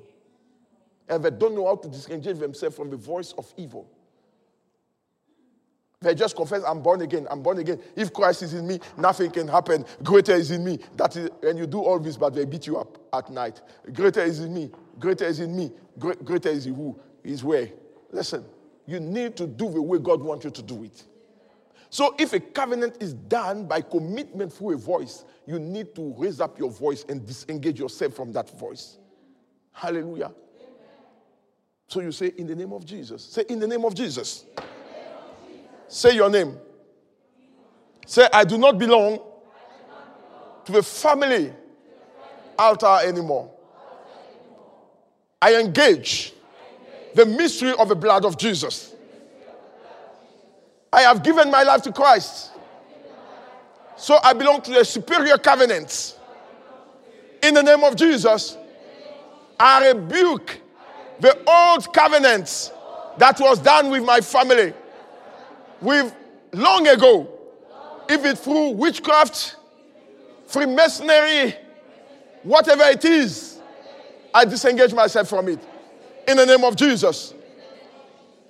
And 1.07 1.23
they 1.23 1.31
don't 1.31 1.55
know 1.55 1.65
how 1.65 1.75
to 1.75 1.87
disengage 1.87 2.37
themselves 2.37 2.75
from 2.75 2.89
the 2.89 2.97
voice 2.97 3.33
of 3.37 3.51
evil. 3.57 3.89
They 6.01 6.15
just 6.15 6.35
confess, 6.35 6.63
I'm 6.65 6.81
born 6.81 7.01
again, 7.01 7.27
I'm 7.29 7.41
born 7.41 7.57
again. 7.57 7.81
If 7.95 8.13
Christ 8.13 8.43
is 8.43 8.53
in 8.53 8.65
me, 8.65 8.79
nothing 8.97 9.31
can 9.31 9.49
happen. 9.49 9.85
Greater 10.01 10.33
is 10.33 10.51
in 10.51 10.63
me. 10.63 10.79
That 10.95 11.15
is, 11.17 11.29
and 11.43 11.59
you 11.59 11.67
do 11.67 11.79
all 11.79 11.99
this, 11.99 12.15
but 12.15 12.33
they 12.33 12.45
beat 12.45 12.67
you 12.67 12.77
up 12.77 12.97
at 13.11 13.29
night. 13.29 13.61
Greater 13.91 14.21
is 14.21 14.39
in 14.39 14.53
me. 14.53 14.71
Greater 14.97 15.25
is 15.25 15.41
in 15.41 15.55
me. 15.55 15.71
Greater 15.97 16.49
is 16.49 16.67
in 16.67 16.75
who? 16.75 16.97
Is 17.21 17.43
where? 17.43 17.69
Listen, 18.11 18.45
you 18.89 18.99
need 18.99 19.37
to 19.37 19.45
do 19.45 19.69
the 19.69 19.81
way 19.81 19.99
God 19.99 20.21
wants 20.21 20.45
you 20.45 20.51
to 20.51 20.61
do 20.61 20.83
it. 20.83 21.03
So 21.91 22.15
if 22.17 22.33
a 22.33 22.39
covenant 22.39 22.97
is 22.99 23.13
done 23.13 23.65
by 23.65 23.81
commitment 23.81 24.51
through 24.51 24.75
a 24.75 24.77
voice, 24.77 25.25
you 25.45 25.59
need 25.59 25.95
to 25.95 26.13
raise 26.17 26.39
up 26.39 26.57
your 26.57 26.71
voice 26.71 27.05
and 27.07 27.25
disengage 27.25 27.79
yourself 27.79 28.13
from 28.15 28.31
that 28.33 28.49
voice. 28.57 28.97
Hallelujah. 29.71 30.31
So 31.87 32.01
you 32.01 32.11
say, 32.11 32.33
in 32.37 32.47
the 32.47 32.55
name 32.55 32.73
of 32.73 32.85
Jesus. 32.85 33.25
Say, 33.25 33.45
in 33.49 33.59
the 33.59 33.67
name 33.67 33.83
of 33.85 33.95
Jesus. 33.95 34.45
Say 35.87 36.15
your 36.15 36.29
name. 36.29 36.57
Say, 38.05 38.27
I 38.31 38.43
do 38.43 38.57
not 38.57 38.77
belong 38.77 39.19
to 40.65 40.71
the 40.71 40.83
family 40.83 41.51
altar 42.57 42.99
anymore. 43.03 43.51
I 45.41 45.55
engage 45.55 46.33
the 47.15 47.25
mystery 47.25 47.73
of 47.73 47.89
the 47.89 47.95
blood 47.95 48.25
of 48.25 48.37
Jesus. 48.37 48.95
I 50.91 51.01
have 51.01 51.23
given 51.23 51.51
my 51.51 51.63
life 51.63 51.81
to 51.83 51.91
Christ. 51.91 52.51
So 53.97 54.17
I 54.23 54.33
belong 54.33 54.61
to 54.63 54.71
the 54.71 54.85
superior 54.85 55.37
covenant. 55.37 56.17
In 57.43 57.53
the 57.53 57.61
name 57.61 57.83
of 57.83 57.95
Jesus, 57.95 58.57
I 59.59 59.89
rebuke 59.89 60.59
the 61.19 61.37
old 61.47 61.93
covenant 61.93 62.71
that 63.17 63.39
was 63.39 63.59
done 63.59 63.89
with 63.89 64.03
my 64.03 64.21
family. 64.21 64.73
With 65.81 66.15
long 66.53 66.87
ago, 66.87 67.27
if 68.09 68.25
it 68.25 68.37
through 68.37 68.71
witchcraft, 68.71 69.57
Freemasonry, 70.47 71.55
whatever 72.43 72.83
it 72.83 73.05
is, 73.05 73.59
I 74.33 74.45
disengage 74.45 74.93
myself 74.93 75.29
from 75.29 75.49
it. 75.49 75.59
In 76.29 76.37
the 76.37 76.45
name 76.45 76.63
of 76.63 76.75
Jesus, 76.75 77.33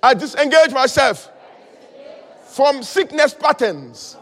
I 0.02 0.12
disengage 0.12 0.70
myself 0.70 1.30
from 2.48 2.82
sickness 2.82 3.32
patterns 3.32 4.18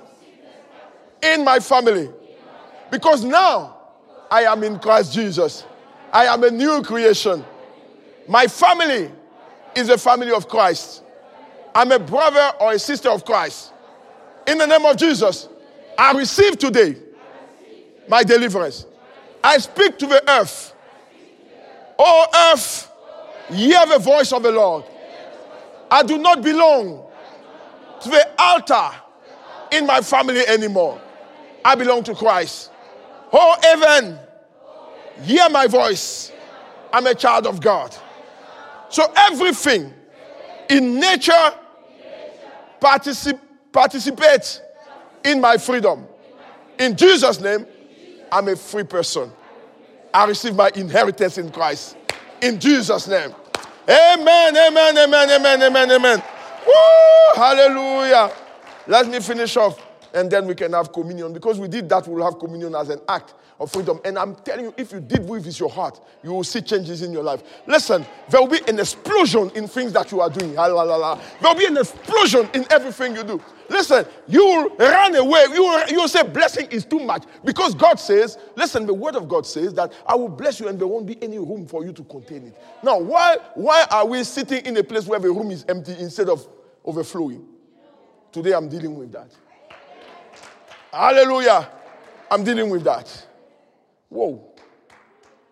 in 1.21 1.45
my 1.45 1.59
family. 1.59 2.09
Because 2.89 3.25
now 3.25 3.77
I 4.31 4.45
am 4.45 4.63
in 4.63 4.79
Christ 4.79 5.13
Jesus. 5.13 5.65
I 6.13 6.27
am 6.27 6.45
a 6.45 6.53
new 6.53 6.83
creation. 6.83 7.45
My 8.29 8.47
family 8.47 9.11
is 9.75 9.89
a 9.89 9.99
family 9.99 10.31
of 10.31 10.47
Christ. 10.47 11.03
I'm 11.75 11.91
a 11.91 11.99
brother 11.99 12.53
or 12.61 12.75
a 12.75 12.79
sister 12.79 13.11
of 13.11 13.25
Christ. 13.25 13.73
In 14.47 14.59
the 14.59 14.67
name 14.69 14.85
of 14.85 14.97
Jesus, 14.97 15.49
I 15.99 16.13
receive 16.13 16.59
today 16.59 16.95
my 18.09 18.23
deliverance. 18.23 18.87
I 19.43 19.59
speak 19.59 19.99
to 19.99 20.07
the 20.07 20.31
earth. 20.31 20.77
Oh, 21.99 22.53
earth, 22.53 22.88
hear 23.51 23.85
the 23.87 23.99
voice 23.99 24.33
of 24.33 24.43
the 24.43 24.53
Lord. 24.53 24.85
I 25.91 26.03
do 26.03 26.19
not 26.19 26.43
belong 26.43 27.07
to 28.03 28.09
the 28.09 28.29
altar 28.39 28.91
in 29.73 29.87
my 29.87 30.01
family 30.01 30.47
anymore. 30.47 31.01
I 31.65 31.75
belong 31.75 32.05
to 32.05 32.15
Christ. 32.15 32.71
Oh, 33.33 33.57
heaven, 33.63 34.19
hear 35.23 35.49
my 35.51 35.67
voice. 35.67 36.33
I'm 36.93 37.07
a 37.07 37.15
child 37.15 37.47
of 37.47 37.61
God. 37.61 37.95
So 38.89 39.05
everything 39.17 39.93
in 40.71 40.99
nature 40.99 41.33
particip- 42.81 43.41
participate 43.73 44.63
in 45.25 45.41
my 45.41 45.59
freedom. 45.59 46.07
In 46.79 46.97
Jesus' 46.97 47.41
name, 47.41 47.67
I'm 48.31 48.49
a 48.49 48.57
free 48.57 48.85
person. 48.85 49.33
I 50.13 50.25
receive 50.27 50.55
my 50.55 50.71
inheritance 50.75 51.39
in 51.39 51.51
Christ. 51.51 51.97
In 52.43 52.61
Jesus' 52.61 53.09
name. 53.09 53.35
Amen, 53.89 54.57
amen, 54.57 54.99
amen, 54.99 55.31
amen, 55.31 55.63
amen, 55.63 55.91
amen. 55.91 56.23
Woo! 56.67 56.73
Hallelujah. 57.35 58.31
Let 58.87 59.09
me 59.09 59.21
finish 59.21 59.57
off 59.57 59.79
and 60.15 60.31
then 60.31 60.47
we 60.47 60.55
can 60.55 60.73
have 60.73 60.93
communion. 60.93 61.33
Because 61.33 61.59
we 61.59 61.69
did 61.69 61.89
that, 61.89 62.07
we'll 62.07 62.25
have 62.25 62.39
communion 62.39 62.75
as 62.75 62.89
an 62.89 63.01
act 63.09 63.35
of 63.61 63.73
freedom. 63.73 64.01
And 64.05 64.19
I'm 64.19 64.37
telling 64.37 64.67
you, 64.67 64.75
if 64.77 64.93
you 64.93 65.01
did 65.01 65.29
with 65.29 65.59
your 65.59 65.69
heart, 65.69 66.01
you 66.23 66.33
will 66.33 66.45
see 66.45 66.61
changes 66.61 67.03
in 67.03 67.13
your 67.13 67.23
life. 67.23 67.43
Listen, 67.67 68.07
there 68.31 68.41
will 68.41 68.49
be 68.49 68.61
an 68.69 68.79
explosion 68.79 69.51
in 69.55 69.67
things 69.67 69.93
that 69.93 70.13
you 70.13 70.21
are 70.21 70.31
doing. 70.31 70.55
There 70.55 70.73
will 70.73 71.55
be 71.55 71.67
an 71.67 71.77
explosion 71.77 72.49
in 72.55 72.65
everything 72.71 73.17
you 73.17 73.25
do. 73.25 73.43
Listen, 73.69 74.07
you 74.27 74.45
will 74.45 74.77
run 74.77 75.15
away. 75.17 75.45
You 75.53 75.63
will, 75.63 75.89
you 75.89 75.97
will 75.97 76.09
say 76.09 76.23
blessing 76.23 76.69
is 76.71 76.85
too 76.85 77.01
much. 77.01 77.25
Because 77.45 77.75
God 77.75 77.97
says, 77.97 78.39
listen, 78.57 78.87
the 78.87 78.95
word 78.95 79.17
of 79.17 79.29
God 79.29 79.47
says 79.47 79.75
that 79.75 79.93
I 80.07 80.15
will 80.15 80.29
bless 80.29 80.61
you 80.61 80.69
and 80.69 80.79
there 80.79 80.87
won't 80.87 81.07
be 81.07 81.23
any 81.23 81.39
room 81.39 81.67
for 81.67 81.85
you 81.85 81.93
to 81.93 82.05
contain 82.05 82.47
it. 82.47 82.57
Now, 82.83 82.99
why, 82.99 83.37
why 83.55 83.87
are 83.91 84.07
we 84.07 84.23
sitting 84.25 84.65
in 84.65 84.77
a 84.77 84.85
place 84.85 85.07
where 85.07 85.19
the 85.19 85.31
room 85.31 85.51
is 85.51 85.65
empty 85.69 85.97
instead 85.99 86.29
of 86.29 86.47
overflowing? 86.85 87.45
Today 88.31 88.53
I'm 88.53 88.69
dealing 88.69 88.95
with 88.97 89.11
that. 89.13 89.31
Hallelujah. 90.93 91.69
I'm 92.31 92.45
dealing 92.45 92.71
with 92.71 92.85
that. 92.85 93.27
Whoa. 94.09 94.43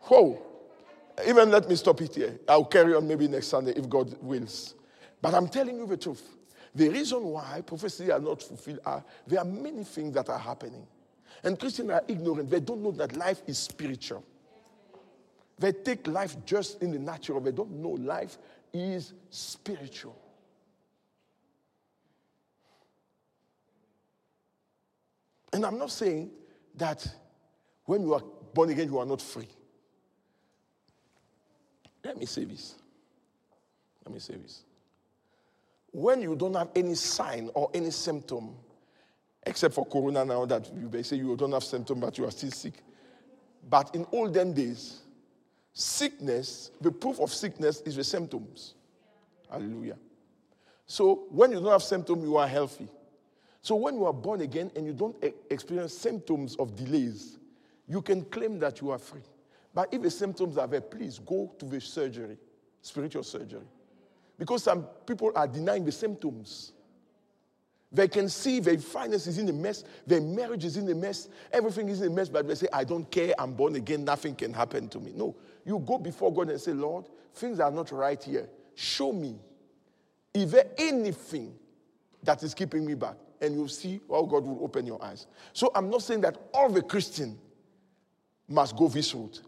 Whoa. 0.03 0.43
Even 1.27 1.51
let 1.51 1.69
me 1.69 1.77
stop 1.77 2.01
it 2.01 2.15
here. 2.15 2.39
I'll 2.49 2.65
carry 2.65 2.95
on 2.95 3.07
maybe 3.09 3.29
next 3.29 3.49
Sunday 3.49 3.73
if 3.73 3.89
God 3.89 4.17
wills. 4.23 4.75
But 5.21 5.35
I'm 5.35 5.49
telling 5.49 5.79
you 5.79 5.87
the 5.87 5.97
truth. 5.97 6.23
The 6.75 6.89
reason 6.91 7.25
why 7.25 7.63
prophecies 7.65 8.11
are 8.11 8.19
not 8.19 8.43
fulfilled 8.43 8.81
are 8.85 9.03
there 9.27 9.39
are 9.39 9.45
many 9.45 9.83
things 9.85 10.13
that 10.15 10.29
are 10.29 10.39
happening. 10.39 10.87
And 11.43 11.59
Christians 11.59 11.91
are 11.91 12.03
ignorant. 12.07 12.51
They 12.51 12.61
don't 12.61 12.83
know 12.83 12.93
that 12.93 13.17
life 13.17 13.43
is 13.47 13.59
spiritual. 13.59 14.23
They 15.59 15.73
take 15.73 16.07
life 16.07 16.37
just 16.45 16.83
in 16.83 16.93
the 16.93 16.99
natural. 16.99 17.41
They 17.41 17.53
don't 17.53 17.71
know 17.71 17.91
life 17.91 18.37
is 18.73 19.15
spiritual. 19.31 20.17
And 25.57 25.65
I'm 25.65 25.79
not 25.79 25.91
saying 25.91 26.31
that 26.75 27.09
when 27.87 28.03
you 28.03 28.13
are 28.13 28.21
born 28.53 28.69
again, 28.69 28.89
you 28.89 28.99
are 28.99 29.07
not 29.07 29.23
free. 29.23 29.49
Let 32.05 32.19
me 32.19 32.27
say 32.27 32.45
this. 32.45 32.75
Let 34.05 34.13
me 34.13 34.21
say 34.21 34.35
this. 34.35 34.65
When 35.93 36.21
you 36.21 36.37
don't 36.37 36.53
have 36.53 36.69
any 36.77 36.95
sign 36.95 37.49
or 37.55 37.71
any 37.73 37.91
symptom, 37.91 38.55
except 39.47 39.73
for 39.73 39.87
corona 39.87 40.27
now 40.27 40.45
that 40.45 40.71
you 40.79 40.91
may 40.91 41.03
say 41.03 41.17
you 41.17 41.35
don't 41.39 41.53
have 41.53 41.65
symptom, 41.65 42.01
but 42.01 42.19
you 42.19 42.27
are 42.27 42.31
still 42.31 42.51
sick. 42.51 42.75
But 43.67 43.95
in 43.95 44.07
olden 44.13 44.53
days, 44.53 45.01
sickness, 45.73 46.71
the 46.83 46.93
proof 46.93 47.19
of 47.19 47.33
sickness 47.33 47.81
is 47.81 47.97
the 47.97 48.05
symptoms. 48.05 48.75
Hallelujah. 49.51 49.97
So 50.85 51.25
when 51.31 51.53
you 51.53 51.61
don't 51.61 51.73
have 51.73 51.83
symptoms, 51.83 52.25
you 52.25 52.37
are 52.37 52.47
healthy. 52.47 52.89
So 53.67 53.75
when 53.75 53.97
you 53.97 54.05
are 54.05 54.13
born 54.13 54.43
again 54.43 54.71
and 54.77 54.87
you 54.87 54.93
don't 54.93 55.17
experience 55.51 55.93
symptoms 55.93 56.55
of 56.55 56.77
delays, 56.77 57.37
you 57.89 58.01
can 58.01 58.23
claim 58.27 58.61
that 58.61 58.81
you 58.81 58.91
are 58.93 58.99
free. 58.99 59.25
But 59.75 59.93
if 59.93 60.03
the 60.03 60.11
symptoms 60.13 60.57
are 60.57 60.69
there, 60.69 60.81
please 60.81 61.19
go 61.19 61.53
to 61.59 61.65
the 61.65 61.81
surgery, 61.81 62.39
spiritual 62.81 63.25
surgery. 63.25 63.67
Because 64.39 64.63
some 64.63 64.85
people 65.05 65.33
are 65.35 65.49
denying 65.49 65.85
the 65.85 65.91
symptoms. 65.91 66.75
They 67.91 68.07
can 68.07 68.29
see 68.29 68.61
their 68.61 68.79
finances 68.79 69.37
in 69.37 69.49
a 69.49 69.53
mess, 69.53 69.83
their 70.07 70.21
marriage 70.21 70.65
is 70.65 70.77
in 70.77 70.89
a 70.89 70.95
mess, 70.95 71.29
everything 71.53 71.89
is 71.89 72.03
in 72.03 72.13
a 72.13 72.15
mess, 72.15 72.29
but 72.29 72.47
they 72.47 72.55
say, 72.55 72.69
I 72.73 72.85
don't 72.85 73.11
care, 73.11 73.35
I'm 73.37 73.55
born 73.55 73.75
again, 73.75 74.05
nothing 74.05 74.37
can 74.37 74.55
happen 74.55 74.89
to 74.91 75.01
me. 75.01 75.11
No, 75.13 75.35
you 75.65 75.81
go 75.81 75.99
before 75.99 76.33
God 76.33 76.51
and 76.51 76.61
say, 76.61 76.71
Lord, 76.71 77.07
things 77.35 77.59
are 77.59 77.73
not 77.73 77.91
right 77.91 78.23
here. 78.23 78.49
Show 78.77 79.13
me. 79.13 79.41
Is 80.33 80.53
there 80.53 80.67
anything 80.79 81.53
that 82.23 82.45
is 82.45 82.55
keeping 82.55 82.87
me 82.87 82.95
back? 82.95 83.17
And 83.41 83.55
you'll 83.55 83.69
see 83.69 84.01
how 84.11 84.23
God 84.23 84.45
will 84.45 84.63
open 84.65 84.87
your 84.87 85.03
eyes. 85.03 85.27
So 85.53 85.71
I'm 85.75 85.91
not 85.91 86.03
saying 86.03 86.23
that 86.23 86.39
all 86.55 86.71
the 86.71 86.83
Christian 86.83 87.39
must 88.49 88.77
go 88.77 88.89
this 88.89 89.15
route. 89.15 89.43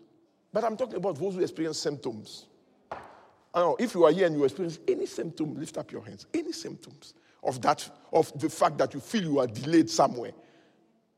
But 0.53 0.65
I'm 0.65 0.77
talking 0.77 0.97
about 0.97 1.19
those 1.19 1.35
who 1.35 1.41
experience 1.41 1.79
symptoms. 1.79 2.47
I 2.91 3.61
know, 3.61 3.77
if 3.79 3.95
you 3.95 4.05
are 4.05 4.13
here 4.13 4.27
and 4.27 4.37
you 4.37 4.45
experience 4.45 4.79
any 4.87 5.07
symptom, 5.07 5.55
lift 5.59 5.79
up 5.79 5.91
your 5.91 6.05
hands. 6.05 6.27
Any 6.35 6.53
symptoms 6.53 7.15
of 7.43 7.61
that, 7.63 7.89
of 8.13 8.39
the 8.39 8.49
fact 8.49 8.79
that 8.79 8.95
you 8.95 9.01
feel 9.01 9.23
you 9.23 9.39
are 9.39 9.47
delayed 9.47 9.89
somewhere. 9.89 10.33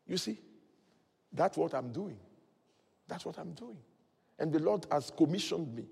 You 0.07 0.17
see, 0.17 0.39
that's 1.33 1.57
what 1.57 1.75
I'm 1.75 1.93
doing. 1.93 2.19
That's 3.09 3.25
what 3.25 3.39
I'm 3.39 3.53
doing. 3.53 3.79
And 4.39 4.53
the 4.53 4.59
Lord 4.59 4.87
has 4.91 5.11
commissioned 5.11 5.75
me. 5.75 5.85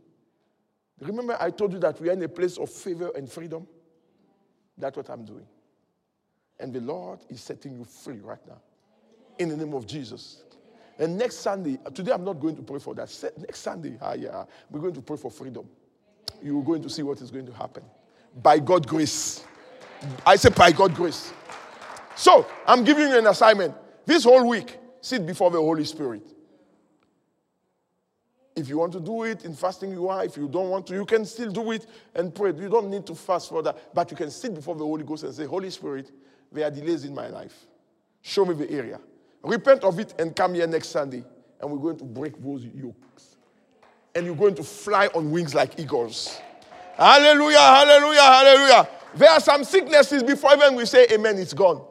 Remember, 1.01 1.37
I 1.39 1.51
told 1.51 1.73
you 1.73 1.79
that 1.81 2.01
we 2.01 2.09
are 2.09 2.13
in 2.13 2.23
a 2.23 2.29
place 2.29 2.59
of 2.59 2.71
favor 2.71 3.11
and 3.15 3.31
freedom? 3.31 3.67
That's 4.77 4.97
what 4.97 5.11
I'm 5.11 5.25
doing. 5.25 5.47
And 6.61 6.73
the 6.73 6.81
Lord 6.81 7.21
is 7.29 7.41
setting 7.41 7.77
you 7.77 7.85
free 7.85 8.21
right 8.21 8.45
now. 8.47 8.61
In 9.39 9.49
the 9.49 9.57
name 9.57 9.75
of 9.75 9.87
Jesus. 9.87 10.43
And 10.99 11.17
next 11.17 11.37
Sunday, 11.37 11.79
today 11.95 12.13
I'm 12.13 12.25
not 12.25 12.41
going 12.41 12.57
to 12.57 12.63
pray 12.63 12.81
for 12.81 12.95
that. 12.95 13.33
Next 13.39 13.61
Sunday, 13.61 13.97
ah, 14.01 14.15
yeah, 14.15 14.45
we're 14.71 14.81
going 14.81 14.95
to 14.95 15.01
pray 15.01 15.17
for 15.17 15.31
freedom. 15.31 15.69
You're 16.43 16.65
going 16.65 16.83
to 16.83 16.91
see 16.91 17.03
what 17.03 17.21
is 17.21 17.31
going 17.31 17.47
to 17.47 17.53
happen. 17.53 17.85
By 18.43 18.59
God's 18.59 18.87
grace. 18.87 19.45
I 20.27 20.37
say 20.37 20.51
by 20.51 20.73
God's 20.73 20.95
grace. 20.95 21.33
So, 22.17 22.47
I'm 22.67 22.83
giving 22.83 23.09
you 23.09 23.19
an 23.19 23.27
assignment. 23.29 23.75
This 24.05 24.25
whole 24.25 24.49
week, 24.49 24.77
sit 25.01 25.25
before 25.25 25.51
the 25.51 25.59
Holy 25.59 25.85
Spirit. 25.85 26.23
If 28.57 28.69
you 28.69 28.79
want 28.79 28.93
to 28.95 29.01
do 29.01 29.23
it 29.23 29.45
in 29.45 29.55
fasting, 29.55 29.93
you 29.93 30.09
are. 30.09 30.25
If 30.25 30.37
you 30.37 30.49
don't 30.49 30.69
want 30.69 30.89
to, 30.89 30.95
you 30.95 31.05
can 31.05 31.25
still 31.25 31.53
do 31.53 31.71
it 31.71 31.87
and 32.13 32.35
pray. 32.35 32.53
You 32.53 32.69
don't 32.69 32.91
need 32.91 33.07
to 33.07 33.15
fast 33.15 33.51
for 33.51 33.63
that. 33.63 33.95
But 33.95 34.11
you 34.11 34.17
can 34.17 34.33
sit 34.33 34.53
before 34.53 34.75
the 34.75 34.85
Holy 34.85 35.05
Ghost 35.05 35.23
and 35.23 35.33
say, 35.33 35.45
Holy 35.45 35.71
Spirit, 35.71 36.11
there 36.53 36.67
are 36.67 36.71
delays 36.71 37.05
in 37.05 37.15
my 37.15 37.29
life. 37.29 37.67
Show 38.23 38.45
me 38.45 38.55
the 38.55 38.71
area. 38.71 39.01
Repent 39.43 39.85
of 39.85 39.99
it 39.99 40.15
and 40.19 40.35
come 40.35 40.55
here 40.55 40.67
next 40.67 40.89
Sunday. 40.89 41.25
And 41.61 41.71
we're 41.71 41.79
going 41.79 41.99
to 41.99 42.05
break 42.05 42.43
those 42.43 42.65
yokes. 42.65 43.37
And 44.15 44.27
you're 44.27 44.37
going 44.37 44.55
to 44.57 44.65
fly 44.65 45.09
on 45.15 45.31
wings 45.31 45.55
like 45.55 45.79
eagles. 45.79 46.41
Hallelujah, 46.97 47.59
hallelujah, 47.59 48.21
hallelujah. 48.21 48.89
There 49.15 49.31
are 49.31 49.41
some 49.41 49.65
sicknesses 49.65 50.23
before 50.23 50.53
even 50.55 50.75
we 50.75 50.85
say 50.85 51.07
amen, 51.13 51.39
it's 51.39 51.55
gone. 51.55 51.85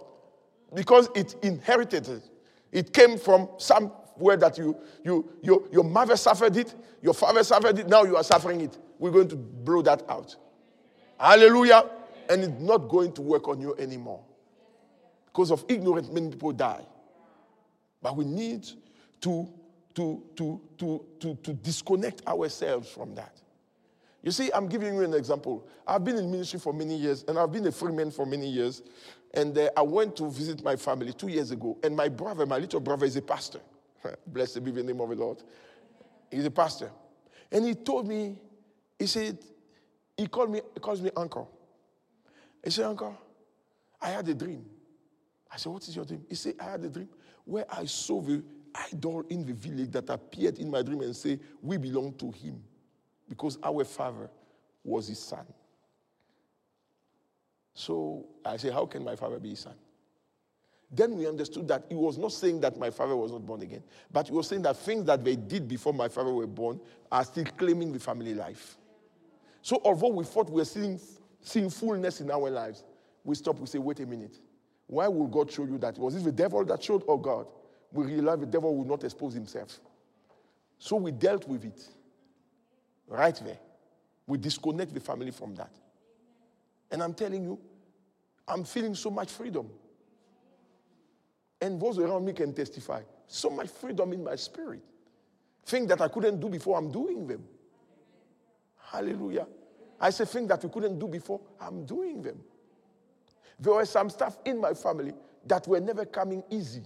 Because 0.73 1.09
it 1.15 1.35
inherited 1.41 2.07
it. 2.07 2.23
It 2.71 2.93
came 2.93 3.17
from 3.17 3.49
somewhere 3.57 4.37
that 4.37 4.57
you, 4.57 4.77
you, 5.03 5.29
you, 5.41 5.67
your 5.71 5.85
mother 5.85 6.17
suffered 6.17 6.57
it, 6.57 6.75
your 7.01 7.13
father 7.13 7.43
suffered 7.43 7.79
it, 7.79 7.87
now 7.87 8.03
you 8.03 8.17
are 8.17 8.23
suffering 8.23 8.61
it. 8.61 8.77
We're 8.99 9.11
going 9.11 9.29
to 9.29 9.35
blow 9.35 9.81
that 9.83 10.03
out. 10.09 10.35
Hallelujah. 11.19 11.89
And 12.29 12.43
it's 12.43 12.61
not 12.61 12.89
going 12.89 13.13
to 13.13 13.21
work 13.21 13.47
on 13.47 13.61
you 13.61 13.75
anymore. 13.77 14.21
Because 15.37 15.51
of 15.51 15.65
ignorance, 15.67 16.09
many 16.09 16.31
people 16.31 16.51
die. 16.51 16.83
But 18.01 18.15
we 18.15 18.25
need 18.25 18.65
to, 19.21 19.47
to, 19.93 20.23
to, 20.35 20.61
to, 20.79 21.05
to, 21.19 21.35
to 21.35 21.53
disconnect 21.53 22.25
ourselves 22.25 22.89
from 22.89 23.13
that. 23.13 23.39
You 24.23 24.31
see, 24.31 24.49
I'm 24.51 24.67
giving 24.67 24.95
you 24.95 25.03
an 25.03 25.13
example. 25.13 25.67
I've 25.85 26.03
been 26.03 26.15
in 26.15 26.31
ministry 26.31 26.59
for 26.59 26.73
many 26.73 26.95
years, 26.95 27.23
and 27.27 27.37
I've 27.37 27.51
been 27.51 27.67
a 27.67 27.71
free 27.71 27.91
man 27.91 28.09
for 28.09 28.25
many 28.25 28.49
years. 28.49 28.81
And 29.31 29.55
uh, 29.55 29.69
I 29.77 29.83
went 29.83 30.15
to 30.15 30.27
visit 30.27 30.63
my 30.63 30.75
family 30.75 31.13
two 31.13 31.27
years 31.27 31.51
ago, 31.51 31.77
and 31.83 31.95
my 31.95 32.09
brother, 32.09 32.47
my 32.47 32.57
little 32.57 32.79
brother, 32.79 33.05
is 33.05 33.15
a 33.15 33.21
pastor. 33.21 33.59
Blessed 34.25 34.65
be 34.65 34.71
the 34.71 34.81
name 34.81 34.99
of 34.99 35.09
the 35.09 35.15
Lord. 35.15 35.43
He's 36.31 36.45
a 36.45 36.51
pastor. 36.51 36.89
And 37.51 37.63
he 37.63 37.75
told 37.75 38.07
me, 38.07 38.39
he 38.97 39.05
said, 39.05 39.37
he 40.17 40.25
called 40.25 40.49
me, 40.49 40.61
he 40.73 40.79
calls 40.79 40.99
me 40.99 41.11
uncle. 41.15 41.47
He 42.63 42.71
said, 42.71 42.85
Uncle, 42.85 43.15
I 44.01 44.09
had 44.09 44.27
a 44.27 44.33
dream. 44.33 44.65
I 45.57 45.59
said, 45.59 45.71
What 45.71 45.87
is 45.87 45.95
your 45.95 46.05
dream? 46.05 46.23
He 46.29 46.35
said, 46.35 46.53
I 46.59 46.65
had 46.65 46.83
a 46.83 46.89
dream 46.89 47.09
where 47.43 47.65
I 47.67 47.85
saw 47.85 48.21
the 48.21 48.43
idol 48.93 49.25
in 49.27 49.43
the 49.43 49.53
village 49.53 49.89
that 49.89 50.07
appeared 50.07 50.59
in 50.59 50.69
my 50.69 50.83
dream 50.83 51.01
and 51.01 51.15
say, 51.15 51.39
We 51.63 51.77
belong 51.77 52.13
to 52.19 52.29
him 52.29 52.61
because 53.27 53.57
our 53.63 53.83
father 53.83 54.29
was 54.83 55.07
his 55.07 55.17
son. 55.17 55.47
So 57.73 58.27
I 58.45 58.57
said, 58.57 58.71
How 58.71 58.85
can 58.85 59.03
my 59.03 59.15
father 59.15 59.39
be 59.39 59.49
his 59.49 59.61
son? 59.61 59.73
Then 60.91 61.15
we 61.17 61.27
understood 61.27 61.67
that 61.69 61.85
he 61.89 61.95
was 61.95 62.19
not 62.19 62.33
saying 62.33 62.61
that 62.61 62.77
my 62.77 62.91
father 62.91 63.15
was 63.15 63.31
not 63.31 63.43
born 63.43 63.63
again, 63.63 63.81
but 64.11 64.27
he 64.27 64.33
was 64.33 64.47
saying 64.47 64.61
that 64.61 64.77
things 64.77 65.05
that 65.05 65.23
they 65.23 65.35
did 65.35 65.67
before 65.67 65.91
my 65.91 66.07
father 66.07 66.31
were 66.31 66.45
born 66.45 66.79
are 67.11 67.25
still 67.25 67.45
claiming 67.57 67.91
the 67.91 67.99
family 67.99 68.35
life. 68.35 68.77
So 69.63 69.81
although 69.83 70.09
we 70.09 70.23
thought 70.23 70.51
we 70.51 70.57
were 70.57 70.65
seeing, 70.65 70.99
seeing 71.41 71.71
fullness 71.71 72.21
in 72.21 72.29
our 72.29 72.49
lives, 72.51 72.83
we 73.23 73.33
stop, 73.35 73.59
we 73.59 73.65
say, 73.65 73.79
wait 73.79 73.99
a 73.99 74.05
minute. 74.05 74.39
Why 74.87 75.07
will 75.07 75.27
God 75.27 75.51
show 75.51 75.65
you 75.65 75.77
that? 75.79 75.97
Was 75.97 76.15
it 76.15 76.23
the 76.23 76.31
devil 76.31 76.63
that 76.65 76.81
showed 76.81 77.03
or 77.07 77.21
God? 77.21 77.47
We 77.91 78.05
realized 78.05 78.41
the 78.41 78.47
devil 78.47 78.75
would 78.75 78.87
not 78.87 79.03
expose 79.03 79.33
himself. 79.33 79.79
So 80.79 80.95
we 80.95 81.11
dealt 81.11 81.47
with 81.47 81.65
it 81.65 81.81
right 83.07 83.35
there. 83.43 83.59
We 84.25 84.37
disconnect 84.37 84.93
the 84.93 84.99
family 84.99 85.31
from 85.31 85.55
that. 85.55 85.71
And 86.91 87.03
I'm 87.03 87.13
telling 87.13 87.43
you, 87.43 87.59
I'm 88.47 88.63
feeling 88.63 88.95
so 88.95 89.09
much 89.09 89.31
freedom. 89.31 89.69
And 91.59 91.81
those 91.81 91.97
around 91.97 92.25
me 92.25 92.33
can 92.33 92.53
testify. 92.53 93.01
So 93.27 93.49
much 93.49 93.69
freedom 93.69 94.13
in 94.13 94.23
my 94.23 94.35
spirit. 94.35 94.81
Things 95.65 95.87
that 95.87 95.99
I 95.99 96.07
couldn't 96.07 96.39
do 96.39 96.47
before, 96.47 96.77
I'm 96.77 96.91
doing 96.91 97.27
them. 97.27 97.43
Hallelujah. 98.81 99.47
I 99.99 100.11
say 100.11 100.23
things 100.25 100.47
that 100.47 100.63
we 100.63 100.69
couldn't 100.69 100.97
do 100.97 101.07
before, 101.07 101.41
I'm 101.59 101.85
doing 101.85 102.21
them. 102.21 102.39
There 103.59 103.73
was 103.73 103.89
some 103.89 104.09
stuff 104.09 104.37
in 104.45 104.61
my 104.61 104.73
family 104.73 105.13
that 105.45 105.67
were 105.67 105.79
never 105.79 106.05
coming 106.05 106.43
easy. 106.49 106.83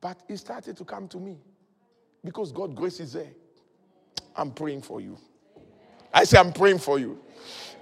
But 0.00 0.22
it 0.28 0.36
started 0.36 0.76
to 0.76 0.84
come 0.84 1.08
to 1.08 1.18
me 1.18 1.38
because 2.24 2.52
God's 2.52 2.74
grace 2.74 3.00
is 3.00 3.14
there. 3.14 3.30
I'm 4.34 4.50
praying 4.50 4.82
for 4.82 5.00
you. 5.00 5.16
I 6.12 6.24
say, 6.24 6.38
I'm 6.38 6.52
praying 6.52 6.78
for 6.78 6.98
you. 6.98 7.18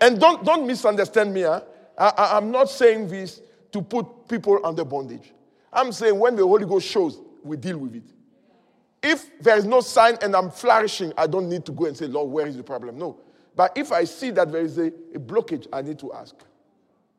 And 0.00 0.20
don't, 0.20 0.44
don't 0.44 0.66
misunderstand 0.66 1.34
me. 1.34 1.42
Huh? 1.42 1.62
I, 1.98 2.36
I'm 2.36 2.50
not 2.50 2.70
saying 2.70 3.08
this 3.08 3.40
to 3.72 3.82
put 3.82 4.28
people 4.28 4.60
under 4.64 4.84
bondage. 4.84 5.32
I'm 5.72 5.92
saying 5.92 6.18
when 6.18 6.36
the 6.36 6.42
Holy 6.42 6.66
Ghost 6.66 6.86
shows, 6.86 7.20
we 7.42 7.56
deal 7.56 7.78
with 7.78 7.96
it. 7.96 8.04
If 9.02 9.38
there 9.40 9.56
is 9.58 9.64
no 9.64 9.80
sign 9.80 10.16
and 10.22 10.34
I'm 10.34 10.50
flourishing, 10.50 11.12
I 11.18 11.26
don't 11.26 11.48
need 11.48 11.66
to 11.66 11.72
go 11.72 11.86
and 11.86 11.96
say, 11.96 12.06
Lord, 12.06 12.30
where 12.30 12.46
is 12.46 12.56
the 12.56 12.62
problem? 12.62 12.96
No. 12.96 13.18
But 13.54 13.76
if 13.76 13.92
I 13.92 14.04
see 14.04 14.30
that 14.30 14.50
there 14.50 14.62
is 14.62 14.78
a, 14.78 14.86
a 14.86 15.18
blockage, 15.18 15.66
I 15.72 15.82
need 15.82 15.98
to 15.98 16.12
ask. 16.12 16.34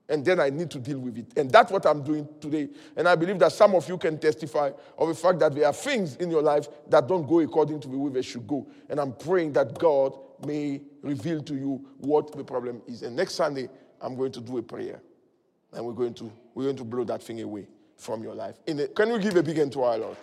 And 0.07 0.23
then 0.23 0.39
I 0.39 0.49
need 0.51 0.69
to 0.71 0.79
deal 0.79 0.99
with 0.99 1.17
it. 1.17 1.25
And 1.35 1.49
that's 1.49 1.71
what 1.71 1.85
I'm 1.85 2.03
doing 2.03 2.27
today. 2.39 2.69
And 2.95 3.07
I 3.07 3.15
believe 3.15 3.39
that 3.39 3.51
some 3.51 3.73
of 3.73 3.87
you 3.89 3.97
can 3.97 4.19
testify 4.19 4.71
of 4.97 5.07
the 5.07 5.15
fact 5.15 5.39
that 5.39 5.55
there 5.55 5.65
are 5.65 5.73
things 5.73 6.15
in 6.17 6.29
your 6.29 6.43
life 6.43 6.67
that 6.89 7.07
don't 7.07 7.27
go 7.27 7.39
according 7.39 7.79
to 7.81 7.87
the 7.87 7.97
way 7.97 8.11
they 8.11 8.21
should 8.21 8.47
go. 8.47 8.67
And 8.87 8.99
I'm 8.99 9.13
praying 9.13 9.53
that 9.53 9.77
God 9.79 10.15
may 10.45 10.81
reveal 11.01 11.41
to 11.43 11.55
you 11.55 11.85
what 11.97 12.31
the 12.35 12.43
problem 12.43 12.81
is. 12.87 13.01
And 13.01 13.15
next 13.15 13.33
Sunday, 13.33 13.67
I'm 13.99 14.15
going 14.15 14.31
to 14.33 14.41
do 14.41 14.59
a 14.59 14.61
prayer. 14.61 15.01
And 15.73 15.85
we're 15.85 15.93
going 15.93 16.13
to, 16.15 16.31
we're 16.53 16.65
going 16.65 16.77
to 16.77 16.83
blow 16.83 17.03
that 17.05 17.23
thing 17.23 17.41
away 17.41 17.67
from 17.97 18.21
your 18.21 18.35
life. 18.35 18.57
Can 18.65 19.11
we 19.11 19.19
give 19.19 19.35
a 19.35 19.43
big 19.43 19.57
hand 19.57 19.71
to 19.73 19.83
our 19.83 19.97
Lord? 19.97 20.17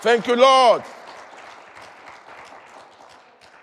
Thank 0.00 0.26
you, 0.26 0.36
Lord. 0.36 0.82